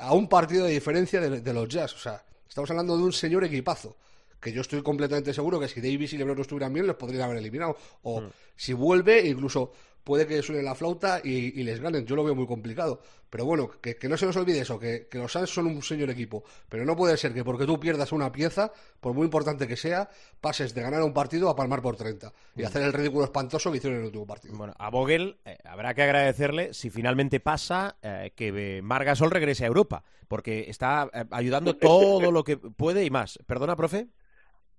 a 0.00 0.12
un 0.14 0.28
partido 0.28 0.66
de 0.66 0.72
diferencia 0.72 1.20
de, 1.20 1.40
de 1.40 1.52
los 1.54 1.68
Jazz. 1.68 1.94
O 1.94 1.98
sea, 1.98 2.22
estamos 2.46 2.70
hablando 2.70 2.96
de 2.96 3.04
un 3.04 3.12
señor 3.12 3.44
equipazo. 3.44 3.96
Que 4.40 4.52
yo 4.52 4.60
estoy 4.60 4.82
completamente 4.82 5.34
seguro 5.34 5.58
que 5.58 5.68
si 5.68 5.80
Davis 5.80 6.12
y 6.12 6.18
LeBron 6.18 6.36
no 6.36 6.42
estuvieran 6.42 6.72
bien, 6.72 6.86
los 6.86 6.96
podrían 6.96 7.22
haber 7.22 7.38
eliminado. 7.38 7.76
O 8.02 8.22
si 8.56 8.72
vuelve, 8.72 9.26
incluso 9.26 9.72
puede 10.08 10.26
que 10.26 10.40
suene 10.40 10.62
la 10.62 10.74
flauta 10.74 11.20
y, 11.22 11.62
les 11.62 11.80
ganen. 11.80 12.06
Yo 12.06 12.16
lo 12.16 12.24
veo 12.24 12.34
muy 12.34 12.46
complicado. 12.46 13.02
Pero 13.28 13.44
bueno, 13.44 13.70
que, 13.78 13.94
no 14.08 14.16
se 14.16 14.24
nos 14.24 14.36
olvide 14.36 14.60
eso, 14.60 14.78
que, 14.78 15.06
los 15.12 15.30
Suns 15.30 15.50
son 15.50 15.66
un 15.66 15.82
señor 15.82 16.08
equipo. 16.08 16.44
Pero 16.66 16.86
no 16.86 16.96
puede 16.96 17.18
ser 17.18 17.34
que 17.34 17.44
porque 17.44 17.66
tú 17.66 17.78
pierdas 17.78 18.10
una 18.12 18.32
pieza, 18.32 18.72
por 19.00 19.12
muy 19.12 19.26
importante 19.26 19.68
que 19.68 19.76
sea, 19.76 20.08
pases 20.40 20.72
de 20.72 20.80
ganar 20.80 21.02
un 21.02 21.12
partido 21.12 21.50
a 21.50 21.54
palmar 21.54 21.82
por 21.82 21.94
30 21.94 22.32
y 22.56 22.62
mm. 22.62 22.64
hacer 22.64 22.82
el 22.84 22.94
ridículo 22.94 23.24
espantoso 23.24 23.70
que 23.70 23.76
hicieron 23.76 23.96
en 23.96 24.00
el 24.00 24.06
último 24.06 24.26
partido. 24.26 24.56
Bueno, 24.56 24.72
a 24.78 24.88
Vogel 24.88 25.36
eh, 25.44 25.58
habrá 25.64 25.92
que 25.92 26.04
agradecerle 26.04 26.72
si 26.72 26.88
finalmente 26.88 27.38
pasa 27.38 27.96
eh, 28.00 28.32
que 28.34 28.80
Margasol 28.82 29.30
regrese 29.30 29.64
a 29.64 29.66
Europa, 29.66 30.04
porque 30.26 30.70
está 30.70 31.10
eh, 31.12 31.26
ayudando 31.32 31.76
todo 31.76 32.32
lo 32.32 32.44
que 32.44 32.56
puede 32.56 33.04
y 33.04 33.10
más. 33.10 33.38
¿Perdona, 33.46 33.76
profe? 33.76 34.08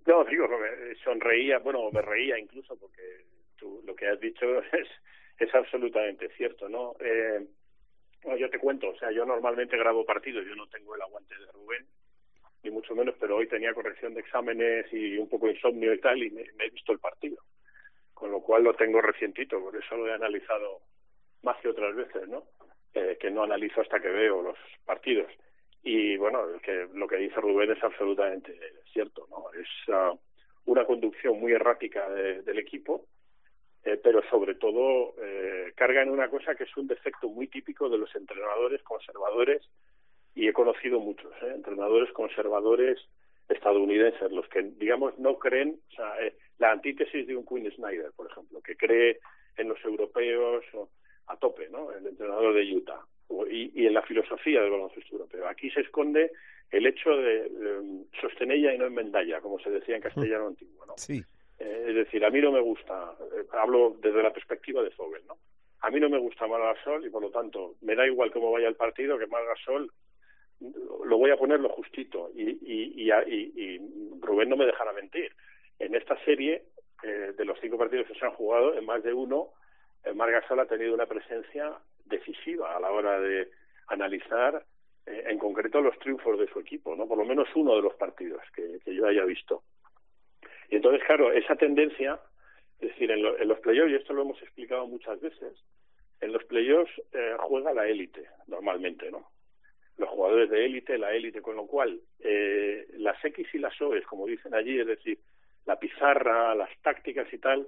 No, 0.09 0.23
digo, 0.23 0.47
sonreía, 1.03 1.59
bueno, 1.59 1.91
me 1.91 2.01
reía 2.01 2.39
incluso 2.39 2.75
porque 2.79 3.25
tú 3.55 3.83
lo 3.85 3.95
que 3.95 4.07
has 4.07 4.19
dicho 4.19 4.57
es 4.73 4.87
es 5.37 5.53
absolutamente 5.53 6.29
cierto, 6.29 6.67
¿no? 6.67 6.95
Eh, 6.99 7.45
yo 8.37 8.49
te 8.49 8.57
cuento, 8.57 8.89
o 8.89 8.97
sea, 8.97 9.11
yo 9.11 9.23
normalmente 9.23 9.77
grabo 9.77 10.03
partidos, 10.03 10.47
yo 10.47 10.55
no 10.55 10.67
tengo 10.67 10.95
el 10.95 11.01
aguante 11.03 11.35
de 11.35 11.51
Rubén, 11.51 11.85
ni 12.63 12.71
mucho 12.71 12.95
menos, 12.95 13.13
pero 13.19 13.37
hoy 13.37 13.47
tenía 13.47 13.71
corrección 13.75 14.15
de 14.15 14.21
exámenes 14.21 14.91
y 14.91 15.15
un 15.15 15.29
poco 15.29 15.45
de 15.45 15.53
insomnio 15.53 15.93
y 15.93 15.99
tal, 15.99 16.21
y 16.23 16.31
me, 16.31 16.41
he 16.41 16.69
visto 16.71 16.91
el 16.91 16.99
partido, 16.99 17.37
con 18.15 18.31
lo 18.31 18.41
cual 18.41 18.63
lo 18.63 18.73
tengo 18.73 19.01
recientito, 19.01 19.61
por 19.61 19.75
eso 19.75 19.95
lo 19.95 20.07
he 20.07 20.13
analizado 20.13 20.81
más 21.43 21.55
que 21.57 21.69
otras 21.69 21.95
veces, 21.95 22.27
¿no? 22.27 22.45
Eh, 22.95 23.15
que 23.21 23.29
no 23.29 23.43
analizo 23.43 23.79
hasta 23.81 23.99
que 23.99 24.09
veo 24.09 24.41
los 24.41 24.57
partidos. 24.83 25.31
Y 25.83 26.17
bueno, 26.17 26.45
que 26.61 26.87
lo 26.93 27.07
que 27.07 27.17
dice 27.17 27.39
Rubén 27.39 27.71
es 27.71 27.83
absolutamente 27.83 28.57
cierto, 28.91 29.27
¿no? 29.29 29.45
Es 29.53 29.67
uh, 29.87 30.19
una 30.65 30.85
conducción 30.85 31.39
muy 31.39 31.53
errática 31.53 32.09
del 32.09 32.59
equipo, 32.59 33.05
eh, 33.83 33.97
pero 34.03 34.21
sobre 34.29 34.55
todo 34.55 35.15
eh, 35.21 35.71
carga 35.75 36.01
en 36.01 36.09
una 36.09 36.29
cosa 36.29 36.53
que 36.53 36.65
es 36.65 36.77
un 36.77 36.87
defecto 36.87 37.29
muy 37.29 37.47
típico 37.47 37.89
de 37.89 37.97
los 37.97 38.13
entrenadores 38.13 38.83
conservadores 38.83 39.61
y 40.35 40.47
he 40.47 40.53
conocido 40.53 40.99
muchos 40.99 41.31
¿eh? 41.41 41.53
entrenadores 41.55 42.11
conservadores 42.11 42.99
estadounidenses 43.47 44.31
los 44.31 44.47
que 44.49 44.61
digamos 44.61 45.17
no 45.17 45.39
creen 45.39 45.79
o 45.91 45.95
sea 45.95 46.21
eh, 46.21 46.35
la 46.57 46.71
antítesis 46.71 47.25
de 47.25 47.37
un 47.37 47.45
Quinn 47.45 47.71
Snyder 47.71 48.11
por 48.15 48.29
ejemplo 48.29 48.61
que 48.61 48.75
cree 48.75 49.19
en 49.55 49.69
los 49.69 49.83
europeos 49.85 50.65
a 51.27 51.37
tope 51.37 51.69
no 51.69 51.91
el 51.93 52.05
entrenador 52.05 52.53
de 52.53 52.75
Utah 52.75 53.05
y, 53.49 53.71
y 53.81 53.87
en 53.87 53.93
la 53.93 54.01
filosofía 54.01 54.61
del 54.61 54.71
baloncesto 54.71 55.13
europeo 55.13 55.47
aquí 55.47 55.69
se 55.71 55.81
esconde 55.81 56.31
el 56.71 56.85
hecho 56.85 57.09
de, 57.11 57.49
de 57.49 58.05
sostenella 58.21 58.73
y 58.73 58.77
no 58.77 58.85
enmendalla 58.85 59.41
como 59.41 59.59
se 59.59 59.69
decía 59.69 59.95
en 59.95 60.01
castellano 60.01 60.47
antiguo 60.47 60.85
no 60.85 60.93
sí 60.97 61.23
eh, 61.59 61.85
es 61.89 61.95
decir, 61.95 62.23
a 62.23 62.29
mí 62.29 62.39
no 62.39 62.51
me 62.51 62.61
gusta, 62.61 63.15
eh, 63.35 63.45
hablo 63.51 63.97
desde 64.01 64.23
la 64.23 64.31
perspectiva 64.31 64.81
de 64.81 64.91
Fogel, 64.91 65.21
¿no? 65.27 65.37
A 65.81 65.89
mí 65.89 65.99
no 65.99 66.09
me 66.09 66.17
gusta 66.17 66.47
Margasol 66.47 67.05
y 67.05 67.09
por 67.09 67.21
lo 67.21 67.31
tanto 67.31 67.75
me 67.81 67.95
da 67.95 68.05
igual 68.05 68.31
cómo 68.31 68.51
vaya 68.51 68.67
el 68.67 68.75
partido 68.75 69.17
que 69.17 69.27
Margasol 69.27 69.91
lo 71.05 71.17
voy 71.17 71.31
a 71.31 71.37
poner 71.37 71.61
lo 71.61 71.69
justito 71.69 72.31
y, 72.35 72.49
y, 72.49 73.09
y, 73.09 73.53
y 73.55 73.79
Rubén 74.19 74.49
no 74.49 74.57
me 74.57 74.65
dejará 74.65 74.91
mentir. 74.91 75.31
En 75.79 75.95
esta 75.95 76.21
serie, 76.25 76.63
eh, 77.03 77.33
de 77.37 77.45
los 77.45 77.57
cinco 77.61 77.77
partidos 77.77 78.07
que 78.07 78.19
se 78.19 78.25
han 78.25 78.33
jugado, 78.33 78.77
en 78.77 78.85
más 78.85 79.03
de 79.03 79.13
uno, 79.13 79.53
Margasol 80.15 80.59
ha 80.59 80.65
tenido 80.65 80.93
una 80.93 81.05
presencia 81.05 81.77
decisiva 82.09 82.75
a 82.75 82.79
la 82.79 82.91
hora 82.91 83.19
de 83.19 83.49
analizar 83.87 84.63
en 85.05 85.37
concreto 85.39 85.81
los 85.81 85.97
triunfos 85.99 86.37
de 86.39 86.47
su 86.47 86.59
equipo, 86.59 86.95
¿no? 86.95 87.07
Por 87.07 87.17
lo 87.17 87.25
menos 87.25 87.47
uno 87.55 87.75
de 87.75 87.81
los 87.81 87.95
partidos 87.95 88.41
que, 88.53 88.79
yo 88.85 89.07
haya 89.07 89.25
visto. 89.25 89.63
Y 90.69 90.75
entonces, 90.75 91.01
claro, 91.05 91.31
esa 91.31 91.55
tendencia, 91.55 92.19
es 92.79 92.89
decir, 92.89 93.09
en, 93.11 93.47
los 93.47 93.59
playoffs, 93.59 93.91
y 93.91 93.95
esto 93.95 94.13
lo 94.13 94.21
hemos 94.21 94.41
explicado 94.41 94.85
muchas 94.87 95.19
veces, 95.19 95.53
en 96.21 96.31
los 96.31 96.43
playoffs 96.45 96.91
eh, 97.13 97.35
juega 97.39 97.73
la 97.73 97.87
élite, 97.87 98.27
normalmente, 98.47 99.09
¿no? 99.09 99.29
Los 99.97 100.09
jugadores 100.09 100.49
de 100.49 100.65
élite, 100.65 100.97
la 100.97 101.13
élite, 101.13 101.41
con 101.41 101.55
lo 101.55 101.65
cual 101.65 101.99
eh, 102.19 102.85
las 102.97 103.23
X 103.23 103.47
y 103.53 103.57
las 103.57 103.79
O, 103.81 103.91
como 104.07 104.27
dicen 104.27 104.53
allí, 104.53 104.79
es 104.79 104.87
decir, 104.87 105.17
la 105.65 105.77
pizarra, 105.77 106.55
las 106.55 106.69
tácticas 106.81 107.31
y 107.33 107.37
tal, 107.37 107.67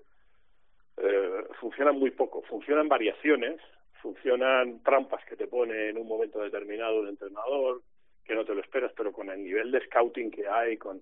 eh, 0.97 1.43
funcionan 1.60 1.97
muy 1.97 2.12
poco. 2.12 2.41
Funcionan 2.43 2.88
variaciones, 2.88 3.60
funcionan 4.02 4.82
trampas 4.84 5.24
que 5.26 5.36
te 5.36 5.48
pone 5.48 5.90
en 5.90 5.98
un 5.98 6.08
momento 6.08 6.40
determinado 6.40 7.02
el 7.02 7.10
entrenador, 7.10 7.82
que 8.26 8.36
no 8.36 8.46
te 8.46 8.54
lo 8.54 8.62
esperas, 8.62 8.92
pero 8.96 9.12
con 9.12 9.30
el 9.30 9.44
nivel 9.44 9.72
de 9.72 9.82
scouting 9.86 10.32
que 10.32 10.48
hay, 10.48 10.78
con 10.78 11.02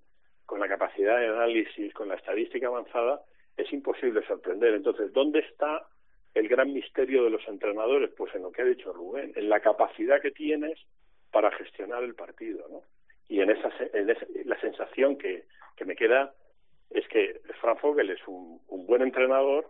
con 0.50 0.60
la 0.60 0.68
capacidad 0.68 1.20
de 1.20 1.28
análisis, 1.28 1.94
con 1.94 2.08
la 2.08 2.16
estadística 2.16 2.66
avanzada, 2.66 3.22
es 3.56 3.72
imposible 3.72 4.26
sorprender. 4.26 4.74
Entonces, 4.74 5.14
¿dónde 5.14 5.42
está 5.42 5.86
el 6.34 6.48
gran 6.48 6.74
misterio 6.74 7.24
de 7.24 7.30
los 7.30 7.48
entrenadores? 7.48 8.10
Pues 8.18 8.34
en 8.34 8.42
lo 8.42 8.52
que 8.52 8.64
ha 8.64 8.66
dicho 8.66 8.92
Rubén, 8.92 9.32
en 9.36 9.48
la 9.48 9.60
capacidad 9.60 10.20
que 10.20 10.32
tienes 10.32 10.80
para 11.32 11.52
gestionar 11.52 12.04
el 12.04 12.16
partido, 12.16 12.68
¿no? 12.68 12.82
Y 13.28 13.42
en 13.42 13.52
esa, 13.52 13.72
en 13.94 14.10
esa 14.10 14.26
la 14.46 14.60
sensación 14.60 15.20
que, 15.20 15.44
que 15.76 15.86
me 15.86 15.96
queda 15.96 16.34
es 16.90 17.08
que 17.10 17.42
Frank 17.62 17.80
Vogel 17.80 18.10
es 18.10 18.28
un, 18.28 18.60
un 18.70 18.88
buen 18.88 19.04
entrenador, 19.04 19.70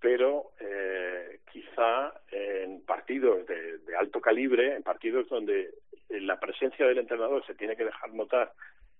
pero 0.00 0.52
eh, 0.60 1.40
quizá 1.50 2.12
en 2.30 2.84
partidos 2.84 3.46
de, 3.46 3.78
de 3.78 3.96
alto 3.96 4.20
calibre, 4.20 4.76
en 4.76 4.82
partidos 4.82 5.28
donde 5.28 5.70
la 6.08 6.38
presencia 6.38 6.86
del 6.86 6.98
entrenador 6.98 7.44
se 7.46 7.54
tiene 7.54 7.76
que 7.76 7.84
dejar 7.84 8.12
notar 8.12 8.52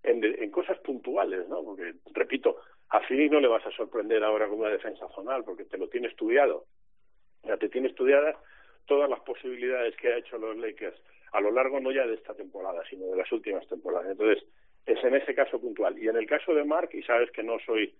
en, 0.02 0.24
en 0.24 0.50
cosas 0.50 0.78
puntuales, 0.78 1.48
¿no? 1.48 1.62
Porque, 1.62 1.94
repito, 2.12 2.60
a 2.90 3.00
Phoenix 3.00 3.32
no 3.32 3.40
le 3.40 3.48
vas 3.48 3.66
a 3.66 3.70
sorprender 3.72 4.22
ahora 4.24 4.48
con 4.48 4.60
una 4.60 4.70
defensa 4.70 5.08
zonal, 5.14 5.44
porque 5.44 5.64
te 5.64 5.78
lo 5.78 5.88
tiene 5.88 6.08
estudiado. 6.08 6.64
Ya 7.44 7.56
te 7.56 7.68
tiene 7.68 7.88
estudiadas 7.88 8.36
todas 8.86 9.10
las 9.10 9.20
posibilidades 9.20 9.96
que 9.96 10.12
ha 10.12 10.16
hecho 10.16 10.38
los 10.38 10.56
Lakers 10.56 10.96
a 11.32 11.40
lo 11.40 11.50
largo 11.50 11.80
no 11.80 11.92
ya 11.92 12.06
de 12.06 12.14
esta 12.14 12.34
temporada, 12.34 12.82
sino 12.88 13.06
de 13.06 13.16
las 13.16 13.30
últimas 13.30 13.66
temporadas. 13.66 14.10
Entonces, 14.10 14.44
es 14.86 15.02
en 15.04 15.14
ese 15.16 15.34
caso 15.34 15.60
puntual. 15.60 15.98
Y 15.98 16.08
en 16.08 16.16
el 16.16 16.26
caso 16.26 16.54
de 16.54 16.64
Mark, 16.64 16.90
y 16.92 17.02
sabes 17.02 17.30
que 17.32 17.42
no 17.42 17.58
soy 17.66 17.94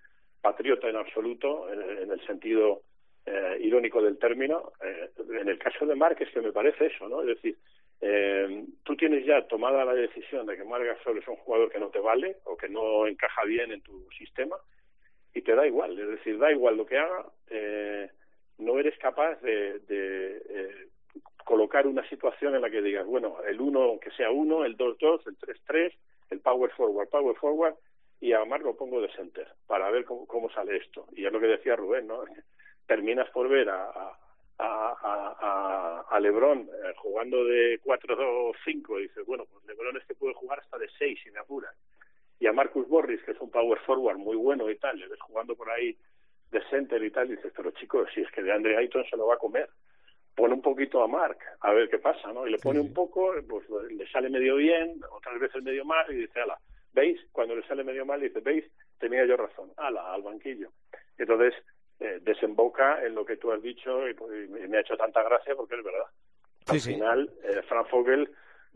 patriota 0.47 0.89
en 0.89 0.97
absoluto, 0.97 1.67
en, 1.73 2.09
el 2.09 2.25
sentido 2.25 2.83
eh, 3.27 3.59
irónico 3.61 4.01
del 4.01 4.17
término, 4.17 4.73
eh, 4.81 5.11
en 5.41 5.49
el 5.49 5.59
caso 5.59 5.85
de 5.85 5.95
es 6.21 6.31
que 6.31 6.41
me 6.41 6.53
parece 6.53 6.87
eso, 6.87 7.09
¿no? 7.09 7.23
Es 7.23 7.27
decir, 7.27 7.57
eh, 8.01 8.65
tú 8.85 8.95
tienes 8.95 9.27
ya 9.27 9.43
tomada 9.49 9.85
la 9.85 9.95
decisión 9.95 10.47
de 10.47 10.57
que 10.57 10.63
Margasol 10.63 11.19
es 11.19 11.27
un 11.27 11.35
jugador 11.37 11.69
que 11.69 11.81
no 11.81 11.89
te 11.89 11.99
vale 11.99 12.37
o 12.45 12.57
que 12.57 12.69
no 12.69 13.09
encaja 13.09 13.43
bien 13.45 13.73
en 13.73 13.81
tu 13.81 14.09
sistema 14.17 14.57
y 15.35 15.43
te 15.43 15.57
da 15.57 15.67
igual, 15.67 15.99
es 15.99 16.09
decir, 16.09 16.39
da 16.39 16.53
igual 16.53 16.77
lo 16.77 16.87
que 16.87 16.99
haga, 16.99 17.27
eh, 17.51 18.09
no 18.59 18.79
eres 18.79 18.97
capaz 18.99 19.41
de, 19.41 19.81
de 19.81 20.43
eh, 20.49 20.89
colocar 21.45 21.89
una 21.89 22.09
situación 22.09 22.55
en 22.55 22.63
la 22.63 22.71
que 22.71 22.83
digas, 22.83 23.05
bueno, 23.05 23.39
el 23.49 23.61
1 23.61 23.99
que 24.01 24.13
sea 24.13 24.31
1, 24.31 24.65
el 24.65 24.77
2-2, 24.77 25.27
el 25.27 25.39
3-3, 25.39 25.93
el 26.31 26.41
power 26.41 26.71
forward, 26.71 27.09
power 27.09 27.37
forward, 27.37 27.75
y 28.21 28.33
a 28.33 28.45
Mark 28.45 28.65
lo 28.65 28.77
pongo 28.77 29.01
de 29.01 29.13
center 29.13 29.47
para 29.67 29.91
ver 29.91 30.05
cómo, 30.05 30.27
cómo 30.27 30.51
sale 30.51 30.77
esto. 30.77 31.07
Y 31.13 31.27
es 31.27 31.33
lo 31.33 31.41
que 31.41 31.47
decía 31.47 31.77
Rubén, 31.77 32.07
¿no? 32.07 32.25
Terminas 32.87 33.29
por 33.31 33.49
ver 33.49 33.69
a, 33.69 33.91
a, 34.59 35.37
a, 35.39 36.05
a 36.09 36.21
Lebron 36.21 36.61
eh, 36.61 36.95
jugando 36.97 37.45
de 37.45 37.81
4 37.83 38.49
o 38.49 38.53
5, 38.65 38.99
dices, 38.99 39.27
bueno, 39.27 39.45
pues 39.51 39.65
Lebron 39.67 39.97
es 39.97 40.05
que 40.07 40.15
puede 40.15 40.35
jugar 40.35 40.61
hasta 40.61 40.79
de 40.79 40.89
6 40.99 41.21
si 41.23 41.31
me 41.31 41.41
apuran. 41.41 41.73
Y 42.39 42.47
a 42.47 42.53
Marcus 42.53 42.89
Morris, 42.89 43.23
que 43.23 43.33
es 43.33 43.41
un 43.41 43.51
power 43.51 43.79
forward 43.81 44.19
muy 44.19 44.37
bueno 44.37 44.71
y 44.71 44.79
tal, 44.79 44.99
le 44.99 45.09
ves 45.09 45.21
jugando 45.21 45.55
por 45.57 45.71
ahí 45.71 45.97
de 46.51 46.63
center 46.71 47.03
y 47.03 47.11
tal, 47.11 47.29
y 47.29 47.37
dices, 47.37 47.53
pero 47.57 47.71
chicos, 47.73 48.09
si 48.15 48.21
es 48.21 48.31
que 48.31 48.43
de 48.43 48.53
Andre 48.53 48.77
Ayton 48.77 49.05
se 49.11 49.17
lo 49.17 49.27
va 49.27 49.35
a 49.35 49.39
comer, 49.39 49.69
pone 50.35 50.55
un 50.55 50.63
poquito 50.63 51.03
a 51.03 51.09
Mark, 51.09 51.39
a 51.61 51.73
ver 51.73 51.89
qué 51.89 51.99
pasa, 51.99 52.33
¿no? 52.33 52.47
Y 52.47 52.51
le 52.51 52.59
pone 52.59 52.79
un 52.79 52.93
poco, 52.93 53.33
pues 53.49 53.65
le 53.91 54.07
sale 54.11 54.29
medio 54.29 54.57
bien, 54.57 55.01
otras 55.11 55.41
veces 55.41 55.63
medio 55.63 55.85
mal, 55.85 56.07
y 56.11 56.17
dice, 56.17 56.41
ala, 56.41 56.59
¿veis? 56.97 57.21
Cuando 57.31 57.55
le 57.55 57.67
sale 57.69 57.85
medio 57.85 58.05
mal, 58.05 58.21
dice, 58.21 58.41
¿veis? 58.41 58.65
Tenía 58.99 59.25
yo 59.27 59.37
razón, 59.37 59.71
ala, 59.77 60.13
al 60.13 60.23
banquillo. 60.23 60.71
Entonces, 61.19 61.55
eh, 62.01 62.19
desemboca 62.23 63.05
en 63.05 63.15
lo 63.15 63.25
que 63.25 63.37
tú 63.37 63.53
has 63.53 63.63
dicho 63.63 64.01
pues, 64.19 64.49
y, 64.49 64.69
me 64.69 64.79
ha 64.79 64.81
hecho 64.81 64.97
tanta 64.97 65.23
gracia 65.23 65.55
porque 65.55 65.77
es 65.77 65.85
verdad. 65.85 66.07
Al 66.67 66.81
final, 66.81 67.31
eh, 67.45 67.63
Frank 67.69 67.89
Fogel 67.89 68.29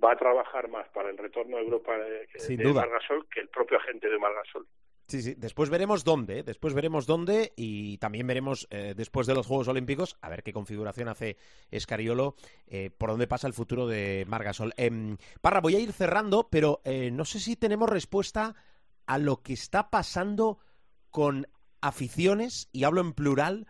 va 0.02 0.12
a 0.12 0.16
trabajar 0.16 0.68
más 0.68 0.88
para 0.90 1.10
el 1.10 1.18
retorno 1.18 1.56
a 1.56 1.60
Europa 1.60 1.98
de, 1.98 2.56
de 2.56 2.72
Margasol 2.72 3.26
que 3.28 3.40
el 3.40 3.48
propio 3.48 3.78
agente 3.78 4.08
de 4.08 4.18
Margasol. 4.18 4.66
Sí, 5.10 5.22
sí. 5.22 5.34
Después 5.36 5.70
veremos 5.70 6.04
dónde, 6.04 6.38
¿eh? 6.38 6.42
después 6.44 6.72
veremos 6.72 7.04
dónde 7.04 7.52
y 7.56 7.98
también 7.98 8.28
veremos 8.28 8.68
eh, 8.70 8.94
después 8.96 9.26
de 9.26 9.34
los 9.34 9.44
Juegos 9.44 9.66
Olímpicos 9.66 10.16
a 10.20 10.28
ver 10.28 10.44
qué 10.44 10.52
configuración 10.52 11.08
hace 11.08 11.36
Escariolo, 11.72 12.36
eh, 12.68 12.90
por 12.96 13.10
dónde 13.10 13.26
pasa 13.26 13.48
el 13.48 13.52
futuro 13.52 13.88
de 13.88 14.24
Margasol. 14.28 14.72
Eh, 14.76 15.16
Parra, 15.40 15.60
voy 15.60 15.74
a 15.74 15.80
ir 15.80 15.92
cerrando, 15.92 16.48
pero 16.48 16.80
no 16.84 17.24
sé 17.24 17.40
si 17.40 17.56
tenemos 17.56 17.88
respuesta 17.88 18.54
a 19.06 19.18
lo 19.18 19.42
que 19.42 19.52
está 19.52 19.90
pasando 19.90 20.60
con 21.10 21.48
aficiones, 21.80 22.68
y 22.70 22.84
hablo 22.84 23.00
en 23.00 23.12
plural, 23.12 23.66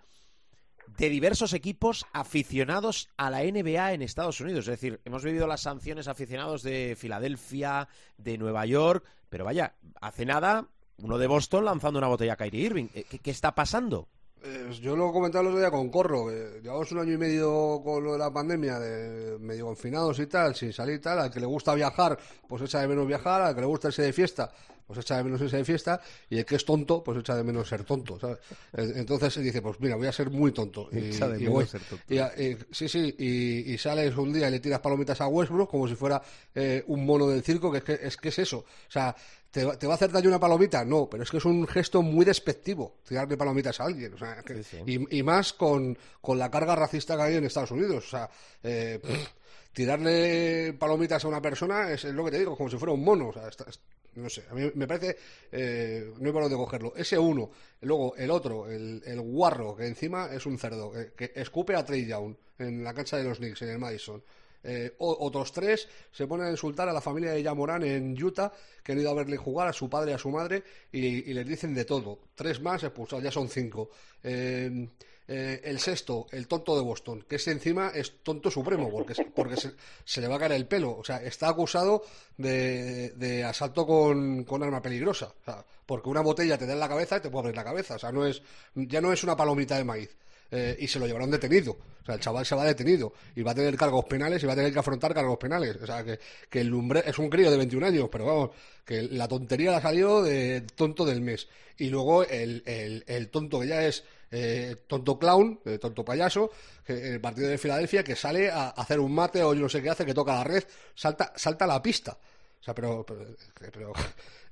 de 0.98 1.08
diversos 1.08 1.54
equipos 1.54 2.04
aficionados 2.12 3.08
a 3.16 3.30
la 3.30 3.44
NBA 3.44 3.94
en 3.94 4.02
Estados 4.02 4.42
Unidos. 4.42 4.68
Es 4.68 4.78
decir, 4.78 5.00
hemos 5.06 5.24
vivido 5.24 5.46
las 5.46 5.62
sanciones 5.62 6.06
aficionados 6.06 6.62
de 6.62 6.96
Filadelfia, 6.98 7.88
de 8.18 8.36
Nueva 8.36 8.66
York, 8.66 9.06
pero 9.30 9.46
vaya, 9.46 9.76
hace 10.02 10.26
nada 10.26 10.68
uno 11.02 11.18
de 11.18 11.26
Boston 11.26 11.64
lanzando 11.64 11.98
una 11.98 12.08
botella 12.08 12.34
a 12.34 12.36
Kyrie 12.36 12.66
Irving. 12.66 12.86
¿Qué, 12.88 13.04
qué 13.18 13.30
está 13.30 13.54
pasando? 13.54 14.08
Eh, 14.42 14.70
yo 14.80 14.96
lo 14.96 15.10
he 15.10 15.12
comentado 15.12 15.42
el 15.42 15.48
otro 15.48 15.58
día 15.60 15.70
con 15.70 15.90
Corro, 15.90 16.28
que 16.28 16.60
llevamos 16.62 16.90
un 16.92 16.98
año 17.00 17.12
y 17.12 17.18
medio 17.18 17.80
con 17.84 18.02
lo 18.02 18.12
de 18.14 18.18
la 18.18 18.32
pandemia, 18.32 18.78
de 18.78 19.38
medio 19.38 19.66
confinados 19.66 20.18
y 20.18 20.26
tal, 20.26 20.54
sin 20.54 20.72
salir 20.72 20.94
y 20.96 20.98
tal. 21.00 21.18
Al 21.18 21.30
que 21.30 21.40
le 21.40 21.46
gusta 21.46 21.74
viajar, 21.74 22.18
pues 22.48 22.62
echa 22.62 22.80
de 22.80 22.88
menos 22.88 23.06
viajar. 23.06 23.42
Al 23.42 23.54
que 23.54 23.60
le 23.60 23.66
gusta 23.66 23.88
irse 23.88 24.00
de 24.00 24.14
fiesta, 24.14 24.50
pues 24.86 24.98
echa 25.00 25.18
de 25.18 25.24
menos 25.24 25.42
irse 25.42 25.58
de 25.58 25.64
fiesta. 25.66 26.00
Y 26.30 26.38
el 26.38 26.46
que 26.46 26.54
es 26.56 26.64
tonto, 26.64 27.04
pues 27.04 27.18
echa 27.18 27.36
de 27.36 27.44
menos 27.44 27.68
ser 27.68 27.84
tonto, 27.84 28.18
¿sabes? 28.18 28.38
Eh, 28.72 28.92
Entonces 28.96 29.36
dice, 29.44 29.60
pues 29.60 29.78
mira, 29.78 29.96
voy 29.96 30.06
a 30.06 30.12
ser 30.12 30.30
muy 30.30 30.52
tonto. 30.52 30.88
Y, 30.90 31.10
Echa 31.10 31.28
de 31.28 31.36
y 31.36 31.40
menos 31.40 31.54
voy. 31.54 31.66
ser 31.66 31.82
tonto. 31.82 32.04
Y, 32.08 32.18
y- 32.18 32.56
sí, 32.70 32.88
sí, 32.88 33.14
y, 33.18 33.74
y 33.74 33.76
sales 33.76 34.16
un 34.16 34.32
día 34.32 34.48
y 34.48 34.52
le 34.52 34.60
tiras 34.60 34.80
palomitas 34.80 35.20
a 35.20 35.28
Westbrook 35.28 35.70
como 35.70 35.86
si 35.86 35.96
fuera 35.96 36.22
eh, 36.54 36.82
un 36.86 37.04
mono 37.04 37.26
del 37.28 37.42
circo, 37.42 37.70
que 37.70 37.78
es 37.78 37.84
que 37.84 37.98
es, 38.04 38.16
que 38.16 38.30
es 38.30 38.38
eso. 38.38 38.60
O 38.60 38.90
sea, 38.90 39.14
¿te, 39.50 39.64
va- 39.64 39.78
¿te 39.78 39.86
va 39.86 39.94
a 39.94 39.96
hacer 39.96 40.10
daño 40.12 40.28
una 40.28 40.38
palomita? 40.40 40.84
No, 40.84 41.08
pero 41.08 41.22
es 41.22 41.30
que 41.30 41.38
es 41.38 41.44
un 41.44 41.66
gesto 41.66 42.02
muy 42.02 42.24
despectivo 42.24 42.96
tirarle 43.06 43.36
palomitas 43.36 43.80
a 43.80 43.84
alguien. 43.84 44.14
O 44.14 44.18
sea, 44.18 44.42
que- 44.42 44.62
Sí, 44.62 44.78
sí. 44.84 45.06
Y, 45.10 45.18
y 45.18 45.22
más 45.22 45.52
con, 45.52 45.96
con 46.20 46.38
la 46.38 46.50
carga 46.50 46.74
racista 46.76 47.16
que 47.16 47.22
hay 47.22 47.36
en 47.36 47.44
Estados 47.44 47.70
Unidos. 47.70 48.06
O 48.06 48.10
sea, 48.10 48.30
eh, 48.62 49.00
pff, 49.02 49.28
tirarle 49.72 50.74
palomitas 50.78 51.24
a 51.24 51.28
una 51.28 51.40
persona 51.40 51.90
es, 51.90 52.04
es 52.04 52.14
lo 52.14 52.24
que 52.24 52.30
te 52.32 52.38
digo, 52.38 52.56
como 52.56 52.68
si 52.70 52.76
fuera 52.76 52.92
un 52.92 53.02
mono. 53.04 53.28
O 53.28 53.32
sea, 53.32 53.48
está- 53.48 53.64
es- 53.68 53.80
no 54.16 54.28
sé, 54.28 54.42
a 54.50 54.54
mí 54.54 54.68
me 54.74 54.88
parece, 54.88 55.16
eh, 55.52 56.12
no 56.18 56.26
hay 56.26 56.32
por 56.32 56.42
dónde 56.42 56.56
cogerlo. 56.56 56.92
Ese 56.96 57.16
uno, 57.16 57.50
luego 57.82 58.16
el 58.16 58.30
otro, 58.32 58.68
el, 58.68 59.00
el 59.06 59.20
guarro, 59.20 59.76
que 59.76 59.86
encima 59.86 60.26
es 60.32 60.46
un 60.46 60.58
cerdo, 60.58 60.90
que, 60.90 61.12
que 61.12 61.32
escupe 61.40 61.76
a 61.76 61.84
Trey 61.84 62.06
Young 62.06 62.34
en 62.58 62.82
la 62.82 62.92
cancha 62.92 63.16
de 63.18 63.24
los 63.24 63.38
Knicks, 63.38 63.62
en 63.62 63.68
el 63.70 63.78
Madison. 63.78 64.20
Eh, 64.62 64.94
otros 64.98 65.52
tres 65.52 65.88
se 66.12 66.26
ponen 66.26 66.46
a 66.46 66.50
insultar 66.50 66.88
a 66.88 66.92
la 66.92 67.00
familia 67.00 67.32
de 67.32 67.42
Yamorán 67.42 67.82
en 67.82 68.22
Utah, 68.22 68.52
que 68.82 68.92
han 68.92 69.00
ido 69.00 69.10
a 69.10 69.14
verle 69.14 69.36
jugar 69.36 69.68
a 69.68 69.72
su 69.72 69.88
padre 69.88 70.12
y 70.12 70.14
a 70.14 70.18
su 70.18 70.30
madre, 70.30 70.62
y, 70.92 71.32
les 71.32 71.46
dicen 71.46 71.74
de 71.74 71.84
todo. 71.84 72.18
Tres 72.34 72.60
más 72.60 72.82
expulsados, 72.82 73.24
ya 73.24 73.30
son 73.30 73.48
cinco. 73.48 73.90
Eh, 74.22 74.88
eh, 75.32 75.60
el 75.62 75.78
sexto, 75.78 76.26
el 76.32 76.48
tonto 76.48 76.74
de 76.74 76.82
Boston, 76.82 77.24
que 77.28 77.36
ese 77.36 77.52
encima 77.52 77.92
es 77.94 78.20
tonto 78.24 78.50
supremo, 78.50 78.90
porque, 78.90 79.14
se, 79.14 79.26
porque 79.26 79.56
se, 79.56 79.74
se 80.04 80.20
le 80.20 80.26
va 80.26 80.34
a 80.34 80.38
caer 80.40 80.52
el 80.52 80.66
pelo. 80.66 80.96
O 80.98 81.04
sea, 81.04 81.18
está 81.22 81.48
acusado 81.48 82.02
de, 82.36 83.10
de 83.10 83.44
asalto 83.44 83.86
con, 83.86 84.42
con 84.42 84.64
arma 84.64 84.82
peligrosa. 84.82 85.32
O 85.40 85.44
sea, 85.44 85.64
porque 85.86 86.08
una 86.08 86.20
botella 86.20 86.58
te 86.58 86.66
da 86.66 86.72
en 86.72 86.80
la 86.80 86.88
cabeza 86.88 87.18
y 87.18 87.20
te 87.20 87.30
puede 87.30 87.42
abrir 87.42 87.56
la 87.56 87.62
cabeza. 87.62 87.94
O 87.94 87.98
sea, 88.00 88.10
no 88.10 88.26
es, 88.26 88.42
ya 88.74 89.00
no 89.00 89.12
es 89.12 89.22
una 89.22 89.36
palomita 89.36 89.76
de 89.76 89.84
maíz. 89.84 90.16
Eh, 90.50 90.76
y 90.80 90.88
se 90.88 90.98
lo 90.98 91.06
llevaron 91.06 91.30
detenido. 91.30 91.72
O 92.02 92.04
sea, 92.04 92.14
el 92.14 92.20
chaval 92.20 92.44
se 92.44 92.54
va 92.54 92.64
detenido 92.64 93.12
y 93.36 93.42
va 93.42 93.52
a 93.52 93.54
tener 93.54 93.76
cargos 93.76 94.04
penales 94.06 94.42
y 94.42 94.46
va 94.46 94.54
a 94.54 94.56
tener 94.56 94.72
que 94.72 94.78
afrontar 94.78 95.14
cargos 95.14 95.38
penales. 95.38 95.76
O 95.76 95.86
sea, 95.86 96.02
que, 96.02 96.18
que 96.48 96.60
el 96.60 96.68
lumbre 96.68 97.02
es 97.06 97.18
un 97.18 97.28
crío 97.28 97.50
de 97.50 97.56
21 97.56 97.86
años, 97.86 98.08
pero 98.10 98.26
vamos, 98.26 98.50
que 98.84 99.02
la 99.02 99.28
tontería 99.28 99.70
la 99.70 99.80
salió 99.80 100.22
de 100.22 100.62
tonto 100.74 101.04
del 101.04 101.20
mes. 101.20 101.48
Y 101.78 101.88
luego 101.88 102.24
el, 102.24 102.62
el, 102.66 103.04
el 103.06 103.28
tonto 103.28 103.60
que 103.60 103.68
ya 103.68 103.84
es 103.84 104.04
eh, 104.32 104.76
tonto 104.86 105.18
clown, 105.18 105.60
eh, 105.64 105.78
tonto 105.78 106.04
payaso, 106.04 106.50
en 106.86 107.14
el 107.14 107.20
partido 107.20 107.48
de 107.48 107.58
Filadelfia, 107.58 108.04
que 108.04 108.16
sale 108.16 108.50
a 108.50 108.68
hacer 108.70 109.00
un 109.00 109.12
mate 109.12 109.42
o 109.42 109.54
yo 109.54 109.62
no 109.62 109.68
sé 109.68 109.82
qué 109.82 109.90
hace, 109.90 110.06
que 110.06 110.14
toca 110.14 110.34
la 110.34 110.44
red, 110.44 110.64
salta, 110.94 111.32
salta 111.36 111.64
a 111.64 111.68
la 111.68 111.82
pista. 111.82 112.16
O 112.60 112.62
sea, 112.62 112.74
pero, 112.74 113.06
pero, 113.06 113.24
pero, 113.72 113.92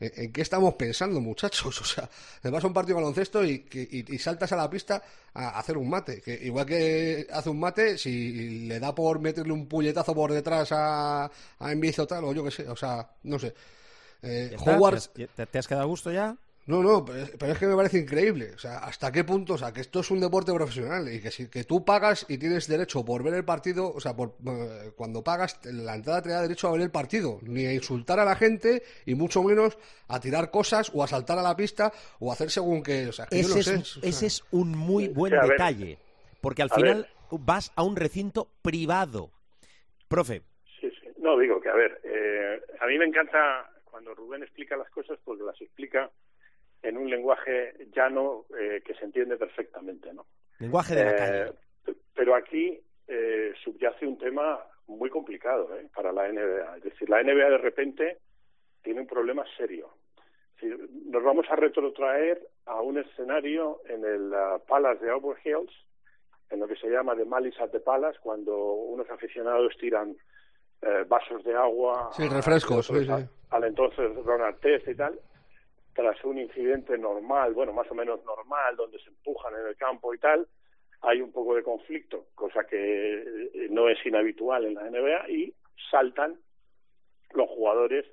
¿en 0.00 0.32
qué 0.32 0.40
estamos 0.40 0.74
pensando, 0.74 1.20
muchachos? 1.20 1.80
O 1.80 1.84
sea, 1.84 2.08
te 2.40 2.50
vas 2.50 2.64
a 2.64 2.66
un 2.66 2.72
partido 2.72 2.96
de 2.96 3.02
baloncesto 3.02 3.44
y, 3.44 3.66
y, 3.72 4.14
y 4.14 4.18
saltas 4.18 4.50
a 4.52 4.56
la 4.56 4.70
pista 4.70 5.02
a 5.34 5.58
hacer 5.58 5.76
un 5.76 5.90
mate. 5.90 6.20
Que 6.22 6.34
igual 6.44 6.64
que 6.66 7.26
hace 7.30 7.50
un 7.50 7.60
mate, 7.60 7.98
si 7.98 8.66
le 8.66 8.80
da 8.80 8.94
por 8.94 9.20
meterle 9.20 9.52
un 9.52 9.66
puñetazo 9.68 10.14
por 10.14 10.32
detrás 10.32 10.72
a, 10.72 11.24
a 11.26 11.72
Embiid 11.72 12.00
o 12.00 12.06
tal, 12.06 12.24
o 12.24 12.32
yo 12.32 12.44
qué 12.44 12.50
sé, 12.50 12.68
o 12.68 12.76
sea, 12.76 13.08
no 13.24 13.38
sé. 13.38 13.54
Eh, 14.22 14.48
¿Ya 14.50 14.56
está? 14.56 14.76
Howard, 14.76 15.02
¿Te, 15.14 15.28
te- 15.28 15.46
te 15.46 15.58
has 15.58 15.68
quedado 15.68 15.84
a 15.84 15.86
gusto 15.88 16.10
ya? 16.12 16.36
No, 16.68 16.82
no, 16.82 17.04
pero 17.04 17.18
es, 17.18 17.30
pero 17.38 17.52
es 17.52 17.58
que 17.58 17.66
me 17.66 17.74
parece 17.74 17.98
increíble. 17.98 18.52
O 18.54 18.58
sea, 18.58 18.78
hasta 18.78 19.10
qué 19.10 19.24
punto, 19.24 19.54
o 19.54 19.58
sea, 19.58 19.72
que 19.72 19.80
esto 19.80 20.00
es 20.00 20.10
un 20.10 20.20
deporte 20.20 20.52
profesional 20.52 21.12
y 21.12 21.20
que 21.20 21.30
si 21.30 21.48
que 21.48 21.64
tú 21.64 21.84
pagas 21.84 22.24
y 22.28 22.38
tienes 22.38 22.68
derecho 22.68 23.04
por 23.04 23.22
ver 23.22 23.34
el 23.34 23.44
partido, 23.44 23.90
o 23.92 23.98
sea, 24.00 24.14
por, 24.14 24.34
eh, 24.46 24.92
cuando 24.94 25.24
pagas 25.24 25.58
la 25.64 25.94
entrada 25.96 26.22
te 26.22 26.28
da 26.28 26.42
derecho 26.42 26.68
a 26.68 26.72
ver 26.72 26.82
el 26.82 26.90
partido, 26.90 27.38
ni 27.42 27.64
a 27.66 27.72
insultar 27.74 28.20
a 28.20 28.24
la 28.24 28.36
gente 28.36 28.82
y 29.06 29.14
mucho 29.14 29.42
menos 29.42 29.78
a 30.08 30.20
tirar 30.20 30.50
cosas 30.50 30.90
o 30.94 31.02
a 31.02 31.08
saltar 31.08 31.38
a 31.38 31.42
la 31.42 31.56
pista 31.56 31.92
o 32.20 32.30
a 32.30 32.34
hacer 32.34 32.50
según 32.50 32.82
que, 32.82 33.08
o 33.08 33.12
sea, 33.12 33.26
que 33.26 33.42
yo 33.42 33.48
Ese, 33.48 33.54
no 33.54 33.60
es, 33.80 33.88
sé. 33.88 33.98
o 33.98 34.02
sea, 34.02 34.08
ese 34.10 34.26
es 34.26 34.44
un 34.50 34.70
muy 34.76 35.08
buen 35.08 35.32
Sí, 35.32 35.36
a 35.38 35.42
ver. 35.42 35.50
detalle. 35.52 35.98
Porque 36.40 36.62
al 36.62 36.68
A 36.70 36.74
final 36.74 37.08
ver. 37.30 37.40
vas 37.40 37.72
a 37.74 37.82
un 37.82 37.96
recinto 37.96 38.48
privado. 38.62 39.30
Profe, 40.06 40.42
Sí, 40.80 40.88
sí. 41.00 41.08
No, 41.18 41.36
digo 41.38 41.60
que, 41.60 41.68
a 41.68 41.74
ver, 41.74 42.00
eh, 42.04 42.60
a 42.80 42.86
mí 42.86 42.96
me 42.98 43.06
encanta 43.06 43.70
cuando 43.84 44.14
Rubén 44.14 44.42
explica 44.42 44.76
las 44.76 44.88
cosas 44.90 45.18
porque 45.24 45.42
las 45.42 45.60
explica 45.60 46.10
en 46.82 46.96
un 46.96 47.08
lenguaje 47.10 47.74
llano 47.94 48.44
eh, 48.58 48.80
que 48.84 48.94
se 48.94 49.04
entiende 49.04 49.36
perfectamente, 49.36 50.12
¿no? 50.12 50.26
lenguaje 50.60 50.94
de 50.94 51.04
la 51.04 51.10
Eh, 51.12 51.16
calle. 51.16 51.94
pero 52.14 52.34
aquí 52.34 52.80
eh, 53.06 53.52
subyace 53.64 54.06
un 54.06 54.18
tema 54.18 54.60
muy 54.86 55.10
complicado 55.10 55.74
¿eh? 55.76 55.86
para 55.94 56.12
la 56.12 56.28
NBA. 56.32 56.76
Es 56.78 56.82
decir, 56.84 57.08
la 57.10 57.22
NBA 57.22 57.50
de 57.50 57.58
repente 57.58 58.18
tiene 58.82 59.00
un 59.00 59.06
problema 59.06 59.44
serio. 59.56 59.90
Nos 61.06 61.22
vamos 61.22 61.46
a 61.50 61.56
retrotraer 61.56 62.40
a 62.66 62.80
un 62.80 62.98
escenario 62.98 63.80
en 63.88 64.04
el 64.04 64.34
ah, 64.34 64.58
Palace 64.66 65.04
de 65.04 65.10
Auburn 65.12 65.38
Hills, 65.44 65.72
en 66.50 66.60
lo 66.60 66.66
que 66.66 66.74
se 66.76 66.88
llama 66.88 67.14
The 67.14 67.24
Malice 67.24 67.62
at 67.62 67.70
the 67.70 67.80
Palace, 67.80 68.18
cuando 68.20 68.56
unos 68.56 69.08
aficionados 69.10 69.76
tiran 69.78 70.16
eh, 70.82 71.04
vasos 71.06 71.44
de 71.44 71.54
agua 71.54 72.10
Sí, 72.12 72.28
refrescos, 72.28 72.90
a 72.90 72.92
otros, 72.92 73.06
sí, 73.06 73.12
a- 73.12 73.18
sí. 73.18 73.24
al 73.50 73.64
entonces 73.64 74.16
Ronald 74.24 74.58
Test 74.60 74.88
y 74.88 74.94
tal, 74.96 75.18
tras 75.98 76.24
un 76.24 76.38
incidente 76.38 76.96
normal, 76.96 77.54
bueno, 77.54 77.72
más 77.72 77.90
o 77.90 77.94
menos 77.96 78.24
normal, 78.24 78.76
donde 78.76 79.00
se 79.00 79.08
empujan 79.08 79.52
en 79.60 79.66
el 79.66 79.76
campo 79.76 80.14
y 80.14 80.18
tal, 80.18 80.46
hay 81.00 81.20
un 81.20 81.32
poco 81.32 81.56
de 81.56 81.64
conflicto, 81.64 82.26
cosa 82.36 82.62
que 82.68 83.14
eh, 83.52 83.66
no 83.70 83.88
es 83.88 83.98
inhabitual 84.06 84.64
en 84.66 84.74
la 84.74 84.88
NBA, 84.88 85.28
y 85.28 85.52
saltan 85.90 86.36
los 87.34 87.48
jugadores 87.50 88.06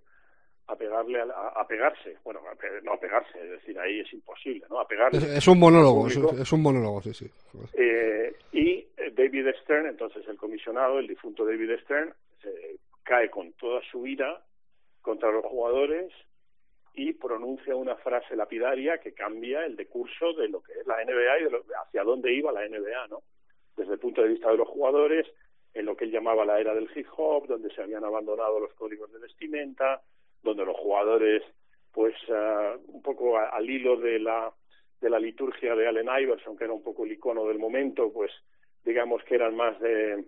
a 0.66 0.76
pegarle 0.76 1.22
a, 1.22 1.26
la- 1.26 1.48
a 1.50 1.68
pegarse, 1.68 2.18
bueno, 2.24 2.40
a 2.52 2.56
pe- 2.56 2.82
no 2.82 2.94
a 2.94 3.00
pegarse, 3.00 3.38
es 3.40 3.52
decir, 3.52 3.78
ahí 3.78 4.00
es 4.00 4.12
imposible, 4.14 4.66
¿no? 4.68 4.80
A 4.80 4.88
pegarle. 4.88 5.20
es, 5.20 5.24
es 5.26 5.48
un 5.48 5.60
monólogo, 5.60 6.08
es 6.08 6.52
un 6.52 6.64
monólogo, 6.64 7.04
sí, 7.04 7.14
sí. 7.14 7.30
Eh, 7.76 8.34
y 8.52 8.80
eh, 8.98 9.12
David 9.14 9.46
Stern, 9.62 9.86
entonces 9.86 10.28
el 10.28 10.38
comisionado, 10.38 10.98
el 10.98 11.06
difunto 11.06 11.46
David 11.46 11.70
Stern, 11.84 12.12
eh, 12.46 12.78
cae 13.04 13.30
con 13.30 13.54
toda 13.54 13.80
su 13.92 14.08
ira 14.08 14.42
contra 15.04 15.32
los 15.32 15.46
jugadores 15.46 16.12
y 16.96 17.14
pronuncia 17.14 17.76
una 17.76 17.96
frase 17.98 18.36
lapidaria 18.36 19.00
que 19.00 19.14
cambia 19.14 19.66
el 19.66 19.76
decurso 19.76 20.34
de 20.34 20.48
lo 20.50 20.62
que 20.62 20.74
es 20.74 20.88
la 20.88 21.02
NBA 21.04 21.40
y 21.40 21.44
de 21.46 21.52
lo- 21.52 21.64
hacia 21.84 22.04
dónde 22.04 22.34
iba 22.34 22.52
la 22.52 22.66
NBA, 22.66 23.08
¿no? 23.08 23.22
Desde 23.76 23.94
el 23.94 24.00
punto 24.00 24.22
de 24.22 24.30
vista 24.30 24.50
de 24.52 24.58
los 24.58 24.68
jugadores, 24.68 25.28
en 25.74 25.86
lo 25.86 25.96
que 25.98 26.06
él 26.06 26.12
llamaba 26.12 26.46
la 26.46 26.60
era 26.60 26.74
del 26.74 26.90
hip 26.96 27.08
hop, 27.18 27.48
donde 27.48 27.74
se 27.74 27.82
habían 27.82 28.06
abandonado 28.06 28.60
los 28.60 28.74
códigos 28.76 29.12
de 29.12 29.20
vestimenta, 29.20 30.02
donde 30.42 30.64
los 30.66 30.78
jugadores, 30.78 31.44
pues, 31.92 32.14
ah, 32.30 32.78
un 32.88 33.02
poco 33.02 33.38
al 33.38 33.70
hilo 33.70 33.98
de 33.98 34.20
la 34.20 34.52
de 35.02 35.10
la 35.10 35.20
liturgia 35.20 35.76
de 35.76 35.88
Allen 35.88 36.08
Iverson, 36.22 36.58
que 36.58 36.64
era 36.64 36.74
un 36.74 36.82
poco 36.82 37.04
el 37.04 37.12
icono 37.12 37.46
del 37.46 37.60
momento, 37.60 38.12
pues 38.14 38.32
digamos 38.84 39.22
que 39.26 39.36
eran 39.36 39.56
más 39.56 39.78
de 39.82 40.14
eh, 40.14 40.26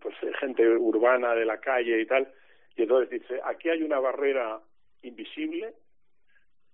pues 0.00 0.14
gente 0.40 0.66
urbana 0.66 1.34
de 1.34 1.44
la 1.44 1.60
calle 1.60 2.00
y 2.00 2.06
tal. 2.06 2.32
Y 2.74 2.82
entonces 2.82 3.10
dice, 3.20 3.40
aquí 3.44 3.68
hay 3.68 3.82
una 3.82 4.00
barrera 4.00 4.60
invisible, 5.02 5.74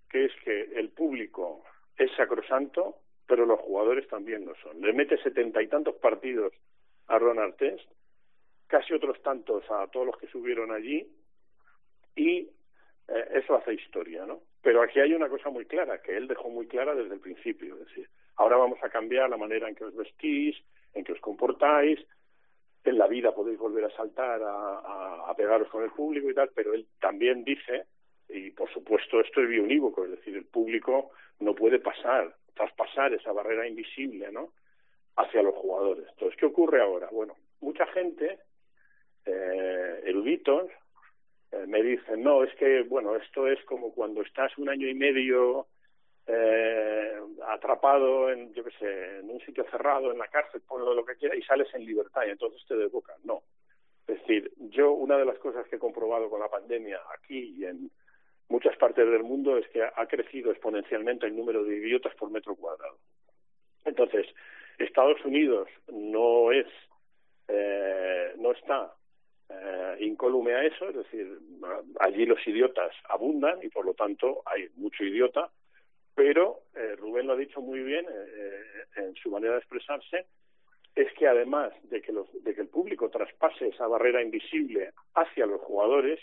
que 0.08 0.26
es 0.26 0.32
que 0.44 0.62
el 0.78 0.90
público 0.90 1.64
es 1.96 2.10
sacrosanto, 2.16 2.96
pero 3.26 3.44
los 3.46 3.60
jugadores 3.60 4.06
también 4.08 4.44
lo 4.44 4.54
son. 4.56 4.80
Le 4.80 4.92
mete 4.92 5.20
setenta 5.22 5.62
y 5.62 5.68
tantos 5.68 5.96
partidos 5.96 6.52
a 7.08 7.18
Ron 7.18 7.38
Artest, 7.38 7.88
casi 8.66 8.94
otros 8.94 9.20
tantos 9.22 9.64
a 9.70 9.86
todos 9.88 10.06
los 10.06 10.16
que 10.18 10.28
subieron 10.28 10.72
allí, 10.72 11.06
y 12.14 12.48
eh, 13.08 13.28
eso 13.34 13.54
hace 13.54 13.74
historia, 13.74 14.26
¿no? 14.26 14.40
Pero 14.62 14.82
aquí 14.82 15.00
hay 15.00 15.12
una 15.14 15.28
cosa 15.28 15.50
muy 15.50 15.66
clara, 15.66 16.02
que 16.02 16.16
él 16.16 16.26
dejó 16.26 16.50
muy 16.50 16.66
clara 16.66 16.94
desde 16.94 17.14
el 17.14 17.20
principio, 17.20 17.74
es 17.74 17.86
decir, 17.86 18.08
ahora 18.36 18.56
vamos 18.56 18.78
a 18.82 18.88
cambiar 18.88 19.30
la 19.30 19.36
manera 19.36 19.68
en 19.68 19.74
que 19.74 19.84
os 19.84 19.94
vestís, 19.94 20.56
en 20.94 21.04
que 21.04 21.12
os 21.12 21.20
comportáis, 21.20 22.00
en 22.84 22.98
la 22.98 23.06
vida 23.08 23.34
podéis 23.34 23.58
volver 23.58 23.84
a 23.84 23.96
saltar, 23.96 24.40
a 24.42 25.34
pegaros 25.36 25.68
con 25.68 25.82
el 25.82 25.90
público 25.90 26.30
y 26.30 26.34
tal, 26.34 26.50
pero 26.54 26.72
él 26.72 26.86
también 27.00 27.44
dice, 27.44 27.86
y 28.28 28.50
por 28.50 28.72
supuesto 28.72 29.20
esto 29.20 29.42
es 29.42 29.48
bionívoco, 29.48 30.04
es 30.04 30.10
decir, 30.12 30.36
el 30.36 30.44
público 30.44 31.12
no 31.40 31.54
puede 31.54 31.78
pasar, 31.78 32.34
traspasar 32.54 33.12
esa 33.14 33.32
barrera 33.32 33.66
invisible, 33.66 34.30
¿no? 34.32 34.52
hacia 35.16 35.42
los 35.42 35.54
jugadores. 35.54 36.06
Entonces, 36.10 36.38
¿qué 36.38 36.46
ocurre 36.46 36.80
ahora? 36.80 37.08
Bueno, 37.10 37.36
mucha 37.60 37.86
gente, 37.88 38.38
eh, 39.24 40.00
eruditos, 40.04 40.70
eh, 41.52 41.64
me 41.66 41.82
dicen, 41.82 42.22
no, 42.22 42.44
es 42.44 42.54
que, 42.56 42.82
bueno, 42.82 43.16
esto 43.16 43.46
es 43.46 43.62
como 43.64 43.92
cuando 43.92 44.22
estás 44.22 44.56
un 44.58 44.68
año 44.68 44.88
y 44.88 44.94
medio 44.94 45.66
eh, 46.26 47.18
atrapado 47.46 48.30
en, 48.30 48.52
yo 48.52 48.64
qué 48.64 48.70
sé, 48.78 49.18
en 49.20 49.30
un 49.30 49.40
sitio 49.40 49.64
cerrado, 49.70 50.12
en 50.12 50.18
la 50.18 50.28
cárcel, 50.28 50.62
ponlo 50.66 50.92
lo 50.92 51.04
que 51.04 51.16
quieras, 51.16 51.38
y 51.38 51.42
sales 51.42 51.72
en 51.74 51.86
libertad 51.86 52.22
y 52.26 52.30
entonces 52.30 52.62
te 52.66 52.76
desbocan. 52.76 53.16
No. 53.24 53.42
Es 54.06 54.20
decir, 54.20 54.52
yo 54.70 54.92
una 54.92 55.16
de 55.16 55.24
las 55.24 55.38
cosas 55.38 55.66
que 55.66 55.76
he 55.76 55.80
comprobado 55.80 56.28
con 56.28 56.40
la 56.40 56.48
pandemia 56.48 57.00
aquí 57.18 57.56
y 57.58 57.64
en 57.64 57.90
muchas 58.48 58.76
partes 58.76 59.08
del 59.10 59.22
mundo 59.22 59.56
es 59.56 59.68
que 59.68 59.82
ha 59.82 60.06
crecido 60.06 60.50
exponencialmente 60.50 61.26
el 61.26 61.36
número 61.36 61.64
de 61.64 61.76
idiotas 61.76 62.14
por 62.14 62.30
metro 62.30 62.54
cuadrado. 62.54 62.98
Entonces, 63.84 64.26
Estados 64.78 65.24
Unidos 65.24 65.68
no 65.88 66.52
es, 66.52 66.66
eh, 67.48 68.34
no 68.38 68.52
está 68.52 68.92
eh, 69.48 69.96
incólume 70.00 70.54
a 70.54 70.64
eso, 70.64 70.88
es 70.88 70.96
decir, 70.96 71.38
allí 72.00 72.26
los 72.26 72.44
idiotas 72.46 72.92
abundan 73.08 73.62
y 73.62 73.68
por 73.68 73.86
lo 73.86 73.94
tanto 73.94 74.42
hay 74.44 74.68
mucho 74.76 75.04
idiota, 75.04 75.50
pero 76.14 76.62
eh, 76.74 76.96
Rubén 76.96 77.26
lo 77.26 77.34
ha 77.34 77.36
dicho 77.36 77.60
muy 77.60 77.80
bien 77.80 78.06
en 78.96 79.14
su 79.16 79.30
manera 79.30 79.54
de 79.54 79.58
expresarse, 79.58 80.26
es 80.94 81.12
que 81.12 81.28
además 81.28 81.72
de 81.84 82.00
que, 82.00 82.10
los, 82.10 82.26
de 82.42 82.54
que 82.54 82.62
el 82.62 82.68
público 82.68 83.10
traspase 83.10 83.68
esa 83.68 83.86
barrera 83.86 84.22
invisible 84.22 84.92
hacia 85.14 85.46
los 85.46 85.60
jugadores, 85.60 86.18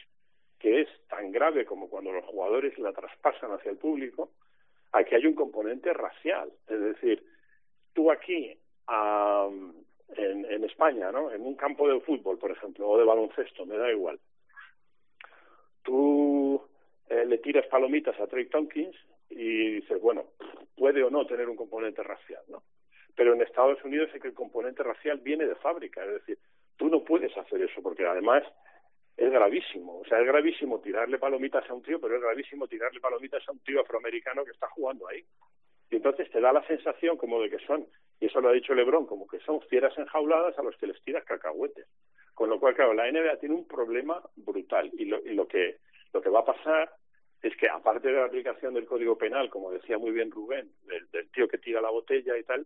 que 0.64 0.80
es 0.80 0.88
tan 1.10 1.30
grave 1.34 1.66
como 1.66 1.90
cuando 1.90 2.14
los 2.14 2.24
jugadores 2.24 2.80
la 2.80 2.94
traspasan 2.94 3.52
hacia 3.52 3.70
el 3.70 3.78
público, 3.78 4.30
aquí 4.94 5.14
hay 5.14 5.26
un 5.26 5.36
componente 5.36 5.92
racial. 5.92 6.50
Es 6.70 6.80
decir, 6.80 7.22
tú 7.92 8.10
aquí 8.10 8.58
en, 8.88 10.46
en 10.46 10.64
España, 10.64 11.12
¿no? 11.12 11.32
En 11.34 11.42
un 11.42 11.56
campo 11.56 11.86
de 11.90 12.00
fútbol, 12.00 12.40
por 12.40 12.50
ejemplo, 12.50 12.88
o 12.88 12.98
de 12.98 13.04
baloncesto, 13.04 13.66
me 13.66 13.76
da 13.76 13.92
igual. 13.92 14.18
Tú 15.84 16.62
eh, 17.10 17.26
le 17.26 17.40
tiras 17.40 17.68
palomitas 17.68 18.18
a 18.22 18.28
Trey 18.28 18.46
Tompkins 18.46 18.96
y 19.30 19.82
dices, 19.82 20.02
bueno, 20.02 20.28
puede 20.78 21.04
o 21.04 21.10
no 21.10 21.26
tener 21.26 21.50
un 21.50 21.58
componente 21.58 22.04
racial, 22.04 22.42
¿no? 22.48 22.64
Pero 23.16 23.34
en 23.34 23.42
Estados 23.42 23.84
Unidos 23.84 24.12
es 24.14 24.22
que 24.22 24.30
el 24.30 24.34
componente 24.34 24.82
racial 24.82 25.18
viene 25.18 25.46
de 25.46 25.56
fábrica, 25.56 26.06
es 26.06 26.14
decir, 26.14 26.40
tú 26.78 26.88
no 26.88 27.04
puedes 27.04 27.36
hacer 27.38 27.62
eso 27.62 27.84
porque 27.84 28.06
además 28.06 28.44
es 29.16 29.32
gravísimo, 29.32 30.00
o 30.00 30.06
sea, 30.06 30.20
es 30.20 30.26
gravísimo 30.26 30.80
tirarle 30.80 31.20
palomitas 31.20 31.70
a 31.70 31.74
un 31.74 31.84
tío, 31.84 32.00
pero 32.00 32.16
es 32.16 32.22
gravísimo 32.22 32.68
tirarle 32.68 33.00
palomitas 33.00 33.48
a 33.48 33.52
un 33.52 33.60
tío 33.60 33.82
afroamericano 33.82 34.44
que 34.44 34.52
está 34.52 34.68
jugando 34.70 35.08
ahí. 35.08 35.24
Y 35.90 35.98
entonces 35.98 36.30
te 36.32 36.42
da 36.42 36.52
la 36.52 36.66
sensación 36.66 37.18
como 37.18 37.40
de 37.42 37.50
que 37.52 37.60
son, 37.66 37.86
y 38.20 38.26
eso 38.26 38.42
lo 38.42 38.50
ha 38.50 38.54
dicho 38.54 38.74
Lebron, 38.74 39.06
como 39.06 39.28
que 39.28 39.40
son 39.42 39.62
fieras 39.62 39.96
enjauladas 39.98 40.58
a 40.58 40.64
los 40.64 40.76
que 40.78 40.88
les 40.88 41.02
tiras 41.04 41.24
cacahuetes. 41.26 41.86
Con 42.34 42.50
lo 42.50 42.60
cual, 42.60 42.74
claro, 42.74 42.94
la 42.94 43.12
NBA 43.12 43.38
tiene 43.40 43.54
un 43.54 43.68
problema 43.68 44.20
brutal 44.36 44.90
y 44.98 45.06
lo, 45.06 45.20
y 45.20 45.36
lo 45.36 45.48
que 45.48 45.78
lo 46.14 46.22
que 46.22 46.30
va 46.30 46.40
a 46.40 46.46
pasar 46.46 46.92
es 47.42 47.56
que 47.58 47.68
aparte 47.68 48.08
de 48.08 48.14
la 48.14 48.26
aplicación 48.26 48.74
del 48.74 48.86
Código 48.86 49.18
Penal, 49.18 49.50
como 49.50 49.72
decía 49.72 49.98
muy 49.98 50.12
bien 50.12 50.32
Rubén, 50.32 50.72
del, 50.86 51.10
del 51.12 51.30
tío 51.30 51.48
que 51.48 51.58
tira 51.58 51.82
la 51.82 51.90
botella 51.90 52.38
y 52.38 52.44
tal, 52.44 52.66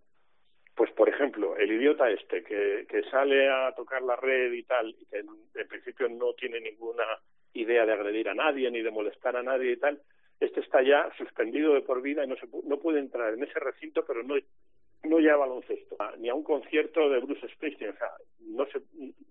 pues 0.77 0.91
por 0.91 1.09
ejemplo, 1.09 1.57
el 1.57 1.71
idiota 1.71 2.07
este 2.11 2.43
que, 2.43 2.85
que 2.87 3.01
sale 3.09 3.49
a 3.49 3.73
tocar 3.75 4.03
la 4.03 4.15
red 4.15 4.53
y 4.53 4.61
tal, 4.61 4.89
y 4.89 5.05
que 5.07 5.17
en, 5.17 5.67
principio 5.67 6.07
no 6.07 6.33
tiene 6.33 6.61
ninguna 6.61 7.03
idea 7.53 7.83
de 7.83 7.93
agredir 7.93 8.29
a 8.29 8.35
nadie 8.35 8.69
ni 8.69 8.83
de 8.83 8.91
molestar 8.91 9.35
a 9.35 9.41
nadie 9.41 9.71
y 9.71 9.77
tal, 9.77 9.99
este 10.39 10.59
está 10.59 10.83
ya 10.83 11.09
suspendido 11.17 11.73
de 11.73 11.81
por 11.81 12.03
vida 12.03 12.23
y 12.23 12.27
no 12.27 12.35
se 12.35 12.47
no 12.65 12.77
puede 12.77 12.99
entrar 12.99 13.33
en 13.33 13.43
ese 13.43 13.59
recinto, 13.59 14.05
pero 14.05 14.21
no 14.21 14.35
no 15.03 15.19
ya 15.19 15.33
a 15.33 15.37
baloncesto, 15.37 15.97
ni 16.19 16.29
a 16.29 16.35
un 16.35 16.43
concierto 16.43 17.09
de 17.09 17.21
Bruce 17.21 17.49
Springsteen, 17.55 17.95
o 17.95 17.97
sea, 17.97 18.11
no 18.41 18.67
se 18.67 18.79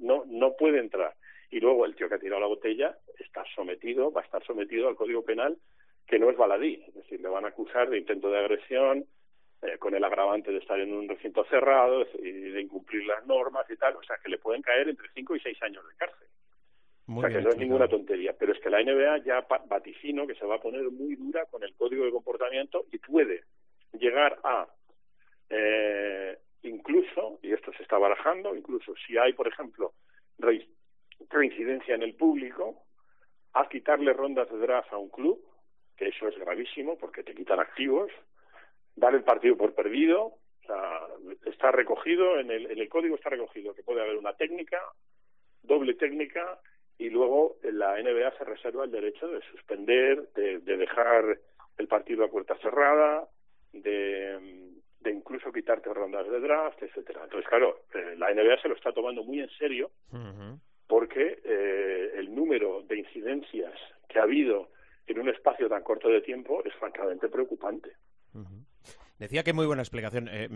no 0.01 0.25
no 0.27 0.57
puede 0.57 0.81
entrar. 0.81 1.15
Y 1.53 1.61
luego 1.61 1.87
el 1.87 1.95
tío 1.95 2.09
que 2.09 2.17
ha 2.17 2.19
tirado 2.19 2.41
la 2.41 2.49
botella 2.49 2.97
está 3.21 3.45
sometido, 3.55 4.11
va 4.11 4.23
a 4.23 4.25
estar 4.25 4.45
sometido 4.45 4.89
al 4.89 4.97
Código 4.97 5.25
Penal 5.25 5.57
que 6.09 6.19
no 6.19 6.29
es 6.29 6.37
baladí, 6.37 6.83
es 6.89 6.95
decir, 6.95 7.21
le 7.21 7.29
van 7.29 7.45
a 7.45 7.49
acusar 7.49 7.89
de 7.89 7.99
intento 7.99 8.31
de 8.31 8.39
agresión, 8.39 9.07
eh, 9.67 9.79
con 9.79 9.95
el 9.95 10.05
agravante 10.05 10.51
de 10.53 10.59
estar 10.59 10.79
en 10.81 10.93
un 10.93 11.09
recinto 11.09 11.45
cerrado 11.45 12.07
y 12.23 12.31
de 12.31 12.61
incumplir 12.61 13.05
las 13.07 13.27
normas 13.27 13.69
y 13.71 13.77
tal, 13.77 13.97
o 13.97 14.03
sea 14.03 14.17
que 14.23 14.29
le 14.29 14.39
pueden 14.39 14.63
caer 14.63 14.89
entre 14.89 15.09
cinco 15.15 15.35
y 15.37 15.41
seis 15.41 15.61
años 15.63 15.87
de 15.87 15.95
cárcel. 15.97 16.29
Muy 17.07 17.25
o 17.25 17.29
sea 17.29 17.37
que 17.37 17.43
no 17.45 17.51
es 17.51 17.57
ninguna 17.57 17.87
tontería, 17.89 18.35
pero 18.39 18.53
es 18.53 18.61
que 18.61 18.71
la 18.71 18.83
NBA 18.83 19.19
ya 19.19 19.47
vaticino 19.67 20.27
que 20.27 20.35
se 20.35 20.45
va 20.47 20.57
a 20.57 20.61
poner 20.61 20.83
muy 20.91 21.15
dura 21.17 21.45
con 21.47 21.63
el 21.63 21.75
código 21.75 22.05
de 22.05 22.11
comportamiento 22.11 22.85
y 22.93 22.99
puede 22.99 23.45
llegar 23.93 24.39
a 24.43 24.67
eh, 25.51 26.37
incluso, 26.63 27.39
y 27.43 27.53
esto 27.53 27.73
se 27.75 27.83
está 27.83 27.99
barajando, 27.99 28.55
incluso 28.57 28.95
si 29.07 29.17
hay, 29.17 29.33
por 29.35 29.47
ejemplo, 29.47 29.95
re- 30.39 30.69
reincidencia 31.31 31.95
en 31.95 32.03
el 32.03 32.15
público, 32.15 32.83
a 33.53 33.69
quitarle 33.69 34.13
rondas 34.13 34.51
de 34.51 34.59
draft 34.59 34.93
a 34.93 34.99
un 34.99 35.09
club, 35.09 35.41
que 35.97 36.09
eso 36.09 36.29
es 36.29 36.37
gravísimo 36.39 36.99
porque 36.99 37.23
te 37.23 37.35
quitan 37.35 37.61
activos, 37.61 38.11
dar 38.97 39.15
el 39.15 39.23
partido 39.23 39.57
por 39.57 39.75
perdido, 39.75 40.25
o 40.25 40.67
sea, 40.67 41.07
está 41.45 41.71
recogido, 41.71 42.41
en 42.41 42.51
el, 42.51 42.71
en 42.71 42.79
el 42.79 42.89
código 42.89 43.15
está 43.15 43.31
recogido 43.31 43.75
que 43.75 43.83
puede 43.83 44.01
haber 44.03 44.17
una 44.17 44.35
técnica, 44.35 44.81
doble 45.63 45.95
técnica, 45.95 46.59
y 46.99 47.11
luego 47.11 47.57
la 47.63 48.01
NBA 48.03 48.37
se 48.39 48.45
reserva 48.45 48.85
el 48.85 48.91
derecho 48.91 49.29
de 49.29 49.43
suspender, 49.53 50.29
de, 50.35 50.61
de 50.61 50.77
dejar 50.77 51.39
el 51.77 51.89
partido 51.89 52.25
a 52.25 52.31
puerta 52.31 52.57
cerrada, 52.57 53.29
de, 53.73 54.67
de 55.01 55.11
incluso 55.13 55.53
quitarte 55.53 55.93
rondas 55.93 56.29
de 56.29 56.41
draft, 56.41 56.83
etcétera. 56.83 57.21
Entonces, 57.25 57.49
claro, 57.49 57.83
eh, 57.95 58.15
la 58.17 58.33
NBA 58.33 58.61
se 58.61 58.69
lo 58.69 58.75
está 58.75 58.93
tomando 58.93 59.23
muy 59.23 59.41
en 59.41 59.51
serio 59.51 59.91
porque 60.87 61.41
eh, 61.45 62.13
el 62.17 62.35
número 62.35 62.83
de 62.83 62.99
incidencias 62.99 63.75
que 64.09 64.19
ha 64.19 64.23
habido 64.23 64.71
en 65.07 65.19
un 65.21 65.29
espacio 65.29 65.69
tan 65.69 65.83
corto 65.83 66.09
de 66.09 66.21
tiempo 66.21 66.63
es 66.65 66.75
francamente 66.75 67.29
preocupante. 67.29 67.93
Decía 69.19 69.43
que 69.45 69.53
muy 69.53 69.67
buena 69.67 69.83
explicación. 69.83 70.29
Eh, 70.31 70.49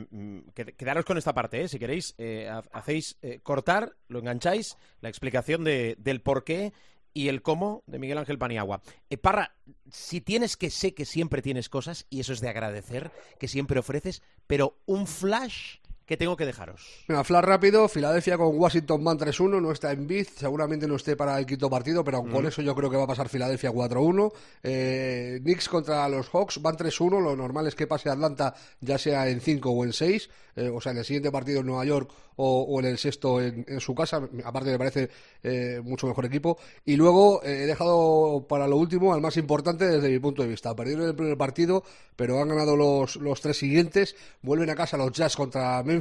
qued- 0.54 0.76
quedaros 0.76 1.04
con 1.04 1.16
esta 1.18 1.32
parte, 1.34 1.62
¿eh? 1.62 1.68
si 1.68 1.78
queréis. 1.78 2.14
eh, 2.18 2.48
ha- 2.48 2.62
hacéis 2.72 3.16
eh, 3.22 3.40
cortar, 3.42 3.96
lo 4.08 4.18
engancháis, 4.18 4.76
la 5.00 5.08
explicación 5.08 5.64
de, 5.64 5.96
del 5.98 6.20
por 6.20 6.44
qué 6.44 6.72
y 7.12 7.26
el 7.28 7.42
cómo 7.42 7.82
de 7.86 7.98
Miguel 7.98 8.18
Ángel 8.18 8.38
Paniagua. 8.38 8.82
Parra, 9.20 9.56
si 9.90 10.20
tienes 10.20 10.56
que 10.56 10.70
sé 10.70 10.94
que 10.94 11.04
siempre 11.04 11.42
tienes 11.42 11.68
cosas, 11.68 12.06
y 12.08 12.20
eso 12.20 12.32
es 12.32 12.40
de 12.40 12.48
agradecer, 12.50 13.10
que 13.40 13.48
siempre 13.48 13.80
ofreces, 13.80 14.22
pero 14.46 14.78
un 14.86 15.08
flash 15.08 15.78
que 16.10 16.16
tengo 16.16 16.36
que 16.36 16.44
dejaros. 16.44 17.04
Venga, 17.06 17.22
flash 17.22 17.44
rápido, 17.44 17.86
Filadelfia 17.86 18.36
con 18.36 18.58
Washington 18.58 19.04
van 19.04 19.16
3-1, 19.16 19.62
no 19.62 19.70
está 19.70 19.92
en 19.92 20.08
Biz, 20.08 20.30
seguramente 20.38 20.88
no 20.88 20.96
esté 20.96 21.14
para 21.14 21.38
el 21.38 21.46
quinto 21.46 21.70
partido, 21.70 22.02
pero 22.02 22.16
aun 22.16 22.32
con 22.32 22.44
eso 22.44 22.62
yo 22.62 22.74
creo 22.74 22.90
que 22.90 22.96
va 22.96 23.04
a 23.04 23.06
pasar 23.06 23.28
Filadelfia 23.28 23.70
4-1. 23.70 24.32
Eh, 24.64 25.38
Knicks 25.40 25.68
contra 25.68 26.08
los 26.08 26.28
Hawks 26.30 26.60
van 26.60 26.76
3-1, 26.76 27.22
lo 27.22 27.36
normal 27.36 27.68
es 27.68 27.76
que 27.76 27.86
pase 27.86 28.10
Atlanta 28.10 28.52
ya 28.80 28.98
sea 28.98 29.28
en 29.28 29.40
5 29.40 29.70
o 29.70 29.84
en 29.84 29.92
6, 29.92 30.30
eh, 30.56 30.68
o 30.68 30.80
sea, 30.80 30.90
en 30.90 30.98
el 30.98 31.04
siguiente 31.04 31.30
partido 31.30 31.60
en 31.60 31.66
Nueva 31.66 31.84
York 31.84 32.10
o, 32.36 32.62
o 32.62 32.80
en 32.80 32.86
el 32.86 32.98
sexto 32.98 33.40
en, 33.40 33.64
en 33.68 33.80
su 33.80 33.94
casa, 33.94 34.20
aparte 34.44 34.70
me 34.70 34.78
parece 34.78 35.10
eh, 35.42 35.80
mucho 35.84 36.06
mejor 36.06 36.24
equipo. 36.24 36.58
Y 36.84 36.96
luego 36.96 37.42
eh, 37.42 37.64
he 37.64 37.66
dejado 37.66 38.46
para 38.48 38.66
lo 38.66 38.76
último 38.76 39.12
al 39.12 39.20
más 39.20 39.36
importante 39.36 39.86
desde 39.86 40.08
mi 40.08 40.18
punto 40.18 40.42
de 40.42 40.48
vista. 40.48 40.74
Perdieron 40.74 41.06
el 41.06 41.14
primer 41.14 41.36
partido, 41.36 41.84
pero 42.16 42.40
han 42.40 42.48
ganado 42.48 42.76
los, 42.76 43.16
los 43.16 43.40
tres 43.40 43.58
siguientes, 43.58 44.16
vuelven 44.42 44.70
a 44.70 44.74
casa 44.74 44.96
los 44.96 45.12
Jazz 45.12 45.36
contra 45.36 45.82
Memphis, 45.82 45.99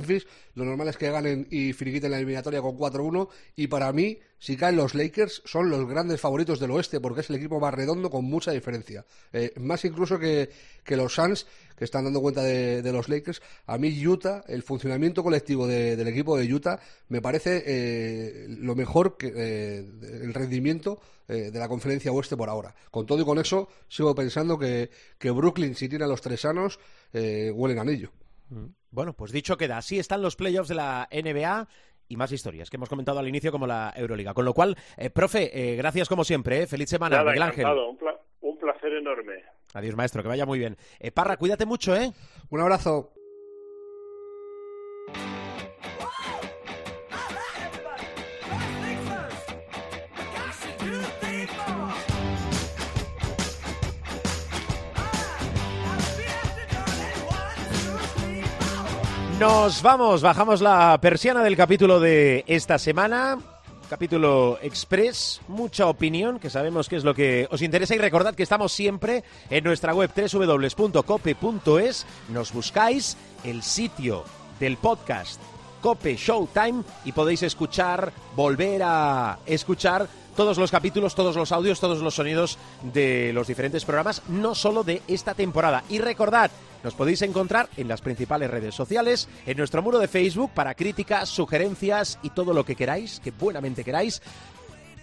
lo 0.56 0.66
normal 0.66 0.88
es 0.90 0.98
que 0.98 1.10
ganen 1.12 1.48
y 1.50 1.74
finiquiten 1.74 2.12
la 2.12 2.18
eliminatoria 2.18 2.62
con 2.62 2.78
4-1 2.78 3.30
y 3.56 3.68
para 3.68 3.92
mí, 3.94 4.20
si 4.38 4.56
caen 4.58 4.76
los 4.76 4.96
Lakers, 4.96 5.42
son 5.46 5.70
los 5.70 5.88
grandes 5.88 6.20
favoritos 6.22 6.60
del 6.60 6.72
oeste 6.72 7.00
porque 7.00 7.22
es 7.22 7.30
el 7.30 7.36
equipo 7.38 7.60
más 7.60 7.74
redondo 7.74 8.10
con 8.10 8.26
mucha 8.26 8.52
diferencia. 8.52 9.06
Eh, 9.34 9.54
más 9.60 9.84
incluso 9.86 10.18
que, 10.20 10.50
que 10.84 10.96
los 10.98 11.14
Suns, 11.14 11.46
que 11.78 11.86
están 11.86 12.04
dando 12.06 12.22
cuenta 12.22 12.42
de, 12.44 12.82
de 12.82 12.92
los 12.92 13.08
Lakers. 13.10 13.42
A 13.68 13.78
mí 13.78 14.06
Utah, 14.06 14.44
el 14.48 14.64
funcionamiento 14.64 15.24
colectivo 15.24 15.68
de- 15.68 15.96
del 15.96 16.08
equipo 16.08 16.38
de 16.38 16.54
Utah, 16.54 16.80
me 17.10 17.22
parece 17.22 17.64
eh, 17.66 18.46
lo 18.50 18.76
mejor 18.76 19.18
que 19.18 19.32
eh, 19.36 19.78
el 20.24 20.34
rendimiento 20.34 21.00
de 21.30 21.52
la 21.60 21.68
conferencia 21.68 22.12
oeste 22.12 22.36
por 22.36 22.50
ahora. 22.50 22.74
Con 22.90 23.06
todo 23.06 23.22
y 23.22 23.24
con 23.24 23.38
eso, 23.38 23.70
sigo 23.88 24.16
pensando 24.16 24.58
que, 24.58 24.90
que 25.20 25.30
Brooklyn, 25.30 25.76
si 25.76 25.88
tiene 25.88 26.06
a 26.06 26.08
los 26.08 26.22
tres 26.22 26.42
sanos, 26.42 26.80
eh, 27.14 27.52
huelen 27.54 27.78
anillo. 27.78 28.12
Bueno, 28.92 29.14
pues 29.14 29.32
dicho 29.32 29.58
queda. 29.58 29.78
Así 29.78 30.00
están 30.00 30.22
los 30.22 30.36
playoffs 30.36 30.70
de 30.70 30.76
la 30.76 31.08
NBA 31.12 31.68
y 32.08 32.16
más 32.18 32.32
historias 32.32 32.70
que 32.70 32.78
hemos 32.78 32.90
comentado 32.90 33.20
al 33.20 33.28
inicio 33.28 33.52
como 33.52 33.68
la 33.68 33.94
Euroliga. 33.96 34.34
Con 34.34 34.46
lo 34.46 34.54
cual, 34.54 34.76
eh, 34.98 35.10
profe, 35.10 35.52
eh, 35.54 35.76
gracias 35.76 36.10
como 36.10 36.24
siempre. 36.24 36.64
¿eh? 36.64 36.68
Feliz 36.68 36.90
semana, 36.90 37.18
Nada, 37.18 37.32
Miguel 37.32 37.44
Ángel. 37.44 37.66
un, 37.68 37.98
pla- 37.98 38.20
un 38.42 38.58
placer 38.58 38.94
enorme. 38.94 39.44
Adiós, 39.74 39.96
maestro, 39.96 40.24
que 40.24 40.30
vaya 40.30 40.46
muy 40.48 40.58
bien. 40.58 40.76
Eh, 41.00 41.12
Parra, 41.12 41.38
cuídate 41.38 41.66
mucho, 41.68 41.96
¿eh? 41.96 42.12
Un 42.50 42.62
abrazo. 42.62 43.14
Nos 59.40 59.82
vamos, 59.82 60.22
bajamos 60.22 60.60
la 60.60 61.00
persiana 61.00 61.42
del 61.42 61.56
capítulo 61.56 62.02
de 62.02 62.44
esta 62.46 62.78
semana. 62.78 63.40
Capítulo 63.90 64.60
express, 64.62 65.40
mucha 65.48 65.88
opinión, 65.88 66.40
que 66.40 66.50
sabemos 66.50 66.90
que 66.90 66.98
es 66.98 67.06
lo 67.06 67.16
que 67.16 67.48
os 67.50 67.62
interesa. 67.62 67.96
Y 67.96 68.00
recordad 68.00 68.36
que 68.36 68.44
estamos 68.44 68.74
siempre 68.74 69.24
en 69.50 69.64
nuestra 69.64 69.96
web 69.96 70.12
www.cope.es. 70.14 72.06
Nos 72.34 72.52
buscáis 72.52 73.16
el 73.46 73.64
sitio 73.64 74.26
del 74.60 74.76
podcast 74.76 75.40
Cope 75.82 76.16
Showtime 76.16 76.84
y 77.06 77.12
podéis 77.12 77.44
escuchar, 77.44 78.12
volver 78.36 78.82
a 78.84 79.40
escuchar 79.46 80.08
todos 80.36 80.58
los 80.58 80.72
capítulos, 80.72 81.16
todos 81.16 81.36
los 81.36 81.52
audios, 81.52 81.80
todos 81.80 82.00
los 82.00 82.16
sonidos 82.16 82.58
de 82.82 83.32
los 83.34 83.48
diferentes 83.48 83.84
programas, 83.84 84.22
no 84.30 84.56
solo 84.56 84.84
de 84.84 85.02
esta 85.08 85.34
temporada. 85.34 85.84
Y 85.90 86.00
recordad, 86.00 86.50
nos 86.84 86.94
podéis 86.94 87.22
encontrar 87.24 87.68
en 87.76 87.88
las 87.88 88.02
principales 88.02 88.50
redes 88.50 88.74
sociales, 88.74 89.28
en 89.46 89.58
nuestro 89.58 89.82
muro 89.82 90.00
de 90.00 90.08
Facebook 90.08 90.52
para 90.54 90.76
críticas, 90.76 91.28
sugerencias 91.28 92.20
y 92.24 92.30
todo 92.30 92.54
lo 92.54 92.64
que 92.64 92.76
queráis, 92.76 93.20
que 93.20 93.32
buenamente 93.32 93.84
queráis. 93.84 94.22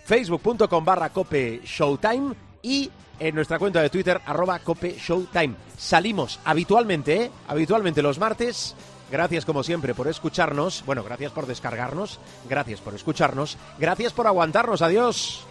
Facebook.com 0.06 0.84
barra 0.84 1.10
Cope 1.10 1.60
Showtime 1.64 2.34
y 2.62 2.90
en 3.18 3.34
nuestra 3.34 3.58
cuenta 3.58 3.82
de 3.82 3.90
Twitter 3.90 4.20
arroba 4.24 4.58
Cope 4.60 4.96
Showtime. 4.98 5.54
Salimos 5.76 6.40
habitualmente, 6.44 7.24
¿eh? 7.24 7.30
habitualmente 7.48 8.02
los 8.02 8.18
martes. 8.18 8.74
Gracias 9.10 9.44
como 9.44 9.62
siempre 9.62 9.94
por 9.94 10.08
escucharnos. 10.08 10.82
Bueno, 10.84 11.04
gracias 11.04 11.32
por 11.32 11.46
descargarnos. 11.46 12.18
Gracias 12.48 12.80
por 12.80 12.94
escucharnos. 12.94 13.56
Gracias 13.78 14.12
por 14.12 14.26
aguantarnos. 14.26 14.82
Adiós. 14.82 15.46